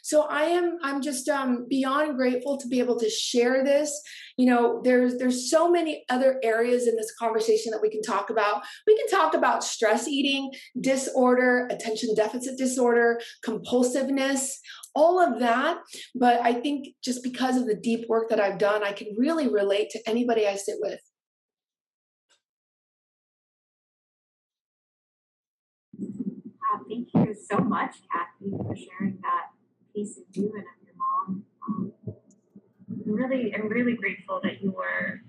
So 0.02 0.22
i 0.22 0.42
am 0.42 0.78
i'm 0.82 1.00
just 1.00 1.28
um, 1.28 1.66
beyond 1.68 2.16
grateful 2.16 2.58
to 2.58 2.68
be 2.68 2.80
able 2.80 2.98
to 3.00 3.08
share 3.08 3.64
this. 3.64 3.90
You 4.36 4.46
know 4.46 4.80
there's 4.84 5.16
there's 5.16 5.50
so 5.50 5.70
many 5.70 6.04
other 6.10 6.38
areas 6.42 6.86
in 6.86 6.96
this 6.96 7.12
conversation 7.18 7.72
that 7.72 7.82
we 7.82 7.90
can 7.90 8.02
talk 8.02 8.28
about. 8.30 8.62
We 8.86 8.96
can 8.96 9.08
talk 9.08 9.34
about 9.34 9.64
stress 9.64 10.06
eating 10.06 10.50
disorder 10.80 11.66
attention 11.70 12.14
deficit 12.14 12.58
disorder 12.58 13.20
compulsiveness 13.44 14.58
all 14.94 15.20
of 15.20 15.38
that. 15.40 15.78
But 16.14 16.40
i 16.42 16.52
think 16.52 16.88
just 17.02 17.22
because 17.22 17.56
of 17.56 17.66
the 17.66 17.76
deep 17.76 18.06
work 18.08 18.28
that 18.28 18.40
i've 18.40 18.58
done 18.58 18.82
i 18.82 18.92
can 18.92 19.08
really 19.16 19.48
relate 19.48 19.90
to 19.90 20.00
anybody 20.06 20.46
i 20.46 20.56
sit 20.56 20.76
with 20.80 21.00
thank 26.88 27.08
you 27.14 27.34
so 27.34 27.58
much, 27.58 27.96
Cathy, 28.12 28.50
for 28.50 28.76
sharing 28.76 29.18
that 29.22 29.50
piece 29.94 30.18
of 30.18 30.24
you 30.32 30.52
and 30.54 30.64
of 30.64 30.78
your 30.84 30.94
mom. 30.96 31.44
Um, 31.66 31.92
I'm 32.90 33.12
really, 33.12 33.54
I'm 33.54 33.68
really 33.68 33.94
grateful 33.94 34.40
that 34.42 34.62
you 34.62 34.72
were, 34.72 35.22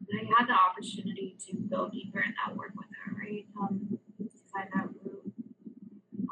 that 0.00 0.16
I 0.20 0.24
had 0.38 0.48
the 0.48 0.54
opportunity 0.54 1.36
to 1.48 1.56
go 1.70 1.88
deeper 1.90 2.20
in 2.20 2.34
that 2.44 2.56
work 2.56 2.72
with 2.76 2.86
her, 3.04 3.16
right? 3.16 3.46
Um, 3.60 3.98
find 4.52 4.68
that 4.74 4.88
root. 5.04 5.32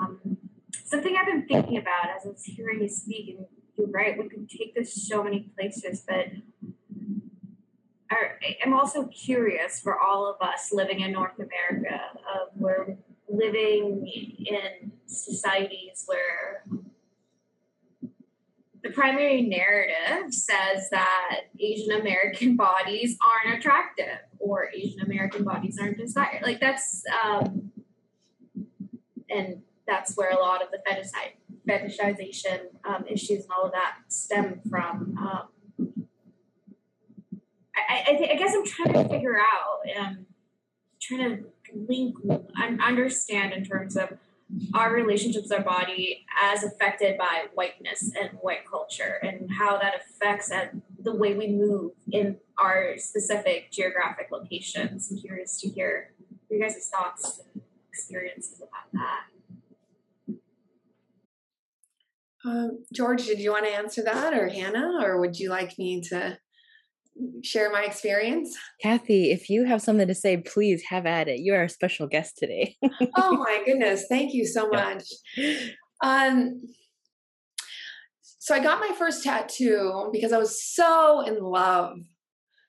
Um, 0.01 0.37
something 0.85 1.17
I've 1.17 1.27
been 1.27 1.47
thinking 1.47 1.79
about 1.79 2.11
as 2.17 2.27
I 2.27 2.31
was 2.31 2.45
hearing 2.45 2.83
you 2.83 2.89
speak, 2.89 3.37
and 3.37 3.47
you're 3.77 3.89
right, 3.89 4.17
we 4.19 4.29
can 4.29 4.47
take 4.47 4.75
this 4.75 5.09
so 5.09 5.23
many 5.23 5.51
places, 5.57 6.05
but 6.07 6.27
I'm 8.65 8.75
also 8.75 9.07
curious 9.07 9.81
for 9.81 9.99
all 9.99 10.27
of 10.27 10.37
us 10.47 10.71
living 10.73 11.01
in 11.01 11.13
North 11.13 11.39
America 11.39 12.01
of 12.35 12.49
where 12.55 12.97
living 13.29 14.07
in 14.47 14.93
societies 15.07 16.05
where 16.07 16.65
the 18.85 18.91
primary 18.91 19.41
narrative 19.41 20.33
says 20.33 20.91
that 20.91 21.41
Asian 21.59 22.01
American 22.01 22.55
bodies 22.69 23.17
aren't 23.25 23.59
attractive 23.59 24.19
or 24.39 24.69
Asian 24.75 25.01
American 25.01 25.43
bodies 25.43 25.79
aren't 25.81 25.97
desired. 25.97 26.43
Like 26.43 26.61
that's, 26.61 27.03
um, 27.25 27.73
and 29.31 29.63
that's 29.87 30.17
where 30.17 30.31
a 30.31 30.39
lot 30.39 30.63
of 30.63 30.69
the 30.71 30.79
fetishization 31.67 32.61
um, 32.85 33.07
issues 33.09 33.45
and 33.45 33.51
all 33.57 33.65
of 33.67 33.73
that 33.73 33.97
stem 34.09 34.61
from. 34.69 35.17
Um, 35.19 35.49
I, 37.77 38.05
I, 38.07 38.29
I, 38.33 38.37
guess 38.37 38.55
I'm 38.55 38.65
trying 38.65 38.93
to 38.93 39.09
figure 39.09 39.37
out, 39.39 39.81
um, 39.99 40.27
trying 41.01 41.21
to 41.21 41.45
link 41.75 42.17
and 42.57 42.81
understand 42.83 43.53
in 43.53 43.65
terms 43.65 43.97
of 43.97 44.19
our 44.75 44.93
relationships 44.93 45.51
our 45.51 45.63
body 45.63 46.25
as 46.43 46.63
affected 46.63 47.19
by 47.19 47.45
whiteness 47.55 48.13
and 48.21 48.31
white 48.41 48.69
culture 48.69 49.19
and 49.23 49.51
how 49.59 49.79
that 49.79 49.95
affects 50.01 50.51
the 51.03 51.15
way 51.15 51.35
we 51.35 51.49
move 51.49 51.93
in 52.13 52.37
our 52.59 52.97
specific 52.99 53.71
geographic 53.73 54.29
locations. 54.31 55.11
I'm 55.11 55.19
curious 55.19 55.61
to 55.61 55.69
hear 55.69 56.13
your 56.51 56.61
guys' 56.61 56.89
thoughts 56.89 57.41
and 57.55 57.63
experiences 57.91 58.61
about 58.61 58.93
that. 58.93 59.21
Um, 62.47 62.85
George, 62.93 63.25
did 63.25 63.41
you 63.41 63.53
want 63.53 63.65
to 63.65 63.73
answer 63.75 64.03
that, 64.03 64.35
or 64.35 64.49
Hannah, 64.49 64.99
or 65.03 65.19
would 65.19 65.39
you 65.39 65.49
like 65.49 65.79
me 65.79 66.03
to 66.11 66.39
share 67.43 67.71
my 67.71 67.85
experience. 67.85 68.57
Cathy, 68.81 69.31
if 69.31 69.49
you 69.49 69.65
have 69.65 69.83
something 69.83 70.09
to 70.09 70.15
say, 70.15 70.39
please 70.39 70.83
have 70.89 71.07
at 71.07 71.29
it. 71.29 71.41
You 71.41 71.55
are 71.55 71.65
a 71.65 71.69
special 71.69 72.07
guest 72.07 72.39
today. 72.39 72.77
oh 73.17 73.37
my 73.37 73.63
goodness. 73.65 74.07
Thank 74.09 74.35
you 74.35 74.47
so 74.47 74.69
much. 74.69 75.05
Um, 76.03 76.63
so 78.39 78.55
I 78.55 78.61
got 78.61 78.81
my 78.81 78.95
first 78.99 79.25
tattoo 79.25 80.11
because 80.13 80.33
I 80.33 80.39
was 80.39 80.63
so 80.63 81.21
in 81.21 81.41
love 81.41 81.97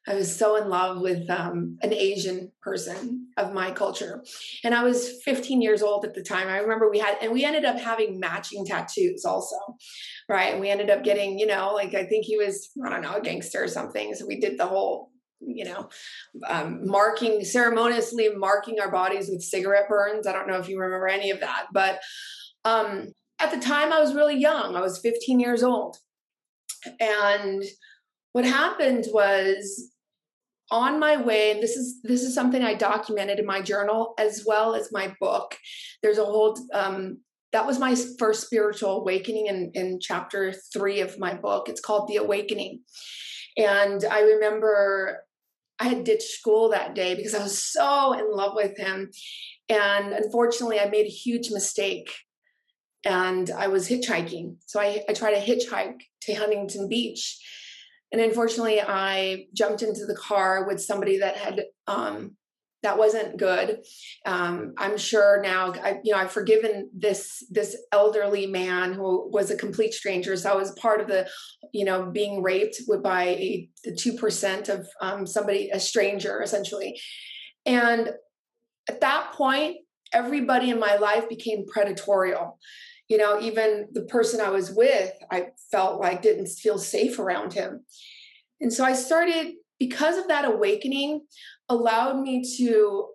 I 0.08 0.14
was 0.14 0.36
so 0.36 0.56
in 0.56 0.70
love 0.70 1.02
with 1.02 1.30
um, 1.30 1.78
an 1.82 1.92
Asian 1.92 2.52
person 2.62 3.28
of 3.38 3.54
my 3.54 3.72
culture. 3.72 4.24
And 4.64 4.76
I 4.76 4.84
was 4.84 5.22
15 5.24 5.62
years 5.62 5.82
old 5.82 6.06
at 6.06 6.14
the 6.14 6.22
time. 6.22 6.48
I 6.48 6.58
remember 6.58 6.90
we 6.90 7.00
had, 7.00 7.18
and 7.22 7.32
we 7.32 7.44
ended 7.44 7.66
up 7.66 7.80
having 7.80 8.20
matching 8.20 8.66
tattoos 8.66 9.26
also, 9.26 9.58
right? 10.30 10.52
And 10.52 10.62
we 10.62 10.70
ended 10.70 10.90
up 10.92 11.04
getting, 11.04 11.40
you 11.40 11.48
know, 11.48 11.74
like 11.74 11.96
I 11.96 12.06
think 12.06 12.26
he 12.26 12.38
was, 12.38 12.70
I 12.86 12.90
don't 12.90 13.02
know, 13.02 13.16
a 13.16 13.22
gangster 13.22 13.64
or 13.64 13.68
something. 13.68 14.14
So 14.14 14.28
we 14.28 14.40
did 14.40 14.60
the 14.60 14.68
whole, 14.68 15.12
you 15.40 15.66
know, 15.66 15.90
um, 16.48 16.88
marking, 16.88 17.44
ceremoniously 17.44 18.30
marking 18.30 18.80
our 18.80 18.92
bodies 18.92 19.30
with 19.30 19.42
cigarette 19.42 19.90
burns. 19.90 20.28
I 20.28 20.34
don't 20.34 20.48
know 20.48 20.60
if 20.60 20.70
you 20.70 20.80
remember 20.80 21.08
any 21.08 21.32
of 21.32 21.40
that, 21.40 21.68
but 21.74 22.00
um, 22.64 23.12
at 23.40 23.52
the 23.52 23.60
time 23.60 23.92
I 23.92 24.00
was 24.00 24.14
really 24.14 24.38
young. 24.38 24.76
I 24.76 24.82
was 24.82 25.00
15 25.00 25.40
years 25.40 25.64
old. 25.64 25.98
And 27.00 27.64
what 28.34 28.46
happened 28.46 29.06
was 29.12 29.92
on 30.72 31.00
my 31.00 31.18
way 31.18 31.52
and 31.52 31.62
this 31.62 31.76
is 31.76 32.02
this 32.04 32.24
is 32.24 32.34
something 32.34 32.64
i 32.64 32.74
documented 32.74 33.40
in 33.40 33.46
my 33.46 33.62
journal 33.62 34.14
as 34.18 34.44
well 34.48 34.76
as 34.76 34.92
my 34.92 35.14
book. 35.20 35.56
There's 36.02 36.18
a 36.18 36.26
whole 36.26 36.58
um, 36.74 37.20
that 37.52 37.68
was 37.68 37.80
my 37.80 37.96
first 38.18 38.46
spiritual 38.46 39.00
awakening 39.00 39.48
in, 39.48 39.72
in 39.76 40.00
chapter 40.02 40.54
three 40.74 41.00
of 41.00 41.20
my 41.20 41.34
book. 41.34 41.70
It's 41.70 41.80
called 41.80 42.08
the 42.08 42.18
awakening. 42.18 42.82
And 43.58 44.04
i 44.06 44.22
remember 44.22 45.24
i 45.80 45.86
had 45.86 46.04
ditched 46.04 46.30
school 46.30 46.70
that 46.70 46.96
day 46.96 47.16
because 47.16 47.36
i 47.36 47.44
was 47.44 47.58
so 47.58 48.14
in 48.14 48.32
love 48.32 48.54
with 48.56 48.78
him. 48.78 49.12
And 49.70 50.14
unfortunately 50.14 50.80
i 50.80 50.90
made 50.90 51.06
a 51.06 51.10
huge 51.10 51.52
mistake 51.52 52.12
and 53.06 53.52
i 53.52 53.68
was 53.68 53.88
hitchhiking. 53.88 54.56
So 54.66 54.80
i, 54.80 55.04
I 55.08 55.14
tried 55.14 55.36
to 55.36 55.46
hitchhike 55.46 56.02
to 56.22 56.34
huntington 56.34 56.90
beach 56.90 57.40
and 58.16 58.24
unfortunately 58.24 58.80
i 58.82 59.46
jumped 59.54 59.82
into 59.82 60.06
the 60.06 60.16
car 60.16 60.66
with 60.66 60.82
somebody 60.82 61.20
that 61.20 61.36
had 61.36 61.66
um, 61.88 62.32
that 62.82 62.98
wasn't 62.98 63.38
good. 63.38 63.80
Um, 64.26 64.74
i'm 64.78 64.98
sure 64.98 65.42
now 65.42 65.74
I, 65.74 66.00
you 66.04 66.14
know 66.14 66.20
i've 66.20 66.32
forgiven 66.32 66.90
this 66.94 67.46
this 67.50 67.76
elderly 67.92 68.48
man 68.48 68.94
who 68.94 69.30
was 69.30 69.52
a 69.52 69.58
complete 69.58 69.94
stranger. 69.94 70.38
So 70.38 70.50
i 70.50 70.56
was 70.56 70.72
part 70.80 71.02
of 71.02 71.08
the 71.08 71.28
you 71.74 71.84
know 71.84 72.10
being 72.10 72.42
raped 72.42 72.82
by 73.04 73.24
a, 73.24 73.70
the 73.84 73.92
2% 73.92 74.70
of 74.70 74.88
um, 75.02 75.28
somebody 75.28 75.70
a 75.74 75.80
stranger 75.80 76.42
essentially. 76.42 76.98
And 77.66 78.12
at 78.88 79.02
that 79.02 79.34
point 79.34 79.78
everybody 80.14 80.70
in 80.70 80.80
my 80.80 80.96
life 80.96 81.28
became 81.28 81.66
predatorial 81.66 82.58
you 83.08 83.18
know 83.18 83.40
even 83.40 83.88
the 83.92 84.04
person 84.04 84.42
i 84.42 84.50
was 84.50 84.72
with 84.72 85.14
i 85.32 85.48
felt 85.72 86.00
like 86.00 86.22
didn't 86.22 86.48
feel 86.48 86.78
safe 86.78 87.20
around 87.20 87.54
him. 87.54 87.86
And 88.62 88.72
so 88.72 88.84
i 88.84 88.94
started 88.94 89.54
because 89.80 90.18
of 90.18 90.28
that 90.28 90.46
awakening 90.46 91.26
allowed 91.70 92.22
me 92.22 92.44
to 92.58 93.08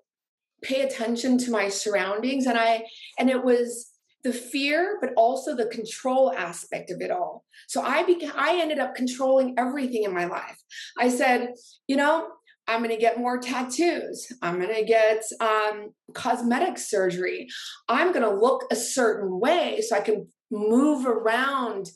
pay 0.62 0.82
attention 0.82 1.38
to 1.38 1.50
my 1.50 1.68
surroundings. 1.68 2.46
And 2.46 2.58
i 2.58 2.84
and 3.18 3.30
it 3.30 3.42
was 3.44 3.88
the 4.22 4.32
fear 4.34 4.98
but 5.00 5.14
also 5.16 5.56
the 5.56 5.66
control 5.66 6.30
aspect 6.36 6.90
of 6.90 7.00
it 7.00 7.10
all. 7.10 7.44
So 7.68 7.82
i 7.82 8.02
began 8.02 8.32
i 8.36 8.60
ended 8.60 8.78
up 8.78 8.94
controlling 8.94 9.54
everything 9.58 10.04
in 10.04 10.14
my 10.14 10.26
life. 10.26 10.58
I 10.98 11.08
said 11.08 11.54
you 11.86 11.96
know 11.96 12.28
I'm 12.68 12.82
going 12.82 12.94
to 12.94 13.00
get 13.00 13.18
more 13.18 13.38
tattoos. 13.38 14.32
I'm 14.42 14.60
going 14.60 14.74
to 14.74 14.84
get 14.84 15.22
um, 15.40 15.92
cosmetic 16.14 16.78
surgery. 16.78 17.48
I'm 17.88 18.12
going 18.12 18.24
to 18.24 18.34
look 18.34 18.64
a 18.70 18.76
certain 18.76 19.40
way 19.40 19.80
so 19.80 19.96
I 19.96 20.00
can 20.00 20.28
move 20.50 21.06
around 21.06 21.90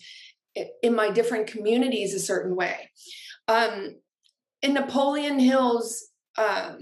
in 0.83 0.95
my 0.95 1.11
different 1.11 1.47
communities 1.47 2.15
a 2.15 2.19
certain 2.19 2.57
way. 2.57 2.91
Um, 3.49 3.97
in 4.63 4.75
Napoleon 4.75 5.39
Hill's 5.39 6.09
um, 6.39 6.79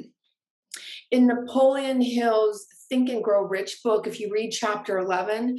in 1.13 1.27
Napoleon 1.27 2.01
Hill's 2.01 2.67
Think 2.89 3.11
and 3.11 3.23
Grow 3.23 3.43
Rich 3.43 3.81
book, 3.85 4.07
if 4.07 4.19
you 4.19 4.31
read 4.33 4.51
chapter 4.51 4.99
11, 4.99 5.59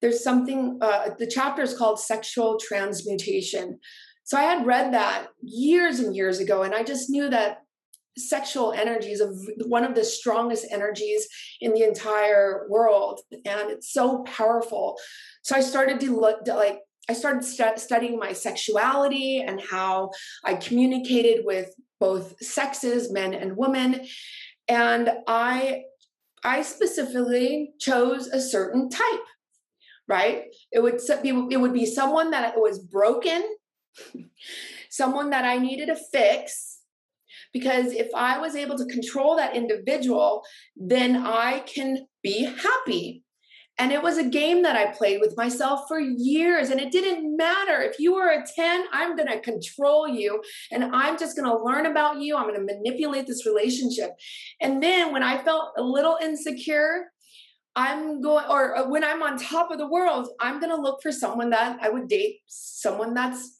there's 0.00 0.22
something, 0.22 0.78
uh, 0.80 1.10
the 1.18 1.26
chapter 1.26 1.62
is 1.62 1.76
called 1.76 2.00
Sexual 2.00 2.58
Transmutation. 2.60 3.78
So 4.24 4.38
I 4.38 4.42
had 4.42 4.66
read 4.66 4.94
that 4.94 5.28
years 5.42 5.98
and 6.00 6.14
years 6.14 6.38
ago, 6.38 6.62
and 6.62 6.74
I 6.74 6.82
just 6.82 7.10
knew 7.10 7.28
that 7.30 7.58
sexual 8.16 8.72
energies 8.72 9.20
of 9.20 9.36
one 9.66 9.84
of 9.84 9.94
the 9.94 10.04
strongest 10.04 10.66
energies 10.70 11.26
in 11.60 11.72
the 11.72 11.82
entire 11.82 12.66
world 12.68 13.20
and 13.32 13.70
it's 13.70 13.90
so 13.90 14.22
powerful. 14.24 14.98
So 15.42 15.56
i 15.56 15.60
started 15.60 15.98
to 16.00 16.20
look 16.20 16.44
to 16.44 16.54
like 16.54 16.80
i 17.08 17.14
started 17.14 17.42
st- 17.42 17.78
studying 17.78 18.18
my 18.18 18.34
sexuality 18.34 19.40
and 19.40 19.62
how 19.62 20.10
i 20.44 20.54
communicated 20.54 21.46
with 21.46 21.74
both 22.00 22.36
sexes 22.44 23.10
men 23.10 23.32
and 23.32 23.56
women 23.56 24.06
and 24.68 25.10
i 25.26 25.84
i 26.44 26.60
specifically 26.60 27.72
chose 27.80 28.26
a 28.26 28.42
certain 28.42 28.90
type 28.90 29.26
right? 30.08 30.44
It 30.70 30.82
would 30.82 31.00
be 31.22 31.30
it 31.50 31.56
would 31.60 31.72
be 31.72 31.86
someone 31.86 32.32
that 32.32 32.56
was 32.56 32.78
broken 32.78 33.42
someone 34.90 35.30
that 35.30 35.44
i 35.44 35.58
needed 35.58 35.86
to 35.86 35.96
fix 35.96 36.82
Because 37.52 37.92
if 37.92 38.08
I 38.14 38.38
was 38.38 38.56
able 38.56 38.78
to 38.78 38.86
control 38.86 39.36
that 39.36 39.54
individual, 39.54 40.42
then 40.74 41.16
I 41.16 41.60
can 41.60 42.06
be 42.22 42.44
happy. 42.44 43.24
And 43.78 43.90
it 43.90 44.02
was 44.02 44.18
a 44.18 44.24
game 44.24 44.62
that 44.62 44.76
I 44.76 44.92
played 44.92 45.20
with 45.20 45.36
myself 45.36 45.88
for 45.88 45.98
years. 45.98 46.70
And 46.70 46.80
it 46.80 46.92
didn't 46.92 47.36
matter. 47.36 47.80
If 47.80 47.98
you 47.98 48.14
were 48.14 48.28
a 48.28 48.44
10, 48.44 48.84
I'm 48.92 49.16
going 49.16 49.28
to 49.28 49.40
control 49.40 50.06
you 50.06 50.42
and 50.70 50.84
I'm 50.94 51.18
just 51.18 51.36
going 51.36 51.50
to 51.50 51.64
learn 51.64 51.86
about 51.86 52.20
you. 52.20 52.36
I'm 52.36 52.46
going 52.48 52.66
to 52.66 52.74
manipulate 52.74 53.26
this 53.26 53.46
relationship. 53.46 54.10
And 54.60 54.82
then 54.82 55.12
when 55.12 55.22
I 55.22 55.42
felt 55.42 55.72
a 55.76 55.82
little 55.82 56.18
insecure, 56.22 57.10
I'm 57.74 58.20
going, 58.20 58.44
or 58.50 58.76
uh, 58.76 58.88
when 58.88 59.02
I'm 59.02 59.22
on 59.22 59.38
top 59.38 59.70
of 59.70 59.78
the 59.78 59.88
world, 59.88 60.28
I'm 60.38 60.60
going 60.60 60.74
to 60.74 60.80
look 60.80 61.00
for 61.02 61.10
someone 61.10 61.50
that 61.50 61.78
I 61.80 61.88
would 61.88 62.08
date, 62.08 62.40
someone 62.46 63.14
that's 63.14 63.56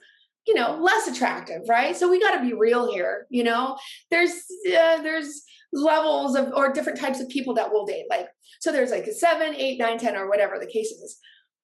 you 0.47 0.55
know 0.55 0.79
less 0.81 1.07
attractive 1.09 1.63
right? 1.69 1.97
So 1.97 2.11
we 2.11 2.21
got 2.21 2.37
to 2.37 2.45
be 2.45 2.53
real 2.53 2.91
here 2.93 3.27
you 3.31 3.45
know? 3.45 3.79
There's 4.11 4.33
uh, 4.67 5.03
there's 5.03 5.43
levels 5.73 6.37
of 6.37 6.53
or 6.55 6.73
different 6.73 7.01
types 7.01 7.21
of 7.21 7.29
people 7.29 7.55
that 7.55 7.71
we'll 7.71 7.87
date 7.87 8.05
like 8.11 8.29
so 8.61 8.71
there's 8.71 8.91
like 8.91 9.07
a 9.07 9.15
seven 9.15 9.55
eight 9.55 9.79
nine 9.79 9.99
ten 9.99 10.17
or 10.17 10.29
whatever 10.29 10.59
the 10.59 10.67
case 10.67 10.91
is. 10.91 11.19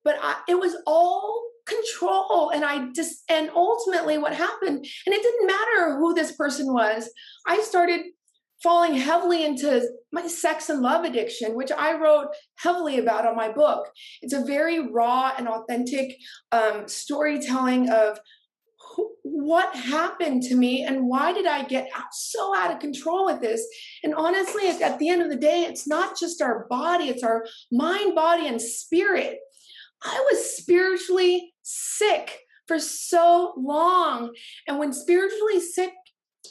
But 0.04 0.16
I, 0.22 0.36
it 0.48 0.58
was 0.58 0.76
all 0.86 1.42
control 1.66 2.48
and 2.48 2.64
i 2.64 2.90
just 2.92 3.22
and 3.28 3.50
ultimately 3.54 4.16
what 4.16 4.32
happened 4.32 4.78
and 4.78 5.14
it 5.14 5.22
didn't 5.22 5.46
matter 5.46 5.98
who 5.98 6.14
this 6.14 6.32
person 6.32 6.72
was 6.72 7.10
i 7.46 7.60
started 7.60 8.06
falling 8.62 8.94
heavily 8.94 9.44
into 9.44 9.88
my 10.12 10.26
sex 10.26 10.68
and 10.68 10.80
love 10.82 11.04
addiction, 11.04 11.54
which 11.54 11.70
I 11.70 11.96
wrote 11.96 12.28
heavily 12.58 12.98
about 12.98 13.26
on 13.26 13.36
my 13.36 13.50
book. 13.50 13.86
It's 14.20 14.32
a 14.32 14.44
very 14.44 14.90
raw 14.90 15.32
and 15.38 15.48
authentic 15.48 16.16
um, 16.50 16.88
storytelling 16.88 17.88
of 17.90 18.18
what 19.30 19.74
happened 19.74 20.42
to 20.42 20.54
me 20.54 20.84
and 20.84 21.06
why 21.08 21.32
did 21.32 21.46
I 21.46 21.64
get 21.64 21.90
so 22.12 22.56
out 22.56 22.72
of 22.72 22.80
control 22.80 23.26
with 23.26 23.40
this? 23.40 23.66
And 24.02 24.14
honestly, 24.14 24.68
at 24.68 24.98
the 24.98 25.08
end 25.08 25.22
of 25.22 25.30
the 25.30 25.36
day, 25.36 25.62
it's 25.62 25.86
not 25.86 26.18
just 26.18 26.42
our 26.42 26.66
body, 26.68 27.08
it's 27.08 27.22
our 27.22 27.46
mind, 27.70 28.14
body, 28.14 28.46
and 28.46 28.60
spirit. 28.60 29.38
I 30.02 30.24
was 30.30 30.56
spiritually 30.56 31.52
sick 31.62 32.38
for 32.66 32.78
so 32.78 33.54
long. 33.56 34.32
And 34.66 34.78
when 34.78 34.92
spiritually 34.92 35.60
sick 35.60 35.92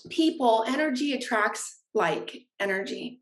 people, 0.09 0.63
energy 0.67 1.13
attracts 1.13 1.81
like 1.93 2.37
energy. 2.59 3.21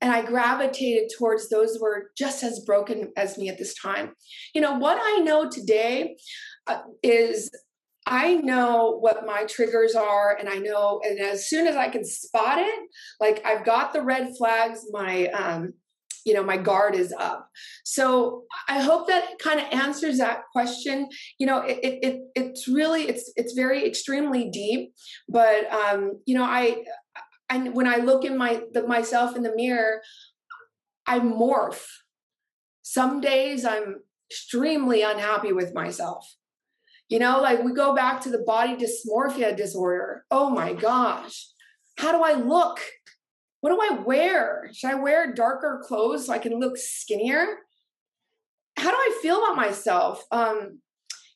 And 0.00 0.12
I 0.12 0.22
gravitated 0.22 1.10
towards 1.16 1.48
those 1.48 1.76
who 1.76 1.82
were 1.82 2.10
just 2.16 2.42
as 2.42 2.60
broken 2.66 3.12
as 3.16 3.38
me 3.38 3.48
at 3.48 3.58
this 3.58 3.74
time. 3.74 4.12
You 4.52 4.60
know, 4.60 4.76
what 4.76 4.98
I 5.00 5.20
know 5.20 5.48
today 5.48 6.16
uh, 6.66 6.80
is 7.02 7.50
I 8.06 8.34
know 8.34 8.98
what 8.98 9.26
my 9.26 9.44
triggers 9.44 9.94
are, 9.94 10.36
and 10.36 10.48
I 10.48 10.56
know, 10.56 11.00
and 11.04 11.20
as 11.20 11.48
soon 11.48 11.66
as 11.66 11.76
I 11.76 11.88
can 11.88 12.04
spot 12.04 12.58
it, 12.58 12.80
like 13.20 13.44
I've 13.46 13.64
got 13.64 13.92
the 13.92 14.02
red 14.02 14.36
flags, 14.36 14.84
my, 14.90 15.28
um, 15.28 15.74
you 16.24 16.34
know, 16.34 16.42
my 16.42 16.56
guard 16.56 16.94
is 16.94 17.12
up. 17.18 17.48
So 17.84 18.44
I 18.68 18.80
hope 18.80 19.08
that 19.08 19.38
kind 19.38 19.60
of 19.60 19.66
answers 19.72 20.18
that 20.18 20.42
question. 20.52 21.08
You 21.38 21.46
know, 21.46 21.58
it, 21.62 21.78
it, 21.82 21.98
it 22.02 22.20
it's 22.34 22.68
really, 22.68 23.08
it's, 23.08 23.32
it's 23.36 23.54
very 23.54 23.86
extremely 23.86 24.50
deep, 24.50 24.94
but, 25.28 25.72
um, 25.72 26.20
you 26.26 26.36
know, 26.36 26.44
I, 26.44 26.84
and 27.48 27.74
when 27.74 27.86
I 27.86 27.96
look 27.96 28.24
in 28.24 28.38
my 28.38 28.62
the, 28.72 28.86
myself 28.86 29.36
in 29.36 29.42
the 29.42 29.54
mirror, 29.54 30.00
I 31.06 31.20
morph. 31.20 31.84
Some 32.82 33.20
days 33.20 33.64
I'm 33.64 34.02
extremely 34.30 35.02
unhappy 35.02 35.52
with 35.52 35.74
myself. 35.74 36.26
You 37.08 37.18
know, 37.18 37.40
like 37.40 37.62
we 37.62 37.74
go 37.74 37.94
back 37.94 38.22
to 38.22 38.30
the 38.30 38.38
body 38.38 38.76
dysmorphia 38.76 39.56
disorder. 39.56 40.24
Oh 40.30 40.50
my 40.50 40.72
gosh. 40.72 41.48
How 41.98 42.12
do 42.12 42.22
I 42.22 42.32
look? 42.32 42.80
What 43.60 43.70
do 43.70 43.78
I 43.80 44.00
wear? 44.02 44.70
Should 44.72 44.90
I 44.90 44.94
wear 44.94 45.34
darker 45.34 45.82
clothes 45.84 46.26
so 46.26 46.32
I 46.32 46.38
can 46.38 46.58
look 46.58 46.76
skinnier? 46.76 47.46
How 48.76 48.90
do 48.90 48.96
I 48.96 49.18
feel 49.22 49.36
about 49.38 49.56
myself? 49.56 50.24
Um, 50.30 50.80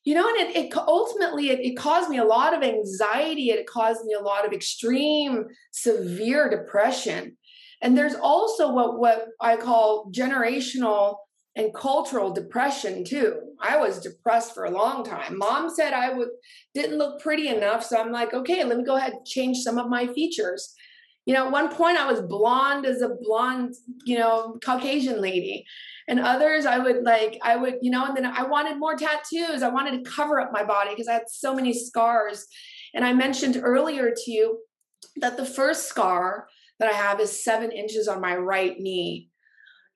you 0.06 0.14
know 0.14 0.26
and 0.26 0.38
it, 0.38 0.56
it 0.56 0.76
ultimately 0.76 1.50
it, 1.50 1.60
it, 1.60 1.76
caused 1.76 2.08
me 2.08 2.16
a 2.16 2.24
lot 2.24 2.54
of 2.54 2.62
anxiety 2.62 3.50
it 3.50 3.66
caused 3.66 4.04
me 4.06 4.14
a 4.14 4.22
lot 4.22 4.46
of 4.46 4.52
extreme 4.52 5.44
severe 5.72 6.48
depression 6.48 7.36
and 7.82 7.98
there's 7.98 8.14
also 8.14 8.72
what 8.72 8.98
what 8.98 9.26
i 9.42 9.56
call 9.56 10.10
generational 10.12 11.16
and 11.56 11.74
cultural 11.74 12.30
depression 12.30 13.02
too. 13.02 13.40
I 13.60 13.78
was 13.78 13.98
depressed 13.98 14.54
for 14.54 14.66
a 14.66 14.70
long 14.70 15.02
time. 15.02 15.38
Mom 15.38 15.74
said 15.74 15.92
i 15.92 16.12
would 16.12 16.28
didn't 16.74 16.98
look 16.98 17.20
pretty 17.20 17.48
enough 17.48 17.82
so 17.82 17.98
i'm 17.98 18.12
like 18.12 18.34
okay 18.34 18.62
let 18.62 18.78
me 18.78 18.84
go 18.84 18.96
ahead 18.96 19.14
and 19.14 19.26
change 19.26 19.58
some 19.58 19.78
of 19.78 19.88
my 19.88 20.06
features. 20.06 20.74
You 21.24 21.34
know 21.34 21.46
at 21.46 21.52
one 21.52 21.74
point 21.74 21.98
i 21.98 22.10
was 22.10 22.20
blonde 22.20 22.86
as 22.86 23.00
a 23.02 23.16
blonde 23.20 23.74
you 24.04 24.18
know 24.18 24.58
caucasian 24.64 25.20
lady 25.20 25.64
and 26.06 26.20
others 26.20 26.66
i 26.66 26.78
would 26.78 27.02
like 27.02 27.40
i 27.42 27.56
would 27.56 27.78
you 27.82 27.90
know 27.90 28.04
and 28.04 28.16
then 28.16 28.26
i 28.26 28.44
wanted 28.44 28.78
more 28.78 28.94
tattoos. 28.94 29.62
I 29.62 29.68
wanted 29.68 30.04
to 30.04 30.10
cover 30.10 30.38
up 30.38 30.52
my 30.52 30.62
body 30.62 30.90
because 30.90 31.08
i 31.08 31.14
had 31.14 31.28
so 31.28 31.54
many 31.54 31.72
scars. 31.72 32.46
And 32.94 33.04
i 33.04 33.12
mentioned 33.12 33.60
earlier 33.62 34.12
to 34.14 34.30
you 34.30 34.60
that 35.16 35.36
the 35.36 35.46
first 35.46 35.88
scar 35.88 36.48
that 36.78 36.92
i 36.92 36.96
have 36.96 37.18
is 37.18 37.42
seven 37.42 37.72
inches 37.72 38.06
on 38.06 38.20
my 38.20 38.36
right 38.36 38.78
knee 38.78 39.30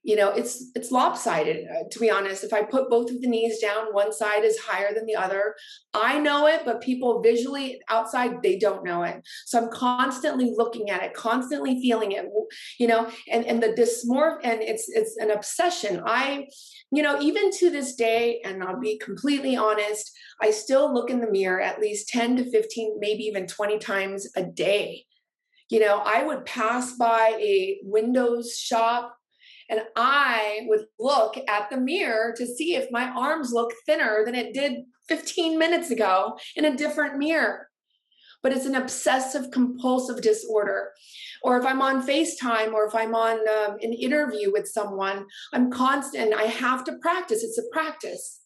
you 0.03 0.17
know 0.17 0.31
it's 0.31 0.71
it's 0.75 0.91
lopsided 0.91 1.67
uh, 1.69 1.85
to 1.91 1.99
be 1.99 2.11
honest. 2.11 2.45
If 2.45 2.53
i 2.53 2.63
put 2.63 2.91
both 2.91 3.11
of 3.11 3.21
the 3.21 3.29
knees 3.29 3.61
down 3.61 3.93
one 3.93 4.13
side 4.13 4.45
is 4.45 4.59
higher 4.59 4.95
than 4.95 5.07
the 5.07 5.17
other. 5.17 5.55
I 5.93 6.19
know 6.19 6.47
it 6.47 6.63
but 6.65 6.81
people 6.81 7.23
visually 7.23 7.81
outside 7.89 8.43
they 8.43 8.59
don't 8.59 8.85
know 8.85 9.03
it. 9.03 9.21
So 9.47 9.59
i'm 9.61 9.71
constantly 9.71 10.55
looking 10.57 10.91
at 10.91 11.03
it 11.03 11.15
constantly 11.15 11.81
feeling 11.81 12.13
it 12.13 12.27
you 12.79 12.87
know 12.87 13.11
and 13.31 13.45
and 13.45 13.63
the 13.63 13.69
dysmorph 13.69 14.39
and 14.43 14.63
it's 14.63 14.89
it's 14.89 15.17
an 15.19 15.31
obsession. 15.31 16.03
I 16.05 16.47
you 16.91 17.03
know 17.03 17.21
even 17.21 17.51
to 17.53 17.71
this 17.71 17.95
day 17.95 18.41
and 18.45 18.65
i'll 18.65 18.81
be 18.81 18.99
completely 18.99 19.55
honest 19.57 20.11
i 20.43 20.51
still 20.51 20.93
look 20.93 21.09
in 21.09 21.21
the 21.21 21.31
mirror 21.31 21.61
at 21.61 21.81
least 21.81 22.09
10 22.09 22.37
to 22.37 22.51
15 22.51 22.97
maybe 22.99 23.23
even 23.25 23.47
20 23.47 23.79
times 23.79 24.29
a 24.37 24.43
day. 24.43 25.05
You 25.69 25.81
know 25.81 26.03
i 26.05 26.25
would 26.25 26.47
pass 26.47 26.97
by 26.97 27.37
a 27.39 27.79
windows 27.85 28.57
shop 28.59 29.20
and 29.71 29.83
I 29.97 30.63
would 30.67 30.87
look 30.99 31.37
at 31.49 31.71
the 31.71 31.77
mirror 31.79 32.35
to 32.37 32.47
see 32.47 32.75
if 32.75 32.91
my 32.91 33.09
arms 33.09 33.53
look 33.53 33.73
thinner 33.87 34.25
than 34.25 34.35
it 34.35 34.53
did 34.53 34.83
15 35.09 35.59
minutes 35.59 35.91
ago 35.91 36.37
in 36.57 36.65
a 36.65 36.77
different 36.77 37.17
mirror. 37.17 37.69
But 38.43 38.53
it's 38.53 38.67
an 38.67 38.75
obsessive 38.75 39.51
compulsive 39.53 40.23
disorder. 40.23 40.91
Or 41.43 41.59
if 41.59 41.65
I'm 41.65 41.83
on 41.83 42.07
FaceTime 42.07 42.73
or 42.73 42.87
if 42.87 42.95
I'm 42.95 43.15
on 43.15 43.39
um, 43.49 43.77
an 43.81 43.93
interview 43.93 44.51
with 44.51 44.67
someone, 44.67 45.27
I'm 45.53 45.71
constant. 45.71 46.35
I 46.35 46.45
have 46.45 46.85
to 46.85 46.99
practice. 47.01 47.45
It's 47.45 47.59
a 47.59 47.71
practice. 47.71 48.41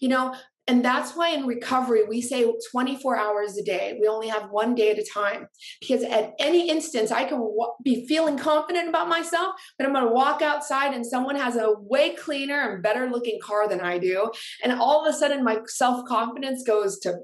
You 0.00 0.08
know, 0.08 0.34
and 0.68 0.84
that's 0.84 1.16
why 1.16 1.30
in 1.30 1.46
recovery, 1.46 2.04
we 2.04 2.20
say 2.20 2.44
24 2.70 3.16
hours 3.16 3.56
a 3.56 3.62
day. 3.62 3.96
We 3.98 4.06
only 4.06 4.28
have 4.28 4.50
one 4.50 4.74
day 4.74 4.90
at 4.90 4.98
a 4.98 5.04
time. 5.12 5.48
Because 5.80 6.02
at 6.02 6.34
any 6.38 6.68
instance, 6.68 7.10
I 7.10 7.24
can 7.24 7.38
w- 7.38 7.72
be 7.82 8.06
feeling 8.06 8.36
confident 8.36 8.86
about 8.86 9.08
myself, 9.08 9.54
but 9.78 9.86
I'm 9.86 9.94
going 9.94 10.06
to 10.06 10.12
walk 10.12 10.42
outside 10.42 10.92
and 10.92 11.06
someone 11.06 11.36
has 11.36 11.56
a 11.56 11.72
way 11.72 12.10
cleaner 12.10 12.74
and 12.74 12.82
better 12.82 13.08
looking 13.08 13.40
car 13.42 13.66
than 13.66 13.80
I 13.80 13.96
do. 13.98 14.30
And 14.62 14.72
all 14.72 15.04
of 15.04 15.12
a 15.12 15.16
sudden, 15.16 15.42
my 15.42 15.60
self 15.66 16.06
confidence 16.06 16.62
goes 16.62 16.98
to, 17.00 17.16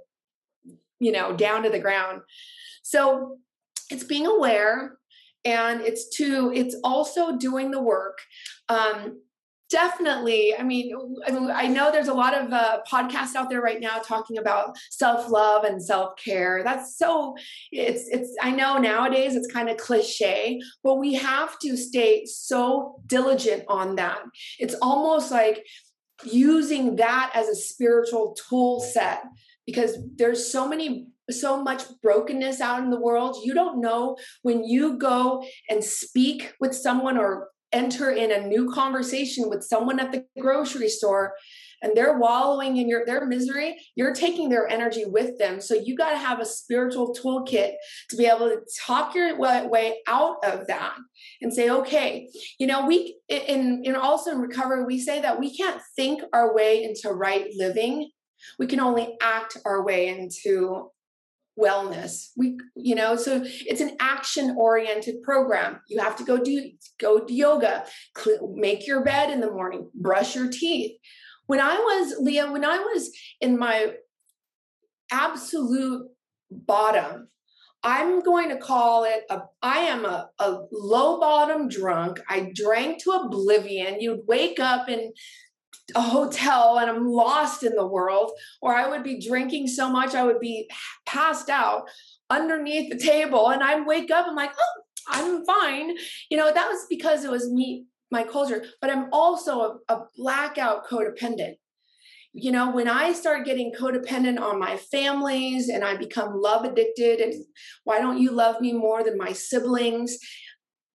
you 0.98 1.12
know, 1.12 1.36
down 1.36 1.64
to 1.64 1.70
the 1.70 1.78
ground. 1.78 2.22
So 2.82 3.36
it's 3.90 4.04
being 4.04 4.26
aware 4.26 4.96
and 5.44 5.82
it's 5.82 6.08
to 6.16 6.50
it's 6.54 6.74
also 6.82 7.36
doing 7.36 7.70
the 7.70 7.82
work 7.82 8.18
um, 8.70 9.20
definitely 9.74 10.54
i 10.56 10.62
mean 10.62 10.94
i 11.52 11.66
know 11.66 11.90
there's 11.90 12.06
a 12.06 12.14
lot 12.14 12.32
of 12.32 12.52
uh, 12.52 12.78
podcasts 12.88 13.34
out 13.34 13.50
there 13.50 13.60
right 13.60 13.80
now 13.80 13.98
talking 13.98 14.38
about 14.38 14.76
self-love 14.90 15.64
and 15.64 15.82
self-care. 15.82 16.62
That's 16.62 16.96
so 16.96 17.34
it's 17.72 18.04
it's 18.08 18.30
i 18.40 18.50
know 18.52 18.78
nowadays 18.78 19.34
it's 19.34 19.52
kind 19.52 19.68
of 19.68 19.76
cliche 19.76 20.60
but 20.84 20.96
we 20.96 21.14
have 21.14 21.58
to 21.64 21.76
stay 21.76 22.24
so 22.24 23.00
diligent 23.06 23.64
on 23.66 23.96
that. 23.96 24.20
It's 24.60 24.76
almost 24.80 25.32
like 25.32 25.66
using 26.22 26.94
that 26.96 27.32
as 27.34 27.48
a 27.48 27.56
spiritual 27.56 28.36
tool 28.48 28.80
set 28.80 29.24
because 29.66 29.96
there's 30.14 30.52
so 30.52 30.68
many 30.68 31.08
so 31.30 31.62
much 31.62 31.82
brokenness 32.02 32.60
out 32.60 32.82
in 32.82 32.90
the 32.90 33.00
world. 33.00 33.38
You 33.42 33.54
don't 33.54 33.80
know 33.80 34.16
when 34.42 34.62
you 34.62 34.98
go 34.98 35.44
and 35.70 35.82
speak 35.82 36.52
with 36.60 36.74
someone 36.74 37.16
or 37.16 37.48
enter 37.74 38.10
in 38.10 38.30
a 38.30 38.46
new 38.46 38.70
conversation 38.72 39.48
with 39.50 39.62
someone 39.64 39.98
at 39.98 40.12
the 40.12 40.24
grocery 40.40 40.88
store 40.88 41.34
and 41.82 41.96
they're 41.96 42.18
wallowing 42.18 42.78
in 42.78 42.88
your 42.88 43.04
their 43.04 43.26
misery 43.26 43.76
you're 43.96 44.14
taking 44.14 44.48
their 44.48 44.66
energy 44.68 45.04
with 45.04 45.38
them. 45.38 45.60
So 45.60 45.74
you 45.74 45.96
got 45.96 46.10
to 46.10 46.16
have 46.16 46.40
a 46.40 46.46
spiritual 46.46 47.14
toolkit 47.14 47.72
to 48.10 48.16
be 48.16 48.26
able 48.26 48.48
to 48.48 48.60
talk 48.86 49.14
your 49.14 49.36
way 49.36 49.98
out 50.06 50.36
of 50.44 50.66
that 50.68 50.96
and 51.42 51.52
say 51.52 51.68
okay 51.70 52.28
you 52.58 52.66
know 52.66 52.86
we 52.86 53.18
in 53.28 53.82
in 53.84 53.96
also 53.96 54.30
in 54.30 54.38
recovery 54.38 54.84
we 54.84 54.98
say 54.98 55.20
that 55.20 55.38
we 55.38 55.54
can't 55.56 55.80
think 55.96 56.22
our 56.32 56.54
way 56.54 56.84
into 56.84 57.10
right 57.12 57.46
living. 57.56 58.10
We 58.58 58.66
can 58.66 58.80
only 58.80 59.16
act 59.22 59.56
our 59.64 59.84
way 59.84 60.08
into 60.08 60.90
wellness. 61.58 62.30
We 62.36 62.58
you 62.74 62.94
know 62.94 63.16
so 63.16 63.42
it's 63.44 63.80
an 63.80 63.96
action 64.00 64.56
oriented 64.58 65.22
program. 65.22 65.80
You 65.88 66.00
have 66.00 66.16
to 66.16 66.24
go 66.24 66.42
do 66.42 66.70
go 66.98 67.24
do 67.24 67.34
yoga 67.34 67.84
make 68.54 68.86
your 68.86 69.04
bed 69.04 69.30
in 69.30 69.40
the 69.40 69.50
morning 69.50 69.88
brush 69.94 70.34
your 70.34 70.50
teeth. 70.50 70.92
When 71.46 71.60
i 71.60 71.74
was 71.74 72.16
leah 72.18 72.50
when 72.50 72.64
i 72.64 72.78
was 72.78 73.10
in 73.40 73.58
my 73.58 73.92
absolute 75.12 76.08
bottom 76.50 77.28
i'm 77.82 78.22
going 78.22 78.48
to 78.48 78.56
call 78.56 79.04
it 79.04 79.24
a 79.28 79.42
i 79.60 79.80
am 79.80 80.06
a, 80.06 80.30
a 80.38 80.58
low 80.72 81.20
bottom 81.20 81.68
drunk. 81.68 82.20
I 82.28 82.50
drank 82.54 83.02
to 83.04 83.10
oblivion. 83.10 84.00
You'd 84.00 84.26
wake 84.26 84.58
up 84.58 84.88
and 84.88 85.12
a 85.94 86.00
hotel 86.00 86.78
and 86.78 86.90
I'm 86.90 87.06
lost 87.06 87.62
in 87.62 87.74
the 87.74 87.86
world, 87.86 88.32
or 88.62 88.74
I 88.74 88.88
would 88.88 89.02
be 89.02 89.20
drinking 89.20 89.68
so 89.68 89.90
much 89.90 90.14
I 90.14 90.24
would 90.24 90.40
be 90.40 90.68
passed 91.06 91.50
out 91.50 91.88
underneath 92.30 92.90
the 92.90 92.98
table. 92.98 93.50
And 93.50 93.62
I 93.62 93.80
wake 93.80 94.10
up, 94.10 94.26
I'm 94.28 94.34
like, 94.34 94.52
oh, 94.58 94.82
I'm 95.08 95.44
fine. 95.44 95.96
You 96.30 96.38
know, 96.38 96.52
that 96.52 96.68
was 96.68 96.86
because 96.88 97.24
it 97.24 97.30
was 97.30 97.50
me, 97.50 97.84
my 98.10 98.24
culture, 98.24 98.64
but 98.80 98.90
I'm 98.90 99.08
also 99.12 99.60
a, 99.60 99.94
a 99.94 100.04
blackout 100.16 100.86
codependent. 100.86 101.56
You 102.32 102.50
know, 102.50 102.72
when 102.72 102.88
I 102.88 103.12
start 103.12 103.44
getting 103.44 103.72
codependent 103.72 104.40
on 104.40 104.58
my 104.58 104.76
families 104.76 105.68
and 105.68 105.84
I 105.84 105.96
become 105.96 106.40
love 106.40 106.64
addicted, 106.64 107.20
and 107.20 107.34
why 107.84 108.00
don't 108.00 108.18
you 108.18 108.32
love 108.32 108.60
me 108.60 108.72
more 108.72 109.04
than 109.04 109.16
my 109.16 109.32
siblings? 109.32 110.18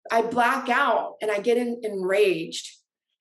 I 0.09 0.21
black 0.23 0.69
out 0.69 1.15
and 1.21 1.29
I 1.29 1.39
get 1.39 1.57
in, 1.57 1.81
enraged 1.83 2.76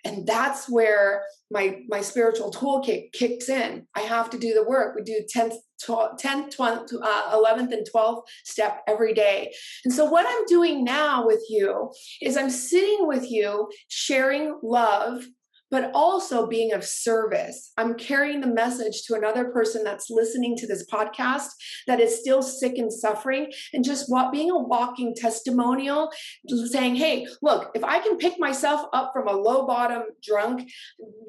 and 0.07 0.27
that's 0.27 0.69
where 0.69 1.25
my 1.51 1.81
my 1.89 2.01
spiritual 2.01 2.51
toolkit 2.51 3.13
kicks 3.13 3.49
in. 3.49 3.87
I 3.95 4.01
have 4.01 4.31
to 4.31 4.39
do 4.39 4.55
the 4.55 4.65
work. 4.65 4.95
We 4.95 5.03
do 5.03 5.21
10th 5.35 5.57
10th 5.85 6.57
12th, 6.57 6.95
uh, 7.03 7.39
11th 7.39 7.73
and 7.73 7.87
12th 7.95 8.23
step 8.45 8.83
every 8.89 9.13
day. 9.13 9.53
And 9.85 9.93
so 9.93 10.07
what 10.07 10.27
i'm 10.27 10.47
doing 10.47 10.85
now 10.85 11.27
with 11.27 11.43
you 11.51 11.93
is 12.23 12.37
i'm 12.37 12.51
sitting 12.51 13.07
with 13.07 13.31
you 13.31 13.69
sharing 13.89 14.59
love 14.63 15.25
but 15.71 15.91
also 15.95 16.47
being 16.47 16.73
of 16.73 16.85
service. 16.85 17.73
I'm 17.77 17.95
carrying 17.95 18.41
the 18.41 18.47
message 18.47 19.03
to 19.07 19.15
another 19.15 19.47
person 19.47 19.83
that's 19.85 20.11
listening 20.11 20.57
to 20.59 20.67
this 20.67 20.87
podcast 20.91 21.49
that 21.87 22.01
is 22.01 22.19
still 22.19 22.43
sick 22.43 22.79
and 22.79 22.93
suffering, 22.93 23.53
and 23.73 23.85
just 23.85 24.11
what 24.11 24.33
being 24.33 24.51
a 24.51 24.59
walking 24.59 25.15
testimonial, 25.15 26.11
saying, 26.71 26.97
hey, 26.97 27.27
look, 27.43 27.71
if 27.75 27.85
I 27.85 27.99
can 28.01 28.17
pick 28.17 28.39
myself 28.39 28.83
up 28.93 29.13
from 29.13 29.29
a 29.29 29.33
low 29.33 29.67
bottom, 29.67 30.03
drunk 30.23 30.69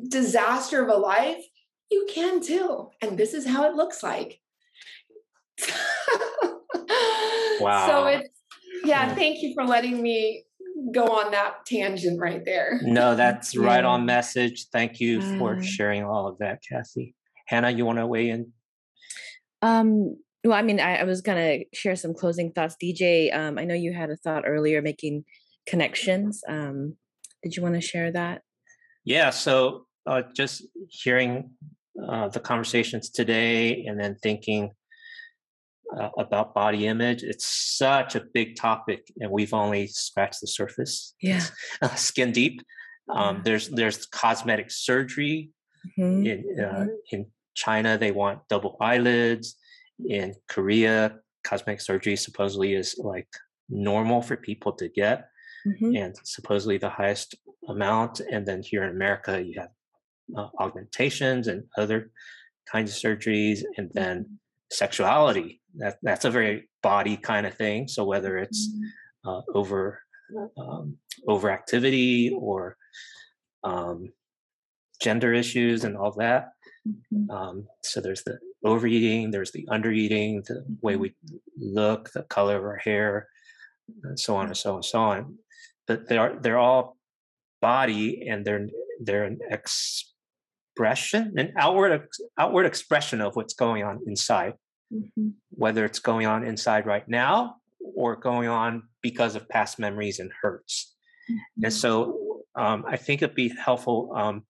disaster 0.07 0.83
of 0.83 0.89
a 0.89 0.97
life, 0.97 1.43
you 1.89 2.05
can 2.09 2.41
too. 2.41 2.89
And 3.01 3.17
this 3.17 3.33
is 3.33 3.47
how 3.47 3.63
it 3.63 3.75
looks 3.75 4.03
like. 4.03 4.39
wow. 7.59 7.87
So 7.87 8.05
it's, 8.07 8.29
yeah, 8.83 9.09
mm. 9.09 9.15
thank 9.15 9.41
you 9.41 9.53
for 9.53 9.63
letting 9.63 10.01
me 10.01 10.43
go 10.91 11.05
on 11.05 11.31
that 11.31 11.65
tangent 11.65 12.19
right 12.19 12.43
there. 12.45 12.79
No, 12.83 13.15
that's 13.15 13.55
yeah. 13.55 13.65
right 13.65 13.83
on 13.83 14.05
message. 14.05 14.67
Thank 14.71 14.99
you 14.99 15.21
for 15.37 15.61
sharing 15.61 16.03
all 16.03 16.27
of 16.27 16.37
that, 16.39 16.61
Cathy. 16.67 17.15
Hannah, 17.47 17.71
you 17.71 17.85
want 17.85 17.99
to 17.99 18.07
weigh 18.07 18.29
in? 18.29 18.51
Um, 19.61 20.17
well, 20.43 20.57
I 20.57 20.61
mean, 20.61 20.79
I, 20.79 20.97
I 20.97 21.03
was 21.03 21.21
gonna 21.21 21.59
share 21.73 21.95
some 21.95 22.13
closing 22.13 22.51
thoughts. 22.51 22.75
DJ, 22.81 23.35
um, 23.35 23.57
I 23.57 23.65
know 23.65 23.73
you 23.73 23.93
had 23.93 24.09
a 24.09 24.15
thought 24.15 24.43
earlier 24.45 24.81
making 24.81 25.25
connections. 25.65 26.43
Um, 26.47 26.95
did 27.43 27.55
you 27.55 27.63
want 27.63 27.75
to 27.75 27.81
share 27.81 28.11
that? 28.11 28.41
Yeah. 29.03 29.29
So 29.29 29.87
uh, 30.05 30.23
just 30.35 30.65
hearing 30.89 31.51
uh, 32.07 32.29
the 32.29 32.39
conversations 32.39 33.09
today, 33.09 33.85
and 33.85 33.99
then 33.99 34.15
thinking 34.21 34.71
uh, 35.95 36.09
about 36.17 36.53
body 36.53 36.87
image. 36.87 37.23
It's 37.23 37.45
such 37.45 38.15
a 38.15 38.23
big 38.33 38.55
topic, 38.55 39.07
and 39.19 39.31
we've 39.31 39.53
only 39.53 39.87
scratched 39.87 40.41
the 40.41 40.47
surface. 40.47 41.15
Yeah, 41.21 41.43
uh, 41.81 41.95
skin 41.95 42.31
deep. 42.31 42.61
Um, 43.09 43.37
yeah. 43.37 43.41
There's 43.43 43.69
there's 43.69 44.05
cosmetic 44.05 44.71
surgery 44.71 45.51
mm-hmm. 45.97 46.25
in 46.25 46.39
uh, 46.59 46.63
mm-hmm. 46.63 46.89
in 47.11 47.25
China. 47.55 47.97
They 47.97 48.11
want 48.11 48.47
double 48.49 48.77
eyelids. 48.81 49.55
In 50.07 50.35
Korea, 50.47 51.15
cosmetic 51.43 51.81
surgery 51.81 52.15
supposedly 52.15 52.73
is 52.73 52.99
like 52.99 53.29
normal 53.69 54.21
for 54.21 54.37
people 54.37 54.73
to 54.73 54.87
get, 54.89 55.29
mm-hmm. 55.65 55.95
and 55.95 56.15
supposedly 56.23 56.77
the 56.77 56.89
highest 56.89 57.35
amount. 57.67 58.19
And 58.19 58.45
then 58.45 58.61
here 58.61 58.83
in 58.83 58.91
America, 58.91 59.41
you 59.41 59.59
have 59.59 59.71
uh, 60.37 60.49
augmentations 60.59 61.47
and 61.47 61.63
other 61.77 62.11
kinds 62.71 62.91
of 62.91 62.97
surgeries, 62.97 63.63
and 63.77 63.89
then 63.93 64.17
mm-hmm. 64.19 64.33
sexuality 64.71 65.61
that 65.77 65.97
that's 66.01 66.25
a 66.25 66.31
very 66.31 66.69
body 66.83 67.17
kind 67.17 67.45
of 67.45 67.53
thing. 67.55 67.87
So 67.87 68.05
whether 68.05 68.37
it's 68.37 68.69
mm-hmm. 68.69 69.29
uh, 69.29 69.41
over 69.53 70.01
um, 70.57 70.97
overactivity 71.27 72.31
or 72.31 72.77
um, 73.63 74.11
gender 75.01 75.33
issues 75.33 75.83
and 75.83 75.97
all 75.97 76.11
that. 76.13 76.49
Mm-hmm. 76.87 77.29
Um, 77.29 77.67
so 77.83 78.01
there's 78.01 78.23
the 78.23 78.39
overeating, 78.63 79.31
there's 79.31 79.51
the 79.51 79.67
undereating, 79.69 80.43
the 80.45 80.63
way 80.81 80.93
mm-hmm. 80.93 81.01
we 81.01 81.15
look, 81.57 82.11
the 82.13 82.23
color 82.23 82.57
of 82.57 82.63
our 82.63 82.77
hair, 82.77 83.27
and 84.03 84.19
so 84.19 84.35
on 84.35 84.47
and 84.47 84.57
so 84.57 84.71
on 84.71 84.75
and 84.77 84.85
so 84.85 84.99
on. 84.99 85.37
But 85.85 86.07
they 86.07 86.17
are 86.17 86.37
they're 86.41 86.59
all 86.59 86.97
body 87.61 88.27
and 88.27 88.45
they're 88.45 88.67
they're 89.01 89.23
an 89.25 89.39
expression, 89.49 91.33
an 91.37 91.53
outward 91.57 92.07
outward 92.37 92.65
expression 92.65 93.21
of 93.21 93.35
what's 93.35 93.53
going 93.53 93.83
on 93.83 94.01
inside 94.05 94.53
mm-hmm. 94.93 95.29
whether 95.49 95.85
it's 95.85 95.99
going 95.99 96.27
on 96.27 96.43
inside 96.43 96.85
right 96.85 97.07
now 97.07 97.57
or 97.95 98.15
going 98.15 98.47
on 98.47 98.83
because 99.01 99.35
of 99.35 99.47
past 99.49 99.79
memories 99.79 100.19
and 100.19 100.31
hurts. 100.41 100.95
Mm-hmm. 101.29 101.63
And 101.65 101.73
so 101.73 102.41
um, 102.55 102.85
I 102.87 102.97
think 102.97 103.21
it'd 103.21 103.35
be 103.35 103.49
helpful 103.49 104.11
um, 104.15 104.43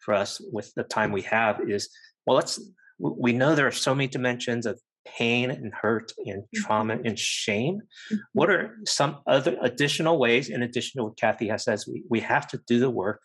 for 0.00 0.14
us 0.14 0.40
with 0.52 0.72
the 0.74 0.84
time 0.84 1.12
we 1.12 1.22
have 1.22 1.60
is 1.68 1.88
well, 2.26 2.36
let's 2.36 2.60
we 2.98 3.32
know 3.32 3.54
there 3.54 3.66
are 3.66 3.72
so 3.72 3.94
many 3.94 4.06
dimensions 4.06 4.64
of 4.66 4.80
pain 5.04 5.50
and 5.50 5.72
hurt 5.74 6.12
and 6.26 6.44
trauma 6.54 6.94
mm-hmm. 6.94 7.06
and 7.06 7.18
shame. 7.18 7.76
Mm-hmm. 7.76 8.16
What 8.32 8.50
are 8.50 8.78
some 8.86 9.18
other 9.26 9.56
additional 9.60 10.18
ways, 10.18 10.48
in 10.48 10.62
addition 10.62 11.00
to 11.00 11.04
what 11.04 11.16
Cathy 11.16 11.48
has 11.48 11.64
says, 11.64 11.86
we, 11.86 12.04
we 12.08 12.20
have 12.20 12.46
to 12.48 12.60
do 12.66 12.78
the 12.78 12.90
work. 12.90 13.20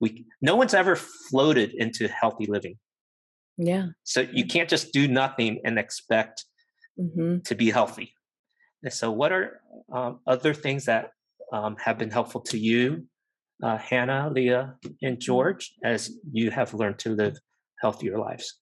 We 0.00 0.26
no 0.40 0.56
one's 0.56 0.74
ever 0.74 0.96
floated 0.96 1.72
into 1.74 2.08
healthy 2.08 2.46
living. 2.46 2.78
Yeah. 3.58 3.88
So 4.02 4.26
you 4.32 4.46
can't 4.46 4.68
just 4.68 4.92
do 4.92 5.08
nothing 5.08 5.60
and 5.64 5.78
expect 5.78 6.44
mm-hmm. 6.98 7.38
to 7.44 7.54
be 7.54 7.70
healthy. 7.70 8.14
And 8.82 8.92
so, 8.92 9.10
what 9.10 9.32
are 9.32 9.60
um, 9.92 10.20
other 10.26 10.54
things 10.54 10.86
that 10.86 11.10
um, 11.52 11.76
have 11.76 11.98
been 11.98 12.10
helpful 12.10 12.40
to 12.42 12.58
you, 12.58 13.06
uh, 13.62 13.78
Hannah, 13.78 14.30
Leah, 14.30 14.74
and 15.02 15.16
mm-hmm. 15.16 15.20
George, 15.20 15.72
as 15.84 16.10
you 16.32 16.50
have 16.50 16.74
learned 16.74 16.98
to 17.00 17.10
live 17.10 17.38
healthier 17.80 18.18
lives? 18.18 18.58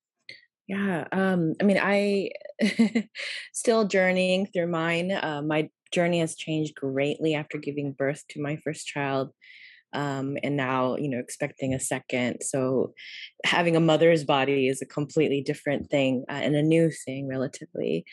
Yeah. 0.67 1.07
Um, 1.11 1.55
I 1.61 1.65
mean, 1.65 1.79
I 1.83 2.31
still 3.53 3.89
journeying 3.89 4.47
through 4.47 4.69
mine. 4.69 5.11
Uh, 5.11 5.43
my 5.45 5.69
journey 5.93 6.21
has 6.21 6.37
changed 6.37 6.75
greatly 6.77 7.35
after 7.35 7.59
giving 7.59 7.93
birth 7.93 8.23
to 8.31 8.41
my 8.41 8.57
first 8.57 8.87
child 8.87 9.31
um, 9.93 10.37
and 10.43 10.57
now 10.57 10.97
you 10.97 11.09
know 11.09 11.19
expecting 11.19 11.75
a 11.75 11.81
second. 11.81 12.43
So 12.43 12.93
having 13.45 13.77
a 13.77 13.81
mother's 13.81 14.25
body 14.25 14.69
is 14.69 14.83
a 14.83 14.87
completely 14.87 15.43
different 15.43 15.91
thing 15.91 16.25
uh, 16.29 16.35
and 16.35 16.55
a 16.55 16.63
new 16.63 16.91
thing 16.91 17.29
relatively. 17.29 18.05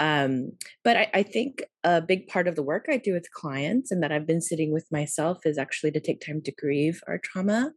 Um, 0.00 0.52
but 0.84 0.96
I, 0.96 1.10
I, 1.12 1.22
think 1.24 1.64
a 1.82 2.00
big 2.00 2.28
part 2.28 2.46
of 2.48 2.54
the 2.54 2.62
work 2.62 2.86
i 2.88 2.96
do 2.96 3.12
with 3.12 3.30
clients 3.32 3.90
and 3.90 4.02
that 4.02 4.12
i've 4.12 4.26
been 4.26 4.40
sitting 4.40 4.72
with 4.72 4.86
myself 4.90 5.38
is 5.44 5.58
actually 5.58 5.90
to 5.92 6.00
take 6.00 6.20
time 6.20 6.40
to 6.42 6.52
grieve 6.52 7.00
our 7.06 7.18
trauma 7.18 7.72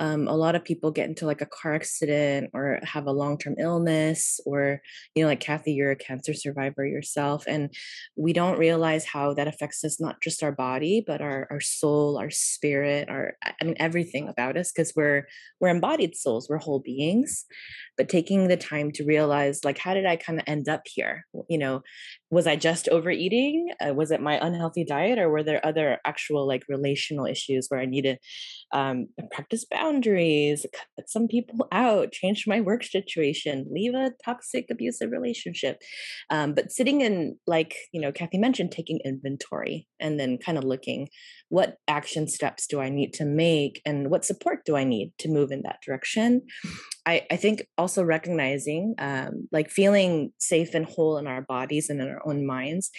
um, 0.00 0.26
a 0.26 0.34
lot 0.34 0.54
of 0.54 0.64
people 0.64 0.90
get 0.90 1.08
into 1.08 1.26
like 1.26 1.40
a 1.40 1.46
car 1.46 1.74
accident 1.74 2.50
or 2.52 2.80
have 2.82 3.06
a 3.06 3.12
long-term 3.12 3.56
illness 3.58 4.40
or 4.44 4.80
you 5.14 5.22
know 5.22 5.28
like 5.28 5.40
cathy 5.40 5.72
you're 5.72 5.90
a 5.92 5.96
cancer 5.96 6.34
survivor 6.34 6.84
yourself 6.84 7.44
and 7.46 7.72
we 8.16 8.32
don't 8.32 8.58
realize 8.58 9.04
how 9.04 9.34
that 9.34 9.48
affects 9.48 9.84
us 9.84 10.00
not 10.00 10.20
just 10.20 10.42
our 10.42 10.52
body 10.52 11.02
but 11.06 11.20
our, 11.20 11.46
our 11.50 11.60
soul 11.60 12.18
our 12.18 12.30
spirit 12.30 13.08
our 13.08 13.34
i 13.44 13.64
mean 13.64 13.76
everything 13.78 14.28
about 14.28 14.56
us 14.56 14.72
because 14.72 14.92
we're 14.96 15.26
we're 15.60 15.68
embodied 15.68 16.16
souls 16.16 16.48
we're 16.48 16.58
whole 16.58 16.80
beings. 16.80 17.44
But 17.96 18.08
taking 18.08 18.48
the 18.48 18.56
time 18.56 18.92
to 18.92 19.04
realize 19.04 19.64
like 19.64 19.78
how 19.78 19.94
did 19.94 20.06
i 20.06 20.16
kind 20.16 20.38
of 20.38 20.44
end 20.46 20.68
up 20.68 20.82
here? 20.86 21.26
You 21.48 21.58
know 21.58 21.82
was 22.30 22.46
i 22.46 22.56
just 22.56 22.88
overeating? 22.88 23.72
Uh, 23.84 23.94
was 23.94 24.10
it 24.10 24.20
my 24.20 24.38
unhealthy 24.44 24.84
diet 24.84 25.18
or 25.18 25.28
were 25.28 25.42
there 25.42 25.64
other 25.64 25.98
actual 26.04 26.46
like 26.46 26.64
relational 26.68 27.26
issues 27.26 27.66
where 27.68 27.80
i 27.80 27.86
needed 27.86 28.18
um, 28.72 29.08
practice 29.30 29.64
boundaries 29.64 30.64
cut 30.72 31.08
some 31.08 31.28
people 31.28 31.68
out 31.72 32.12
change 32.12 32.46
my 32.46 32.60
work 32.60 32.84
situation 32.84 33.66
leave 33.70 33.94
a 33.94 34.12
toxic 34.24 34.66
abusive 34.70 35.10
relationship. 35.10 35.80
Um, 36.30 36.54
but 36.54 36.72
sitting 36.72 37.00
in 37.00 37.36
like 37.46 37.74
you 37.92 38.00
know 38.00 38.12
cathy 38.12 38.38
mentioned 38.38 38.72
taking 38.72 39.00
inventory 39.04 39.86
and 39.98 40.18
then 40.18 40.38
kind 40.38 40.58
of 40.58 40.64
looking 40.64 41.08
what 41.48 41.76
action 41.88 42.28
steps 42.28 42.66
do 42.66 42.80
i 42.80 42.88
need 42.88 43.12
to 43.12 43.24
make 43.24 43.82
and 43.84 44.10
what 44.10 44.24
support 44.24 44.64
do 44.64 44.76
i 44.76 44.84
need 44.84 45.12
to 45.18 45.28
move 45.28 45.50
in 45.50 45.62
that 45.62 45.80
direction? 45.84 46.42
I, 47.06 47.26
I 47.30 47.36
think 47.36 47.66
also 47.78 48.04
recognizing 48.04 48.94
um, 48.98 49.48
like 49.50 49.70
feeling 49.70 50.32
safe 50.38 50.74
and 50.74 50.84
whole 50.84 51.16
in 51.16 51.26
our 51.26 51.42
bodies 51.42 51.88
and 51.88 52.00
in 52.00 52.08
our 52.08 52.20
own 52.26 52.46
minds 52.46 52.90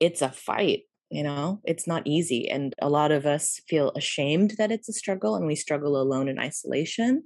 it's 0.00 0.22
a 0.22 0.30
fight 0.30 0.80
you 1.12 1.22
know 1.22 1.60
it's 1.64 1.86
not 1.86 2.02
easy 2.06 2.48
and 2.48 2.74
a 2.80 2.88
lot 2.88 3.12
of 3.12 3.26
us 3.26 3.60
feel 3.68 3.92
ashamed 3.94 4.54
that 4.56 4.72
it's 4.72 4.88
a 4.88 4.92
struggle 4.92 5.36
and 5.36 5.46
we 5.46 5.54
struggle 5.54 6.00
alone 6.00 6.28
in 6.28 6.38
isolation 6.38 7.22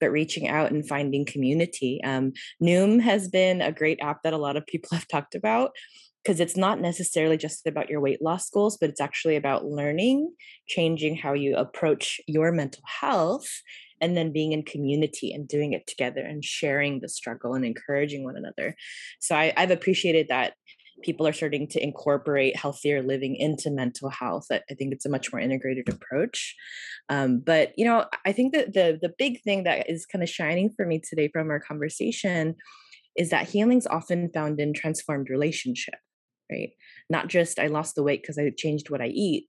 but 0.00 0.10
reaching 0.10 0.48
out 0.48 0.72
and 0.72 0.88
finding 0.88 1.24
community 1.24 2.00
um, 2.04 2.32
noom 2.62 3.00
has 3.00 3.28
been 3.28 3.62
a 3.62 3.72
great 3.72 4.00
app 4.02 4.22
that 4.22 4.32
a 4.32 4.38
lot 4.38 4.56
of 4.56 4.66
people 4.66 4.90
have 4.92 5.06
talked 5.06 5.34
about 5.34 5.70
because 6.24 6.40
it's 6.40 6.56
not 6.56 6.80
necessarily 6.80 7.36
just 7.36 7.64
about 7.66 7.88
your 7.88 8.00
weight 8.00 8.20
loss 8.20 8.50
goals 8.50 8.76
but 8.76 8.90
it's 8.90 9.00
actually 9.00 9.36
about 9.36 9.64
learning 9.64 10.34
changing 10.66 11.16
how 11.16 11.32
you 11.32 11.56
approach 11.56 12.20
your 12.26 12.50
mental 12.50 12.82
health 13.00 13.48
and 14.00 14.16
then 14.16 14.32
being 14.32 14.52
in 14.52 14.62
community 14.62 15.32
and 15.32 15.48
doing 15.48 15.72
it 15.72 15.86
together 15.86 16.20
and 16.20 16.44
sharing 16.44 17.00
the 17.00 17.08
struggle 17.08 17.54
and 17.54 17.64
encouraging 17.64 18.24
one 18.24 18.36
another. 18.36 18.76
So 19.20 19.34
I, 19.34 19.52
i've 19.56 19.70
appreciated 19.70 20.28
that 20.28 20.54
people 21.02 21.26
are 21.26 21.32
starting 21.32 21.68
to 21.68 21.82
incorporate 21.82 22.56
healthier 22.56 23.02
living 23.02 23.36
into 23.36 23.70
mental 23.70 24.10
health. 24.10 24.46
I, 24.50 24.60
think 24.74 24.92
it's 24.92 25.06
a 25.06 25.10
much 25.10 25.32
more 25.32 25.40
integrated 25.40 25.88
approach. 25.88 26.54
Um, 27.08 27.40
but 27.40 27.72
you 27.76 27.84
know, 27.84 28.06
I 28.24 28.32
think 28.32 28.52
that 28.54 28.74
the 28.74 28.98
the 29.00 29.12
big 29.18 29.42
thing 29.42 29.64
that 29.64 29.88
is 29.88 30.06
kind 30.06 30.22
of 30.22 30.28
shining 30.28 30.70
for 30.70 30.86
me 30.86 31.00
today 31.00 31.28
from 31.32 31.50
our 31.50 31.60
conversation 31.60 32.56
is 33.16 33.30
that 33.30 33.48
healing's 33.48 33.86
often 33.86 34.30
found 34.32 34.60
in 34.60 34.72
transformed 34.72 35.28
relationship 35.28 35.96
right 36.50 36.70
not 37.10 37.28
just 37.28 37.58
i 37.58 37.66
lost 37.66 37.94
the 37.94 38.02
weight 38.02 38.22
because 38.22 38.38
i 38.38 38.50
changed 38.56 38.90
what 38.90 39.02
i 39.02 39.06
eat 39.06 39.46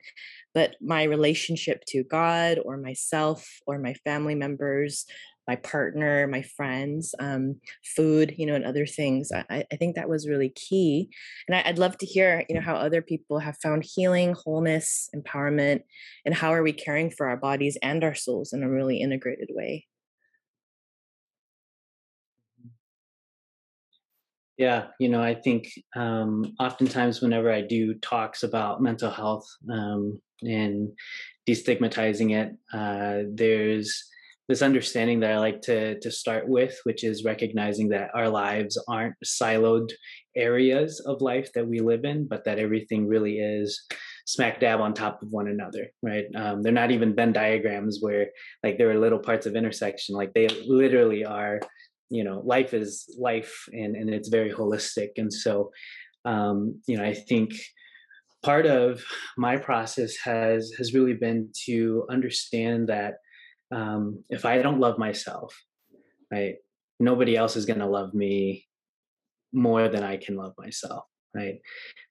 but 0.53 0.75
my 0.81 1.03
relationship 1.03 1.83
to 1.87 2.03
god 2.03 2.59
or 2.65 2.77
myself 2.77 3.47
or 3.67 3.77
my 3.77 3.93
family 4.05 4.35
members 4.35 5.05
my 5.49 5.55
partner, 5.55 6.27
my 6.27 6.43
friends, 6.43 7.15
um, 7.17 7.55
food, 7.95 8.35
you 8.37 8.45
know, 8.45 8.53
and 8.53 8.63
other 8.63 8.85
things. 8.85 9.31
I, 9.31 9.65
I 9.71 9.75
think 9.77 9.95
that 9.95 10.07
was 10.07 10.27
really 10.27 10.49
key. 10.49 11.09
And 11.47 11.55
I, 11.55 11.67
would 11.67 11.79
love 11.79 11.97
to 11.97 12.05
hear, 12.05 12.45
you 12.47 12.53
know, 12.53 12.61
how 12.61 12.75
other 12.75 13.01
people 13.01 13.39
have 13.39 13.57
found 13.57 13.83
healing, 13.83 14.35
wholeness, 14.35 15.09
empowerment, 15.15 15.81
and 16.23 16.35
how 16.35 16.53
are 16.53 16.61
we 16.61 16.71
caring 16.71 17.09
for 17.09 17.27
our 17.27 17.35
bodies 17.35 17.79
and 17.81 18.03
our 18.03 18.13
souls 18.13 18.53
in 18.53 18.61
a 18.61 18.69
really 18.69 19.01
integrated 19.01 19.49
way. 19.51 19.87
Yeah, 24.59 24.87
you 24.99 25.09
know, 25.09 25.23
I 25.23 25.33
think 25.33 25.71
um, 25.95 26.53
oftentimes 26.59 27.21
whenever 27.21 27.51
I 27.51 27.61
do 27.61 27.95
talks 27.95 28.43
about 28.43 28.83
mental 28.83 29.09
health 29.09 29.47
um, 29.67 30.21
and 30.43 30.89
destigmatizing 31.49 32.35
it, 32.35 32.55
uh, 32.71 33.23
there's 33.33 34.09
this 34.49 34.63
understanding 34.63 35.19
that 35.19 35.31
I 35.31 35.37
like 35.37 35.61
to 35.61 35.99
to 35.99 36.11
start 36.11 36.49
with, 36.49 36.77
which 36.83 37.03
is 37.03 37.23
recognizing 37.23 37.89
that 37.89 38.09
our 38.15 38.27
lives 38.27 38.83
aren't 38.89 39.15
siloed 39.23 39.91
areas 40.35 40.99
of 41.01 41.21
life 41.21 41.53
that 41.53 41.67
we 41.67 41.79
live 41.79 42.03
in, 42.03 42.27
but 42.27 42.43
that 42.45 42.57
everything 42.57 43.07
really 43.07 43.37
is 43.37 43.85
smack 44.25 44.59
dab 44.59 44.81
on 44.81 44.93
top 44.93 45.21
of 45.21 45.31
one 45.31 45.47
another, 45.47 45.87
right? 46.01 46.25
Um, 46.35 46.61
they're 46.63 46.71
not 46.71 46.91
even 46.91 47.15
Venn 47.15 47.31
diagrams 47.31 47.99
where 48.01 48.27
like 48.63 48.77
there 48.77 48.89
are 48.89 48.99
little 48.99 49.19
parts 49.19 49.45
of 49.45 49.55
intersection. 49.55 50.15
Like 50.15 50.33
they 50.33 50.47
literally 50.67 51.23
are, 51.23 51.59
you 52.09 52.23
know, 52.23 52.41
life 52.43 52.73
is 52.73 53.05
life, 53.19 53.53
and 53.71 53.95
and 53.95 54.09
it's 54.09 54.29
very 54.29 54.51
holistic. 54.51 55.09
And 55.17 55.31
so, 55.31 55.69
um, 56.25 56.81
you 56.87 56.97
know, 56.97 57.03
I 57.03 57.13
think 57.13 57.53
part 58.41 58.65
of 58.65 59.03
my 59.37 59.57
process 59.57 60.15
has 60.23 60.71
has 60.79 60.95
really 60.95 61.13
been 61.13 61.49
to 61.67 62.07
understand 62.09 62.89
that 62.89 63.13
um, 63.71 64.23
if 64.29 64.45
I 64.45 64.61
don't 64.61 64.79
love 64.79 64.97
myself, 64.97 65.55
right, 66.31 66.55
nobody 66.99 67.35
else 67.35 67.55
is 67.55 67.65
going 67.65 67.79
to 67.79 67.85
love 67.85 68.13
me 68.13 68.65
more 69.53 69.87
than 69.87 70.03
I 70.03 70.17
can 70.17 70.35
love 70.35 70.53
myself, 70.57 71.05
right? 71.33 71.59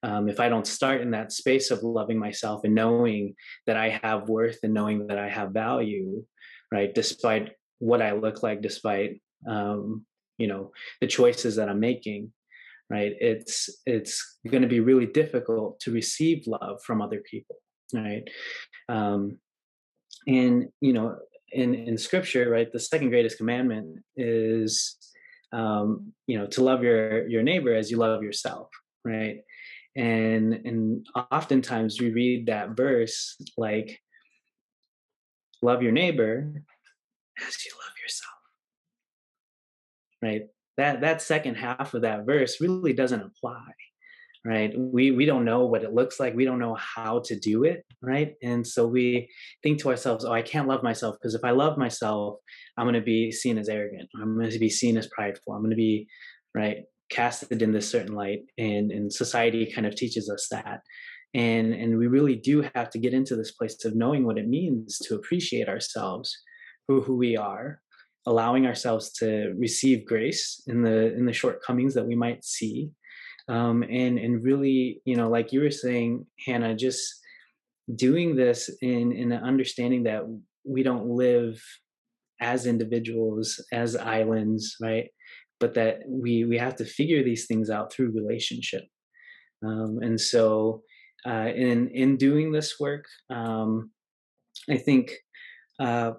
Um, 0.03 0.29
if 0.29 0.41
I 0.41 0.49
don't 0.49 0.67
start 0.67 1.01
in 1.01 1.11
that 1.13 1.33
space 1.33 1.71
of 1.71 1.83
loving 1.83 2.19
myself 2.19 2.63
and 2.65 2.75
knowing 2.75 3.35
that 3.67 3.77
I 3.77 4.01
have 4.03 4.29
worth 4.29 4.59
and 4.63 4.75
knowing 4.75 5.07
that 5.09 5.19
I 5.19 5.29
have 5.29 5.51
value, 5.51 6.25
right, 6.73 6.95
despite 6.95 7.53
what 7.79 8.03
I 8.03 8.13
look 8.13 8.43
like, 8.43 8.61
despite 8.61 9.21
um, 9.49 10.05
you 10.37 10.47
know 10.47 10.73
the 11.01 11.07
choices 11.07 11.57
that 11.57 11.69
I'm 11.69 11.81
making, 11.81 12.33
right, 12.91 13.15
it's 13.21 13.69
it's 13.87 14.39
going 14.49 14.63
to 14.63 14.69
be 14.69 14.81
really 14.81 15.07
difficult 15.07 15.81
to 15.81 15.93
receive 15.93 16.47
love 16.47 16.83
from 16.85 17.03
other 17.03 17.23
people, 17.29 17.57
right? 17.93 18.29
Um, 18.89 19.39
and 20.27 20.69
you 20.81 20.93
know 20.93 21.19
in 21.53 21.75
in 21.75 21.97
scripture 21.97 22.51
right 22.51 22.71
the 22.73 22.81
second 22.81 23.09
greatest 23.09 23.39
commandment 23.39 24.03
is 24.17 24.97
um 25.53 26.13
you 26.27 26.39
know 26.39 26.47
to 26.47 26.63
love 26.63 26.83
your 26.83 27.27
your 27.27 27.43
neighbor 27.43 27.75
as 27.75 27.91
you 27.91 27.97
love 27.97 28.23
yourself 28.23 28.69
right? 29.09 29.43
And 29.97 30.55
and 30.55 31.07
oftentimes 31.33 32.01
we 32.01 32.11
read 32.11 32.47
that 32.47 32.77
verse 32.77 33.37
like 33.57 34.01
love 35.63 35.83
your 35.83 35.93
neighbor 35.93 36.53
as 37.47 37.65
you 37.65 37.73
love 37.73 37.95
yourself 38.03 38.35
right? 40.23 40.43
That 40.77 41.01
that 41.01 41.23
second 41.23 41.57
half 41.57 41.95
of 41.95 42.03
that 42.03 42.27
verse 42.27 42.61
really 42.61 42.93
doesn't 42.93 43.23
apply 43.23 43.73
right? 44.45 44.73
We 44.79 45.11
we 45.11 45.25
don't 45.25 45.45
know 45.45 45.67
what 45.67 45.85
it 45.85 45.95
looks 45.95 46.21
like. 46.21 46.35
We 46.35 46.45
don't 46.45 46.59
know 46.59 46.75
how 46.75 47.21
to 47.27 47.39
do 47.39 47.65
it 47.65 47.85
right? 48.03 48.35
And 48.43 48.67
so 48.67 48.87
we 48.87 49.29
think 49.63 49.81
to 49.81 49.91
ourselves 49.91 50.25
oh 50.25 50.33
i 50.33 50.43
can't 50.43 50.69
love 50.69 50.83
myself 50.83 51.17
because 51.17 51.35
if 51.35 51.45
i 51.45 51.51
love 51.51 51.77
myself 51.79 52.39
i'm 52.77 52.85
going 52.85 52.95
to 52.95 53.01
be 53.01 53.33
seen 53.33 53.59
as 53.59 53.69
arrogant. 53.69 54.09
I'm 54.21 54.37
going 54.37 54.51
to 54.51 54.59
be 54.59 54.71
seen 54.71 54.97
as 54.97 55.09
prideful. 55.09 55.53
I'm 55.53 55.61
going 55.61 55.71
to 55.71 55.77
be 55.77 56.07
right 56.55 56.79
casted 57.11 57.63
in 57.63 57.73
this 57.73 57.91
certain 57.91 58.15
light 58.15 58.41
and 58.59 58.93
and 58.93 59.13
society 59.13 59.71
kind 59.75 59.87
of 59.87 59.95
teaches 59.95 60.31
us 60.31 60.47
that. 60.51 60.81
And 61.35 61.73
and 61.73 61.99
we 61.99 62.07
really 62.07 62.37
do 62.37 62.69
have 62.75 62.91
to 62.91 62.99
get 62.99 63.15
into 63.15 63.37
this 63.37 63.53
place 63.53 63.85
of 63.85 63.97
knowing 63.97 64.25
what 64.25 64.39
it 64.39 64.49
means 64.49 64.99
to 64.99 65.15
appreciate 65.15 65.69
ourselves 65.69 66.37
for 66.87 67.01
who 67.01 67.17
we 67.17 67.37
are 67.37 67.81
allowing 68.27 68.67
ourselves 68.67 69.11
to 69.13 69.55
receive 69.57 70.07
grace 70.07 70.63
in 70.67 70.83
the 70.83 71.15
in 71.15 71.25
the 71.25 71.33
shortcomings 71.33 71.95
that 71.95 72.07
we 72.07 72.15
might 72.15 72.45
see 72.45 72.91
um, 73.49 73.83
and 73.83 74.19
and 74.19 74.45
really 74.45 75.01
you 75.05 75.17
know 75.17 75.29
like 75.29 75.53
you 75.53 75.61
were 75.61 75.71
saying 75.71 76.27
hannah 76.45 76.75
just 76.75 77.15
doing 77.95 78.37
this 78.37 78.71
in 78.83 79.13
in 79.13 79.33
an 79.33 79.43
understanding 79.43 80.05
that 80.05 80.23
we 80.65 80.83
don't 80.83 81.07
live 81.07 81.63
as 82.41 82.67
individuals 82.67 83.61
as 83.73 83.97
islands 83.97 84.77
right? 84.81 85.09
But 85.61 85.75
that 85.75 86.01
we 86.07 86.45
we 86.45 86.59
have 86.59 86.77
to 86.77 86.85
figure 86.85 87.25
these 87.25 87.47
things 87.47 87.69
out 87.69 87.93
through 87.93 88.13
relationship. 88.13 88.85
Um, 89.65 89.99
and 90.03 90.21
so 90.21 90.83
uh, 91.27 91.51
in 91.55 91.89
in 91.89 92.17
doing 92.17 92.53
this 92.53 92.79
work 92.79 93.05
um, 93.31 93.91
i 94.71 94.77
think 94.77 95.13
uh, 95.81 96.13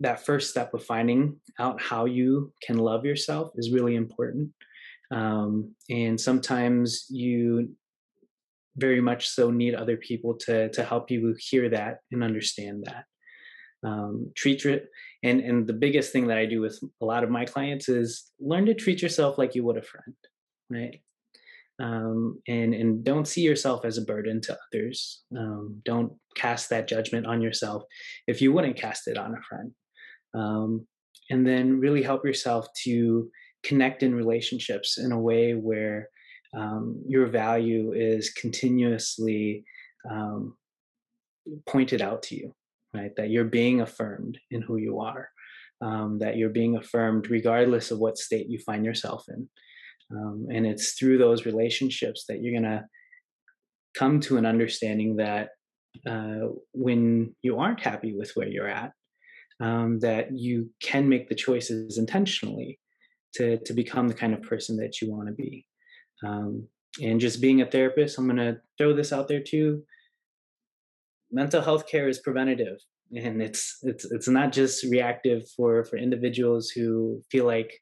that 0.00 0.24
first 0.24 0.50
step 0.50 0.74
of 0.74 0.84
finding 0.84 1.38
out 1.58 1.80
how 1.80 2.04
you 2.04 2.52
can 2.62 2.78
love 2.78 3.04
yourself 3.04 3.50
is 3.56 3.72
really 3.72 3.94
important 3.94 4.50
um, 5.10 5.74
and 5.90 6.20
sometimes 6.20 7.06
you 7.10 7.70
very 8.76 9.00
much 9.00 9.28
so 9.28 9.50
need 9.50 9.74
other 9.74 9.96
people 9.96 10.34
to 10.34 10.68
to 10.70 10.84
help 10.84 11.10
you 11.10 11.34
hear 11.38 11.68
that 11.70 11.98
and 12.12 12.22
understand 12.22 12.84
that. 12.84 13.04
Um, 13.82 14.32
treat 14.34 14.64
it 14.64 14.88
and 15.22 15.40
and 15.40 15.66
the 15.66 15.74
biggest 15.74 16.10
thing 16.10 16.26
that 16.28 16.38
i 16.38 16.46
do 16.46 16.62
with 16.62 16.80
a 17.02 17.04
lot 17.04 17.22
of 17.22 17.30
my 17.30 17.44
clients 17.44 17.88
is 17.90 18.32
learn 18.40 18.64
to 18.66 18.74
treat 18.74 19.02
yourself 19.02 19.36
like 19.38 19.54
you 19.54 19.64
would 19.64 19.76
a 19.76 19.82
friend 19.82 20.16
right? 20.70 21.00
Um, 21.78 22.40
and 22.48 22.74
and 22.74 23.04
don't 23.04 23.28
see 23.28 23.42
yourself 23.42 23.84
as 23.84 23.98
a 23.98 24.04
burden 24.04 24.40
to 24.42 24.56
others. 24.72 25.22
Um, 25.36 25.82
don't 25.84 26.12
cast 26.36 26.70
that 26.70 26.88
judgment 26.88 27.26
on 27.26 27.42
yourself 27.42 27.82
if 28.26 28.40
you 28.40 28.52
wouldn't 28.52 28.76
cast 28.76 29.08
it 29.08 29.18
on 29.18 29.34
a 29.34 29.42
friend. 29.42 29.72
Um, 30.34 30.86
and 31.30 31.46
then 31.46 31.80
really 31.80 32.02
help 32.02 32.24
yourself 32.24 32.66
to 32.84 33.30
connect 33.66 34.02
in 34.02 34.14
relationships 34.14 34.98
in 34.98 35.12
a 35.12 35.20
way 35.20 35.52
where 35.54 36.08
um, 36.56 37.02
your 37.06 37.26
value 37.26 37.92
is 37.92 38.30
continuously 38.30 39.64
um, 40.10 40.56
pointed 41.66 42.00
out 42.00 42.22
to 42.24 42.36
you, 42.36 42.54
right? 42.94 43.14
That 43.16 43.30
you're 43.30 43.44
being 43.44 43.80
affirmed 43.80 44.38
in 44.50 44.62
who 44.62 44.76
you 44.76 45.00
are, 45.00 45.28
um, 45.80 46.18
that 46.20 46.36
you're 46.36 46.50
being 46.50 46.76
affirmed 46.76 47.30
regardless 47.30 47.90
of 47.90 47.98
what 47.98 48.18
state 48.18 48.48
you 48.48 48.58
find 48.58 48.84
yourself 48.84 49.24
in. 49.28 49.48
Um, 50.10 50.46
and 50.52 50.66
it's 50.66 50.92
through 50.92 51.18
those 51.18 51.46
relationships 51.46 52.24
that 52.28 52.40
you're 52.40 52.58
going 52.58 52.78
to 52.78 52.84
come 53.94 54.20
to 54.20 54.36
an 54.36 54.46
understanding 54.46 55.16
that 55.16 55.50
uh, 56.06 56.48
when 56.72 57.34
you 57.42 57.58
aren't 57.58 57.80
happy 57.80 58.14
with 58.14 58.30
where 58.34 58.48
you're 58.48 58.68
at, 58.68 58.92
um, 59.60 59.98
that 60.00 60.36
you 60.36 60.70
can 60.82 61.08
make 61.08 61.28
the 61.28 61.34
choices 61.34 61.98
intentionally 61.98 62.78
to 63.36 63.58
to 63.58 63.72
become 63.72 64.08
the 64.08 64.14
kind 64.14 64.34
of 64.34 64.42
person 64.42 64.76
that 64.76 65.00
you 65.00 65.10
want 65.10 65.28
to 65.28 65.34
be. 65.34 65.66
Um, 66.24 66.68
and 67.02 67.20
just 67.20 67.40
being 67.40 67.60
a 67.60 67.66
therapist, 67.66 68.18
I'm 68.18 68.26
going 68.26 68.38
to 68.38 68.58
throw 68.78 68.94
this 68.94 69.12
out 69.12 69.28
there 69.28 69.42
too. 69.42 69.82
Mental 71.30 71.60
health 71.60 71.86
care 71.86 72.08
is 72.08 72.20
preventative, 72.20 72.78
and 73.14 73.42
it's 73.42 73.78
it's 73.82 74.04
it's 74.10 74.28
not 74.28 74.52
just 74.52 74.84
reactive 74.84 75.48
for 75.56 75.84
for 75.84 75.96
individuals 75.96 76.70
who 76.70 77.22
feel 77.30 77.46
like 77.46 77.72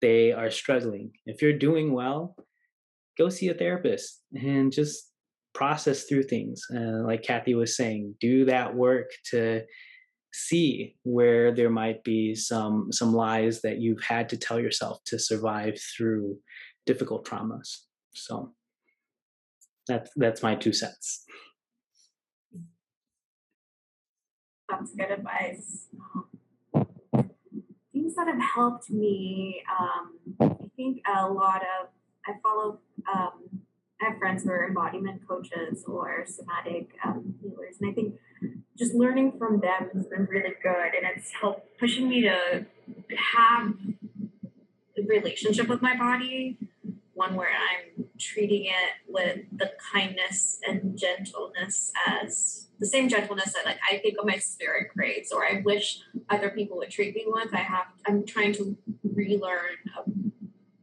they 0.00 0.32
are 0.32 0.50
struggling 0.50 1.10
if 1.26 1.40
you're 1.42 1.58
doing 1.58 1.92
well 1.92 2.36
go 3.16 3.28
see 3.28 3.48
a 3.48 3.54
therapist 3.54 4.22
and 4.34 4.72
just 4.72 5.10
process 5.54 6.04
through 6.04 6.22
things 6.22 6.62
uh, 6.74 7.02
like 7.04 7.22
cathy 7.22 7.54
was 7.54 7.76
saying 7.76 8.14
do 8.20 8.44
that 8.44 8.74
work 8.74 9.10
to 9.30 9.62
see 10.34 10.96
where 11.04 11.52
there 11.52 11.70
might 11.70 12.02
be 12.02 12.34
some 12.34 12.90
some 12.90 13.14
lies 13.14 13.62
that 13.62 13.78
you've 13.78 14.02
had 14.02 14.28
to 14.28 14.36
tell 14.36 14.58
yourself 14.58 14.98
to 15.04 15.18
survive 15.18 15.78
through 15.96 16.36
difficult 16.86 17.26
traumas 17.26 17.84
so 18.12 18.52
that's 19.86 20.10
that's 20.16 20.42
my 20.42 20.54
two 20.54 20.72
cents 20.72 21.24
that's 24.68 24.94
good 24.94 25.10
advice. 25.10 25.88
Things 27.92 28.14
that 28.16 28.26
have 28.26 28.40
helped 28.40 28.90
me, 28.90 29.62
um, 29.80 30.12
I 30.40 30.70
think 30.76 31.02
a 31.06 31.28
lot 31.28 31.62
of, 31.62 31.88
I 32.26 32.32
follow, 32.42 32.80
um, 33.12 33.62
I 34.02 34.10
have 34.10 34.18
friends 34.18 34.42
who 34.42 34.50
are 34.50 34.66
embodiment 34.66 35.22
coaches 35.28 35.84
or 35.86 36.24
somatic 36.26 36.90
um, 37.04 37.34
healers, 37.40 37.76
and 37.80 37.90
I 37.90 37.94
think 37.94 38.14
just 38.76 38.94
learning 38.94 39.38
from 39.38 39.60
them 39.60 39.90
has 39.94 40.06
been 40.06 40.26
really 40.26 40.54
good, 40.62 40.94
and 40.96 41.16
it's 41.16 41.30
helped 41.32 41.78
pushing 41.78 42.08
me 42.08 42.22
to 42.22 42.66
have 43.34 43.74
a 44.96 45.02
relationship 45.06 45.68
with 45.68 45.82
my 45.82 45.96
body 45.96 46.58
one 47.14 47.34
where 47.36 47.48
I'm 47.48 48.06
treating 48.18 48.64
it 48.66 48.92
with 49.08 49.40
the 49.52 49.72
kindness 49.92 50.58
and 50.66 50.98
gentleness 50.98 51.92
as 52.06 52.68
the 52.78 52.86
same 52.86 53.08
gentleness 53.08 53.52
that 53.54 53.64
like 53.64 53.78
I 53.90 53.98
think 53.98 54.16
of 54.18 54.26
my 54.26 54.38
spirit 54.38 54.90
craves 54.92 55.32
or 55.32 55.44
I 55.44 55.62
wish 55.64 56.00
other 56.28 56.50
people 56.50 56.76
would 56.78 56.90
treat 56.90 57.14
me 57.14 57.24
with. 57.26 57.54
I 57.54 57.58
have 57.58 57.86
I'm 58.06 58.26
trying 58.26 58.52
to 58.54 58.76
relearn 59.04 59.76
of 59.96 60.12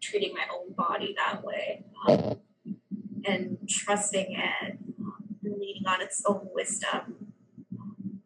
treating 0.01 0.33
my 0.33 0.45
own 0.53 0.73
body 0.73 1.15
that 1.17 1.43
way 1.43 1.83
um, 2.07 2.37
and 3.25 3.57
trusting 3.69 4.31
it 4.31 4.77
um, 4.99 5.35
and 5.43 5.59
leaning 5.59 5.85
on 5.85 6.01
its 6.01 6.23
own 6.25 6.47
wisdom. 6.53 7.30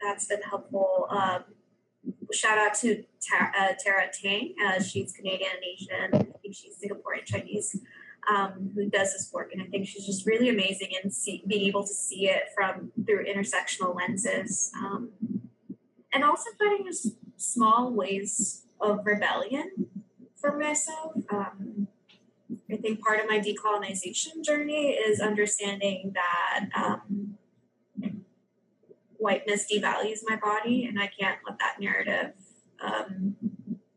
That's 0.05 0.27
been 0.27 0.41
helpful. 0.43 1.07
Um, 1.09 1.45
shout 2.31 2.59
out 2.59 2.75
to 2.75 3.03
Tara, 3.21 3.51
uh, 3.59 3.73
Tara 3.83 4.07
Tang. 4.13 4.53
Uh, 4.63 4.79
she's 4.79 5.13
Canadian 5.13 5.49
Asian. 5.73 6.13
I 6.13 6.37
think 6.41 6.53
she's 6.53 6.77
Singaporean 6.77 7.25
Chinese 7.25 7.81
um, 8.29 8.71
who 8.75 8.87
does 8.87 9.13
this 9.13 9.31
work, 9.33 9.51
and 9.51 9.63
I 9.63 9.65
think 9.65 9.87
she's 9.87 10.05
just 10.05 10.27
really 10.27 10.49
amazing 10.49 10.89
in 11.03 11.09
see, 11.09 11.43
being 11.47 11.65
able 11.65 11.81
to 11.81 11.93
see 11.93 12.29
it 12.29 12.43
from 12.55 12.91
through 13.05 13.25
intersectional 13.25 13.95
lenses, 13.95 14.71
um, 14.77 15.09
and 16.13 16.23
also 16.23 16.51
finding 16.59 16.85
just 16.85 17.15
small 17.37 17.91
ways 17.91 18.63
of 18.79 18.99
rebellion 19.05 19.71
for 20.35 20.55
myself. 20.55 21.13
Um, 21.31 21.87
I 22.71 22.77
think 22.77 23.03
part 23.03 23.19
of 23.19 23.27
my 23.27 23.39
decolonization 23.39 24.43
journey 24.43 24.89
is 24.89 25.19
understanding 25.19 26.13
that 26.13 26.69
um, 26.75 27.37
whiteness 29.25 29.65
devalues 29.73 30.19
my 30.27 30.35
body, 30.35 30.85
and 30.85 30.99
I 30.99 31.07
can't 31.19 31.39
let 31.47 31.57
that 31.57 31.79
narrative 31.79 32.33
um, 32.79 33.35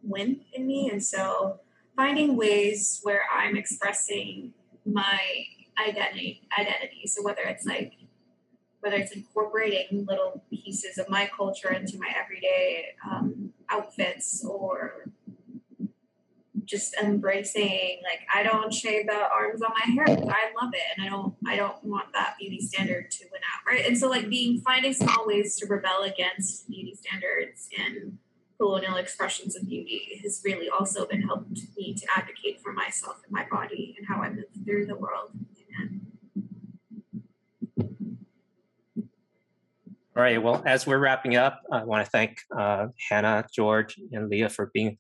win 0.02 0.40
in 0.54 0.66
me, 0.66 0.88
and 0.90 1.04
so 1.04 1.60
finding 1.94 2.34
ways 2.34 3.00
where 3.02 3.24
I'm 3.30 3.54
expressing 3.54 4.54
my 4.86 5.20
identity 5.78 6.40
identity. 6.58 7.06
So 7.06 7.22
whether 7.22 7.42
it's 7.42 7.66
like 7.66 7.92
whether 8.80 8.96
it's 8.96 9.12
incorporating 9.12 10.06
little 10.06 10.42
pieces 10.50 10.96
of 10.96 11.10
my 11.10 11.28
culture 11.36 11.72
into 11.72 11.98
my 11.98 12.10
everyday 12.18 12.94
um, 13.06 13.50
outfits 13.68 14.42
or 14.44 15.07
just 16.68 16.94
embracing 17.02 18.00
like 18.04 18.20
I 18.32 18.42
don't 18.42 18.72
shave 18.72 19.06
the 19.06 19.14
arms 19.14 19.62
on 19.62 19.72
my 19.72 19.92
hair 19.92 20.04
because 20.04 20.28
I 20.28 20.52
love 20.62 20.72
it 20.74 20.82
and 20.96 21.06
I 21.06 21.08
don't 21.08 21.34
I 21.46 21.56
don't 21.56 21.82
want 21.82 22.12
that 22.12 22.36
beauty 22.38 22.60
standard 22.60 23.10
to 23.10 23.24
win 23.32 23.40
out 23.42 23.66
right 23.66 23.86
and 23.86 23.96
so 23.96 24.08
like 24.08 24.28
being 24.28 24.60
finding 24.60 24.92
small 24.92 25.26
ways 25.26 25.56
to 25.56 25.66
rebel 25.66 26.02
against 26.02 26.68
beauty 26.68 26.94
standards 26.94 27.68
and 27.78 28.18
colonial 28.58 28.96
expressions 28.96 29.56
of 29.56 29.66
beauty 29.66 30.20
has 30.22 30.42
really 30.44 30.68
also 30.68 31.06
been 31.06 31.22
helped 31.22 31.58
me 31.76 31.94
to 31.94 32.06
advocate 32.14 32.60
for 32.60 32.72
myself 32.72 33.20
and 33.24 33.32
my 33.32 33.46
body 33.50 33.94
and 33.96 34.06
how 34.06 34.20
I 34.20 34.30
move 34.30 34.44
through 34.64 34.86
the 34.86 34.96
world. 34.96 35.30
Amen. 35.78 36.00
All 40.16 40.24
right. 40.24 40.42
Well, 40.42 40.60
as 40.66 40.84
we're 40.84 40.98
wrapping 40.98 41.36
up, 41.36 41.62
I 41.70 41.84
want 41.84 42.04
to 42.04 42.10
thank 42.10 42.40
uh, 42.56 42.88
Hannah, 43.08 43.46
George, 43.54 44.00
and 44.10 44.28
Leah 44.28 44.48
for 44.48 44.72
being 44.74 44.98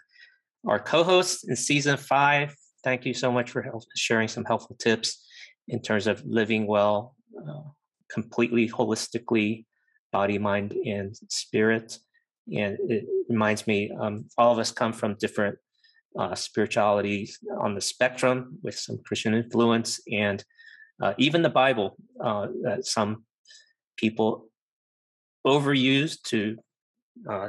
our 0.66 0.78
co-hosts 0.78 1.44
in 1.48 1.56
season 1.56 1.96
five. 1.96 2.54
Thank 2.84 3.04
you 3.04 3.14
so 3.14 3.30
much 3.32 3.50
for 3.50 3.62
help, 3.62 3.82
sharing 3.96 4.28
some 4.28 4.44
helpful 4.44 4.76
tips 4.76 5.26
in 5.68 5.82
terms 5.82 6.06
of 6.06 6.22
living 6.24 6.66
well, 6.66 7.14
uh, 7.36 7.62
completely 8.10 8.68
holistically, 8.68 9.66
body, 10.12 10.38
mind, 10.38 10.72
and 10.84 11.14
spirit 11.28 11.98
and 12.52 12.78
it 12.88 13.04
reminds 13.28 13.66
me 13.66 13.90
um, 14.00 14.26
all 14.38 14.52
of 14.52 14.58
us 14.58 14.70
come 14.70 14.92
from 14.92 15.14
different 15.14 15.58
uh, 16.18 16.34
spiritualities 16.34 17.38
on 17.60 17.74
the 17.74 17.80
spectrum 17.80 18.58
with 18.62 18.74
some 18.74 18.98
christian 19.04 19.34
influence 19.34 20.00
and 20.10 20.44
uh, 21.02 21.12
even 21.18 21.42
the 21.42 21.50
bible 21.50 21.96
uh, 22.22 22.46
that 22.62 22.86
some 22.86 23.24
people 23.96 24.48
overuse 25.46 26.20
to 26.22 26.56
uh, 27.30 27.48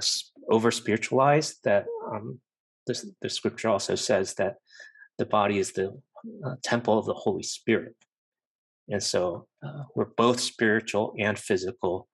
over 0.52 0.72
spiritualize 0.72 1.58
that 1.64 1.86
um, 2.12 2.40
the, 2.90 3.14
the 3.22 3.30
scripture 3.30 3.70
also 3.70 3.96
says 3.96 4.34
that 4.36 4.56
the 5.18 5.26
body 5.26 5.60
is 5.60 5.72
the 5.74 6.00
uh, 6.46 6.56
temple 6.64 6.98
of 6.98 7.06
the 7.06 7.14
holy 7.14 7.44
spirit 7.44 7.96
and 8.90 9.02
so 9.02 9.48
uh, 9.66 9.84
we're 9.96 10.06
both 10.18 10.40
spiritual 10.40 11.14
and 11.20 11.38
physical 11.38 12.08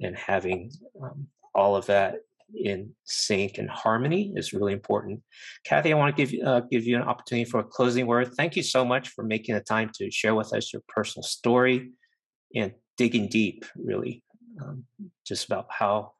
and 0.00 0.16
having 0.16 0.70
um, 1.02 1.26
all 1.54 1.76
of 1.76 1.86
that 1.86 2.16
in 2.54 2.92
sync 3.04 3.58
and 3.58 3.68
harmony 3.68 4.32
is 4.34 4.52
really 4.52 4.72
important. 4.72 5.20
Cathy, 5.64 5.92
I 5.92 5.96
want 5.96 6.16
to 6.16 6.24
give 6.24 6.46
uh, 6.46 6.60
give 6.60 6.84
you 6.84 6.96
an 6.96 7.02
opportunity 7.02 7.48
for 7.48 7.60
a 7.60 7.64
closing 7.64 8.06
word. 8.06 8.32
Thank 8.34 8.56
you 8.56 8.62
so 8.62 8.84
much 8.84 9.08
for 9.08 9.24
making 9.24 9.54
the 9.54 9.60
time 9.60 9.90
to 9.96 10.10
share 10.10 10.34
with 10.34 10.52
us 10.52 10.72
your 10.72 10.82
personal 10.88 11.22
story 11.22 11.90
and 12.54 12.72
digging 12.96 13.28
deep, 13.28 13.64
really, 13.76 14.22
um, 14.60 14.84
just 15.24 15.46
about 15.46 15.66
how 15.70 16.12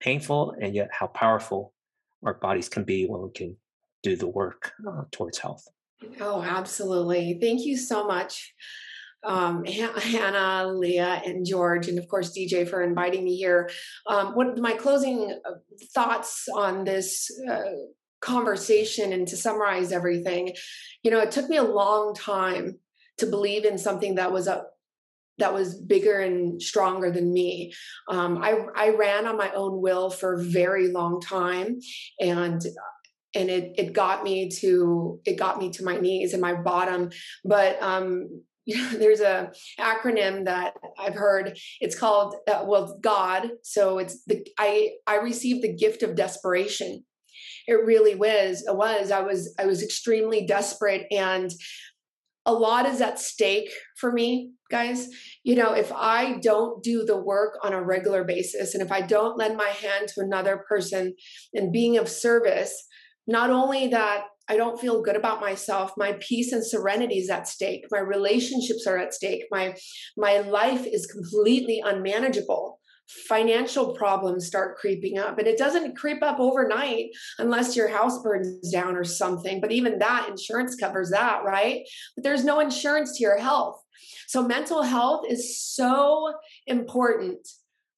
painful 0.00 0.54
and 0.60 0.74
yet 0.74 0.88
how 0.92 1.06
powerful 1.06 1.72
our 2.24 2.34
bodies 2.34 2.68
can 2.68 2.84
be 2.84 3.06
when 3.06 3.22
we 3.22 3.30
can 3.30 3.56
do 4.02 4.16
the 4.16 4.28
work 4.28 4.72
uh, 4.88 5.02
towards 5.10 5.38
health. 5.38 5.66
Oh, 6.20 6.42
absolutely. 6.42 7.38
Thank 7.40 7.64
you 7.64 7.76
so 7.76 8.06
much 8.06 8.54
um, 9.22 9.64
Hannah, 9.64 10.68
Leah, 10.68 11.22
and 11.24 11.44
George, 11.44 11.88
and 11.88 11.98
of 11.98 12.08
course 12.08 12.36
DJ 12.36 12.68
for 12.68 12.82
inviting 12.82 13.24
me 13.24 13.36
here. 13.36 13.70
Um, 14.06 14.34
what 14.34 14.58
my 14.58 14.72
closing 14.72 15.38
uh, 15.44 15.50
thoughts 15.94 16.48
on 16.54 16.84
this 16.84 17.30
uh, 17.50 17.72
conversation 18.20 19.12
and 19.12 19.26
to 19.28 19.36
summarize 19.36 19.92
everything, 19.92 20.54
you 21.02 21.10
know, 21.10 21.20
it 21.20 21.30
took 21.30 21.48
me 21.48 21.56
a 21.56 21.62
long 21.62 22.14
time 22.14 22.78
to 23.18 23.26
believe 23.26 23.64
in 23.64 23.78
something 23.78 24.14
that 24.14 24.32
was 24.32 24.46
a 24.46 24.64
that 25.38 25.54
was 25.54 25.80
bigger 25.80 26.20
and 26.20 26.60
stronger 26.60 27.10
than 27.10 27.32
me. 27.32 27.72
Um, 28.08 28.38
I 28.42 28.58
I 28.76 28.90
ran 28.90 29.26
on 29.26 29.36
my 29.36 29.50
own 29.52 29.80
will 29.80 30.10
for 30.10 30.34
a 30.34 30.42
very 30.44 30.88
long 30.88 31.20
time, 31.20 31.80
and 32.20 32.60
and 33.34 33.50
it 33.50 33.72
it 33.76 33.92
got 33.92 34.22
me 34.22 34.50
to 34.60 35.20
it 35.24 35.38
got 35.38 35.58
me 35.58 35.70
to 35.70 35.84
my 35.84 35.96
knees 35.98 36.32
and 36.32 36.42
my 36.42 36.54
bottom. 36.54 37.10
But 37.44 37.80
um, 37.82 38.42
there's 38.66 39.20
a 39.20 39.50
acronym 39.78 40.44
that 40.44 40.74
I've 40.98 41.14
heard. 41.14 41.58
It's 41.80 41.98
called 41.98 42.36
uh, 42.48 42.64
well, 42.66 42.98
God. 43.00 43.50
So 43.62 43.98
it's 43.98 44.22
the 44.24 44.46
I 44.58 44.92
I 45.06 45.16
received 45.16 45.62
the 45.62 45.74
gift 45.74 46.02
of 46.02 46.14
desperation. 46.14 47.04
It 47.66 47.84
really 47.84 48.14
was. 48.14 48.64
It 48.66 48.76
was. 48.76 49.10
I 49.10 49.20
was. 49.20 49.54
I 49.58 49.66
was 49.66 49.82
extremely 49.82 50.46
desperate, 50.46 51.06
and 51.10 51.50
a 52.46 52.52
lot 52.52 52.86
is 52.86 53.00
at 53.00 53.18
stake 53.18 53.70
for 53.96 54.10
me, 54.10 54.52
guys. 54.70 55.08
You 55.42 55.56
know, 55.56 55.72
if 55.72 55.92
I 55.92 56.38
don't 56.38 56.82
do 56.82 57.04
the 57.04 57.20
work 57.20 57.58
on 57.62 57.72
a 57.72 57.82
regular 57.82 58.24
basis, 58.24 58.74
and 58.74 58.82
if 58.82 58.92
I 58.92 59.00
don't 59.00 59.36
lend 59.36 59.56
my 59.56 59.68
hand 59.68 60.08
to 60.08 60.20
another 60.20 60.64
person 60.68 61.14
and 61.54 61.72
being 61.72 61.98
of 61.98 62.08
service, 62.08 62.86
not 63.26 63.50
only 63.50 63.88
that 63.88 64.24
I 64.50 64.56
don't 64.56 64.80
feel 64.80 65.00
good 65.00 65.14
about 65.14 65.40
myself. 65.40 65.92
My 65.96 66.16
peace 66.18 66.50
and 66.50 66.66
serenity 66.66 67.18
is 67.18 67.30
at 67.30 67.46
stake. 67.46 67.84
My 67.92 68.00
relationships 68.00 68.84
are 68.84 68.98
at 68.98 69.14
stake. 69.14 69.44
My 69.52 69.76
my 70.16 70.38
life 70.40 70.84
is 70.86 71.06
completely 71.06 71.80
unmanageable. 71.84 72.79
Financial 73.28 73.94
problems 73.94 74.46
start 74.46 74.76
creeping 74.76 75.18
up, 75.18 75.38
and 75.38 75.48
it 75.48 75.58
doesn't 75.58 75.96
creep 75.96 76.22
up 76.22 76.38
overnight 76.38 77.10
unless 77.38 77.76
your 77.76 77.88
house 77.88 78.22
burns 78.22 78.70
down 78.70 78.96
or 78.96 79.04
something. 79.04 79.60
But 79.60 79.72
even 79.72 79.98
that 79.98 80.28
insurance 80.28 80.76
covers 80.76 81.10
that, 81.10 81.42
right? 81.44 81.82
But 82.14 82.24
there's 82.24 82.44
no 82.44 82.60
insurance 82.60 83.16
to 83.16 83.22
your 83.22 83.38
health. 83.38 83.82
So 84.28 84.46
mental 84.46 84.82
health 84.82 85.26
is 85.28 85.58
so 85.58 86.32
important 86.66 87.46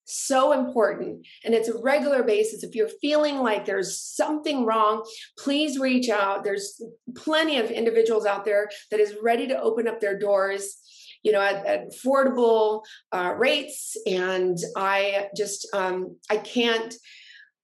so 0.05 0.53
important 0.53 1.25
and 1.45 1.55
it's 1.55 1.69
a 1.69 1.79
regular 1.79 2.23
basis 2.23 2.65
if 2.65 2.75
you're 2.75 2.91
feeling 3.01 3.39
like 3.39 3.65
there's 3.65 3.99
something 3.99 4.67
wrong 4.67 5.07
please 5.39 5.79
reach 5.79 6.09
out 6.09 6.43
there's 6.43 6.83
plenty 7.15 7.59
of 7.59 7.71
individuals 7.71 8.27
out 8.27 8.45
there 8.45 8.69
that 8.91 9.01
is 9.01 9.17
ready 9.23 9.47
to 9.47 9.61
open 9.61 9.87
up 9.87 10.01
their 10.01 10.19
doors 10.19 10.77
you 11.23 11.33
know 11.33 11.41
at, 11.41 11.65
at 11.67 11.91
affordable 11.91 12.83
uh, 13.13 13.35
rates. 13.37 13.97
And 14.07 14.59
i 14.77 15.29
just 15.37 15.69
um, 15.75 16.17
i 16.31 16.37
can't 16.37 16.95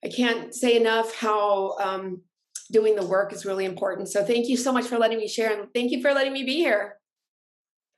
i 0.05 0.09
can't 0.09 0.55
say 0.55 0.77
enough 0.77 1.15
how 1.15 1.77
um, 1.79 2.23
doing 2.71 2.95
the 2.97 3.07
work 3.07 3.33
is 3.33 3.47
really 3.47 3.65
important. 3.65 4.09
So 4.09 4.25
thank 4.25 4.49
you 4.49 4.57
so 4.57 4.73
much 4.73 4.87
for 4.87 4.99
letting 4.99 5.19
me 5.19 5.29
share 5.29 5.59
and 5.59 5.69
thank 5.75 5.91
you 5.91 6.03
for 6.03 6.13
letting 6.13 6.33
me 6.33 6.45
be 6.45 6.57
here. 6.57 6.97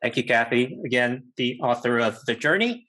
Thank 0.02 0.16
you 0.16 0.24
cathy. 0.24 0.78
Again 0.84 1.28
the 1.36 1.60
author 1.60 1.98
of 1.98 2.18
the 2.26 2.34
journey. 2.34 2.86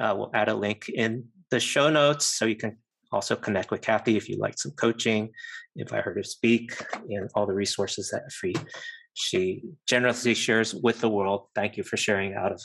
Uh, 0.00 0.14
we'll 0.16 0.30
add 0.32 0.48
a 0.48 0.54
link 0.54 0.88
in 0.88 1.24
the 1.50 1.60
show 1.60 1.90
notes 1.90 2.26
so 2.26 2.46
you 2.46 2.56
can 2.56 2.78
also 3.12 3.36
connect 3.36 3.70
with 3.70 3.82
Cathy 3.82 4.16
if 4.16 4.26
you'd 4.28 4.38
like 4.38 4.58
some 4.58 4.72
coaching, 4.72 5.30
if 5.76 5.92
I 5.92 6.00
heard 6.00 6.16
her 6.16 6.22
speak, 6.22 6.72
and 7.10 7.28
all 7.34 7.46
the 7.46 7.52
resources 7.52 8.08
that 8.10 8.22
are 8.22 8.30
free 8.30 8.54
she 9.14 9.62
generously 9.86 10.34
shares 10.34 10.74
with 10.74 11.00
the 11.00 11.08
world. 11.08 11.48
Thank 11.54 11.76
you 11.76 11.82
for 11.82 11.96
sharing 11.96 12.34
out 12.34 12.52
of 12.52 12.60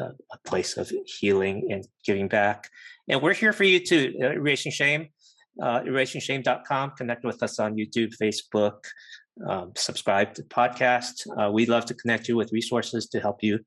uh, 0.00 0.10
a 0.32 0.38
place 0.44 0.76
of 0.76 0.92
healing 1.06 1.68
and 1.70 1.86
giving 2.04 2.28
back. 2.28 2.68
And 3.08 3.22
we're 3.22 3.34
here 3.34 3.52
for 3.52 3.64
you 3.64 3.80
too, 3.80 4.14
uh, 4.22 4.32
Erasing 4.32 4.72
Shame, 4.72 5.08
uh, 5.62 5.80
erasingshame.com. 5.80 6.92
Connect 6.96 7.24
with 7.24 7.42
us 7.42 7.58
on 7.58 7.76
YouTube, 7.76 8.12
Facebook, 8.20 8.78
um, 9.48 9.72
subscribe 9.76 10.34
to 10.34 10.42
the 10.42 10.48
podcast. 10.48 11.26
Uh, 11.38 11.50
we'd 11.50 11.68
love 11.68 11.86
to 11.86 11.94
connect 11.94 12.28
you 12.28 12.36
with 12.36 12.52
resources 12.52 13.06
to 13.08 13.20
help 13.20 13.42
you 13.42 13.60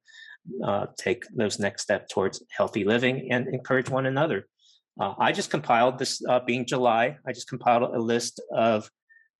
uh, 0.63 0.87
take 0.97 1.23
those 1.35 1.59
next 1.59 1.83
steps 1.83 2.13
towards 2.13 2.43
healthy 2.55 2.83
living 2.83 3.31
and 3.31 3.47
encourage 3.47 3.89
one 3.89 4.05
another. 4.05 4.45
Uh, 4.99 5.13
I 5.19 5.31
just 5.31 5.49
compiled 5.49 5.97
this, 5.97 6.21
uh, 6.27 6.39
being 6.45 6.65
July, 6.65 7.17
I 7.25 7.31
just 7.31 7.47
compiled 7.47 7.83
a 7.95 7.99
list 7.99 8.41
of 8.53 8.89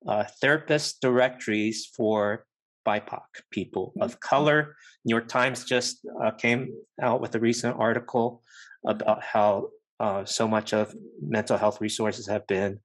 uh, 0.06 0.24
therapist 0.40 1.00
directories 1.00 1.90
for 1.94 2.46
BIPOC 2.86 3.22
people 3.50 3.92
of 4.00 4.12
mm-hmm. 4.12 4.18
color. 4.20 4.76
New 5.04 5.14
York 5.14 5.28
Times 5.28 5.64
just 5.64 6.06
uh, 6.22 6.30
came 6.32 6.72
out 7.00 7.20
with 7.20 7.34
a 7.34 7.40
recent 7.40 7.76
article 7.78 8.42
about 8.86 9.22
how 9.22 9.68
uh, 9.98 10.24
so 10.24 10.48
much 10.48 10.72
of 10.72 10.94
mental 11.20 11.58
health 11.58 11.80
resources 11.80 12.26
have 12.26 12.46
been 12.46 12.80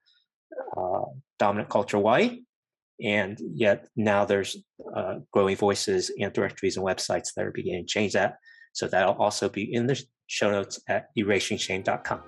dominant 1.37 1.69
culture 1.69 1.99
white 1.99 2.39
and 3.03 3.39
yet 3.53 3.87
now 3.95 4.25
there's 4.25 4.55
uh, 4.95 5.15
growing 5.31 5.55
voices 5.55 6.11
and 6.19 6.31
directories 6.33 6.77
and 6.77 6.85
websites 6.85 7.33
that 7.35 7.45
are 7.45 7.51
beginning 7.51 7.85
to 7.85 7.87
change 7.87 8.13
that. 8.13 8.37
So 8.73 8.87
that'll 8.87 9.15
also 9.15 9.49
be 9.49 9.73
in 9.73 9.87
the 9.87 10.01
show 10.27 10.51
notes 10.51 10.79
at 10.87 11.07
erasingshame.com. 11.17 12.21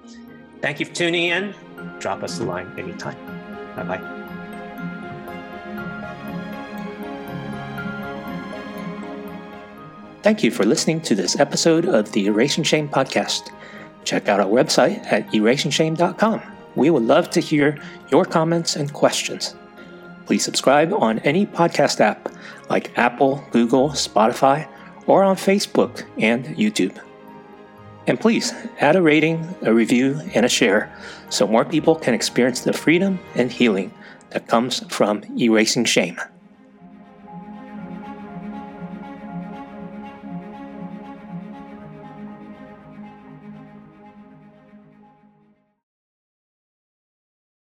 Thank 0.61 0.79
you 0.79 0.85
for 0.85 0.93
tuning 0.93 1.25
in. 1.25 1.53
Drop 1.99 2.23
us 2.23 2.39
a 2.39 2.43
line 2.43 2.73
anytime. 2.77 3.17
Bye 3.75 3.83
bye. 3.83 4.26
Thank 10.23 10.43
you 10.43 10.51
for 10.51 10.65
listening 10.65 11.01
to 11.01 11.15
this 11.15 11.39
episode 11.39 11.85
of 11.85 12.11
the 12.11 12.25
Erasing 12.25 12.63
Shame 12.63 12.89
podcast. 12.89 13.51
Check 14.03 14.27
out 14.27 14.39
our 14.39 14.47
website 14.47 15.05
at 15.11 15.27
erasingshame.com. 15.31 16.41
We 16.75 16.89
would 16.89 17.03
love 17.03 17.29
to 17.31 17.39
hear 17.39 17.77
your 18.09 18.25
comments 18.25 18.75
and 18.75 18.91
questions. 18.91 19.55
Please 20.25 20.43
subscribe 20.43 20.91
on 20.91 21.19
any 21.19 21.45
podcast 21.45 21.99
app 21.99 22.29
like 22.69 22.97
Apple, 22.97 23.45
Google, 23.51 23.89
Spotify, 23.89 24.67
or 25.05 25.23
on 25.23 25.35
Facebook 25.35 26.03
and 26.17 26.45
YouTube. 26.57 26.99
And 28.07 28.19
please 28.19 28.53
add 28.79 28.95
a 28.95 29.01
rating, 29.01 29.55
a 29.61 29.73
review, 29.73 30.19
and 30.33 30.45
a 30.45 30.49
share 30.49 30.91
so 31.29 31.47
more 31.47 31.65
people 31.65 31.95
can 31.95 32.13
experience 32.13 32.61
the 32.61 32.73
freedom 32.73 33.19
and 33.35 33.51
healing 33.51 33.93
that 34.31 34.47
comes 34.47 34.79
from 34.89 35.23
erasing 35.39 35.85
shame. 35.85 36.19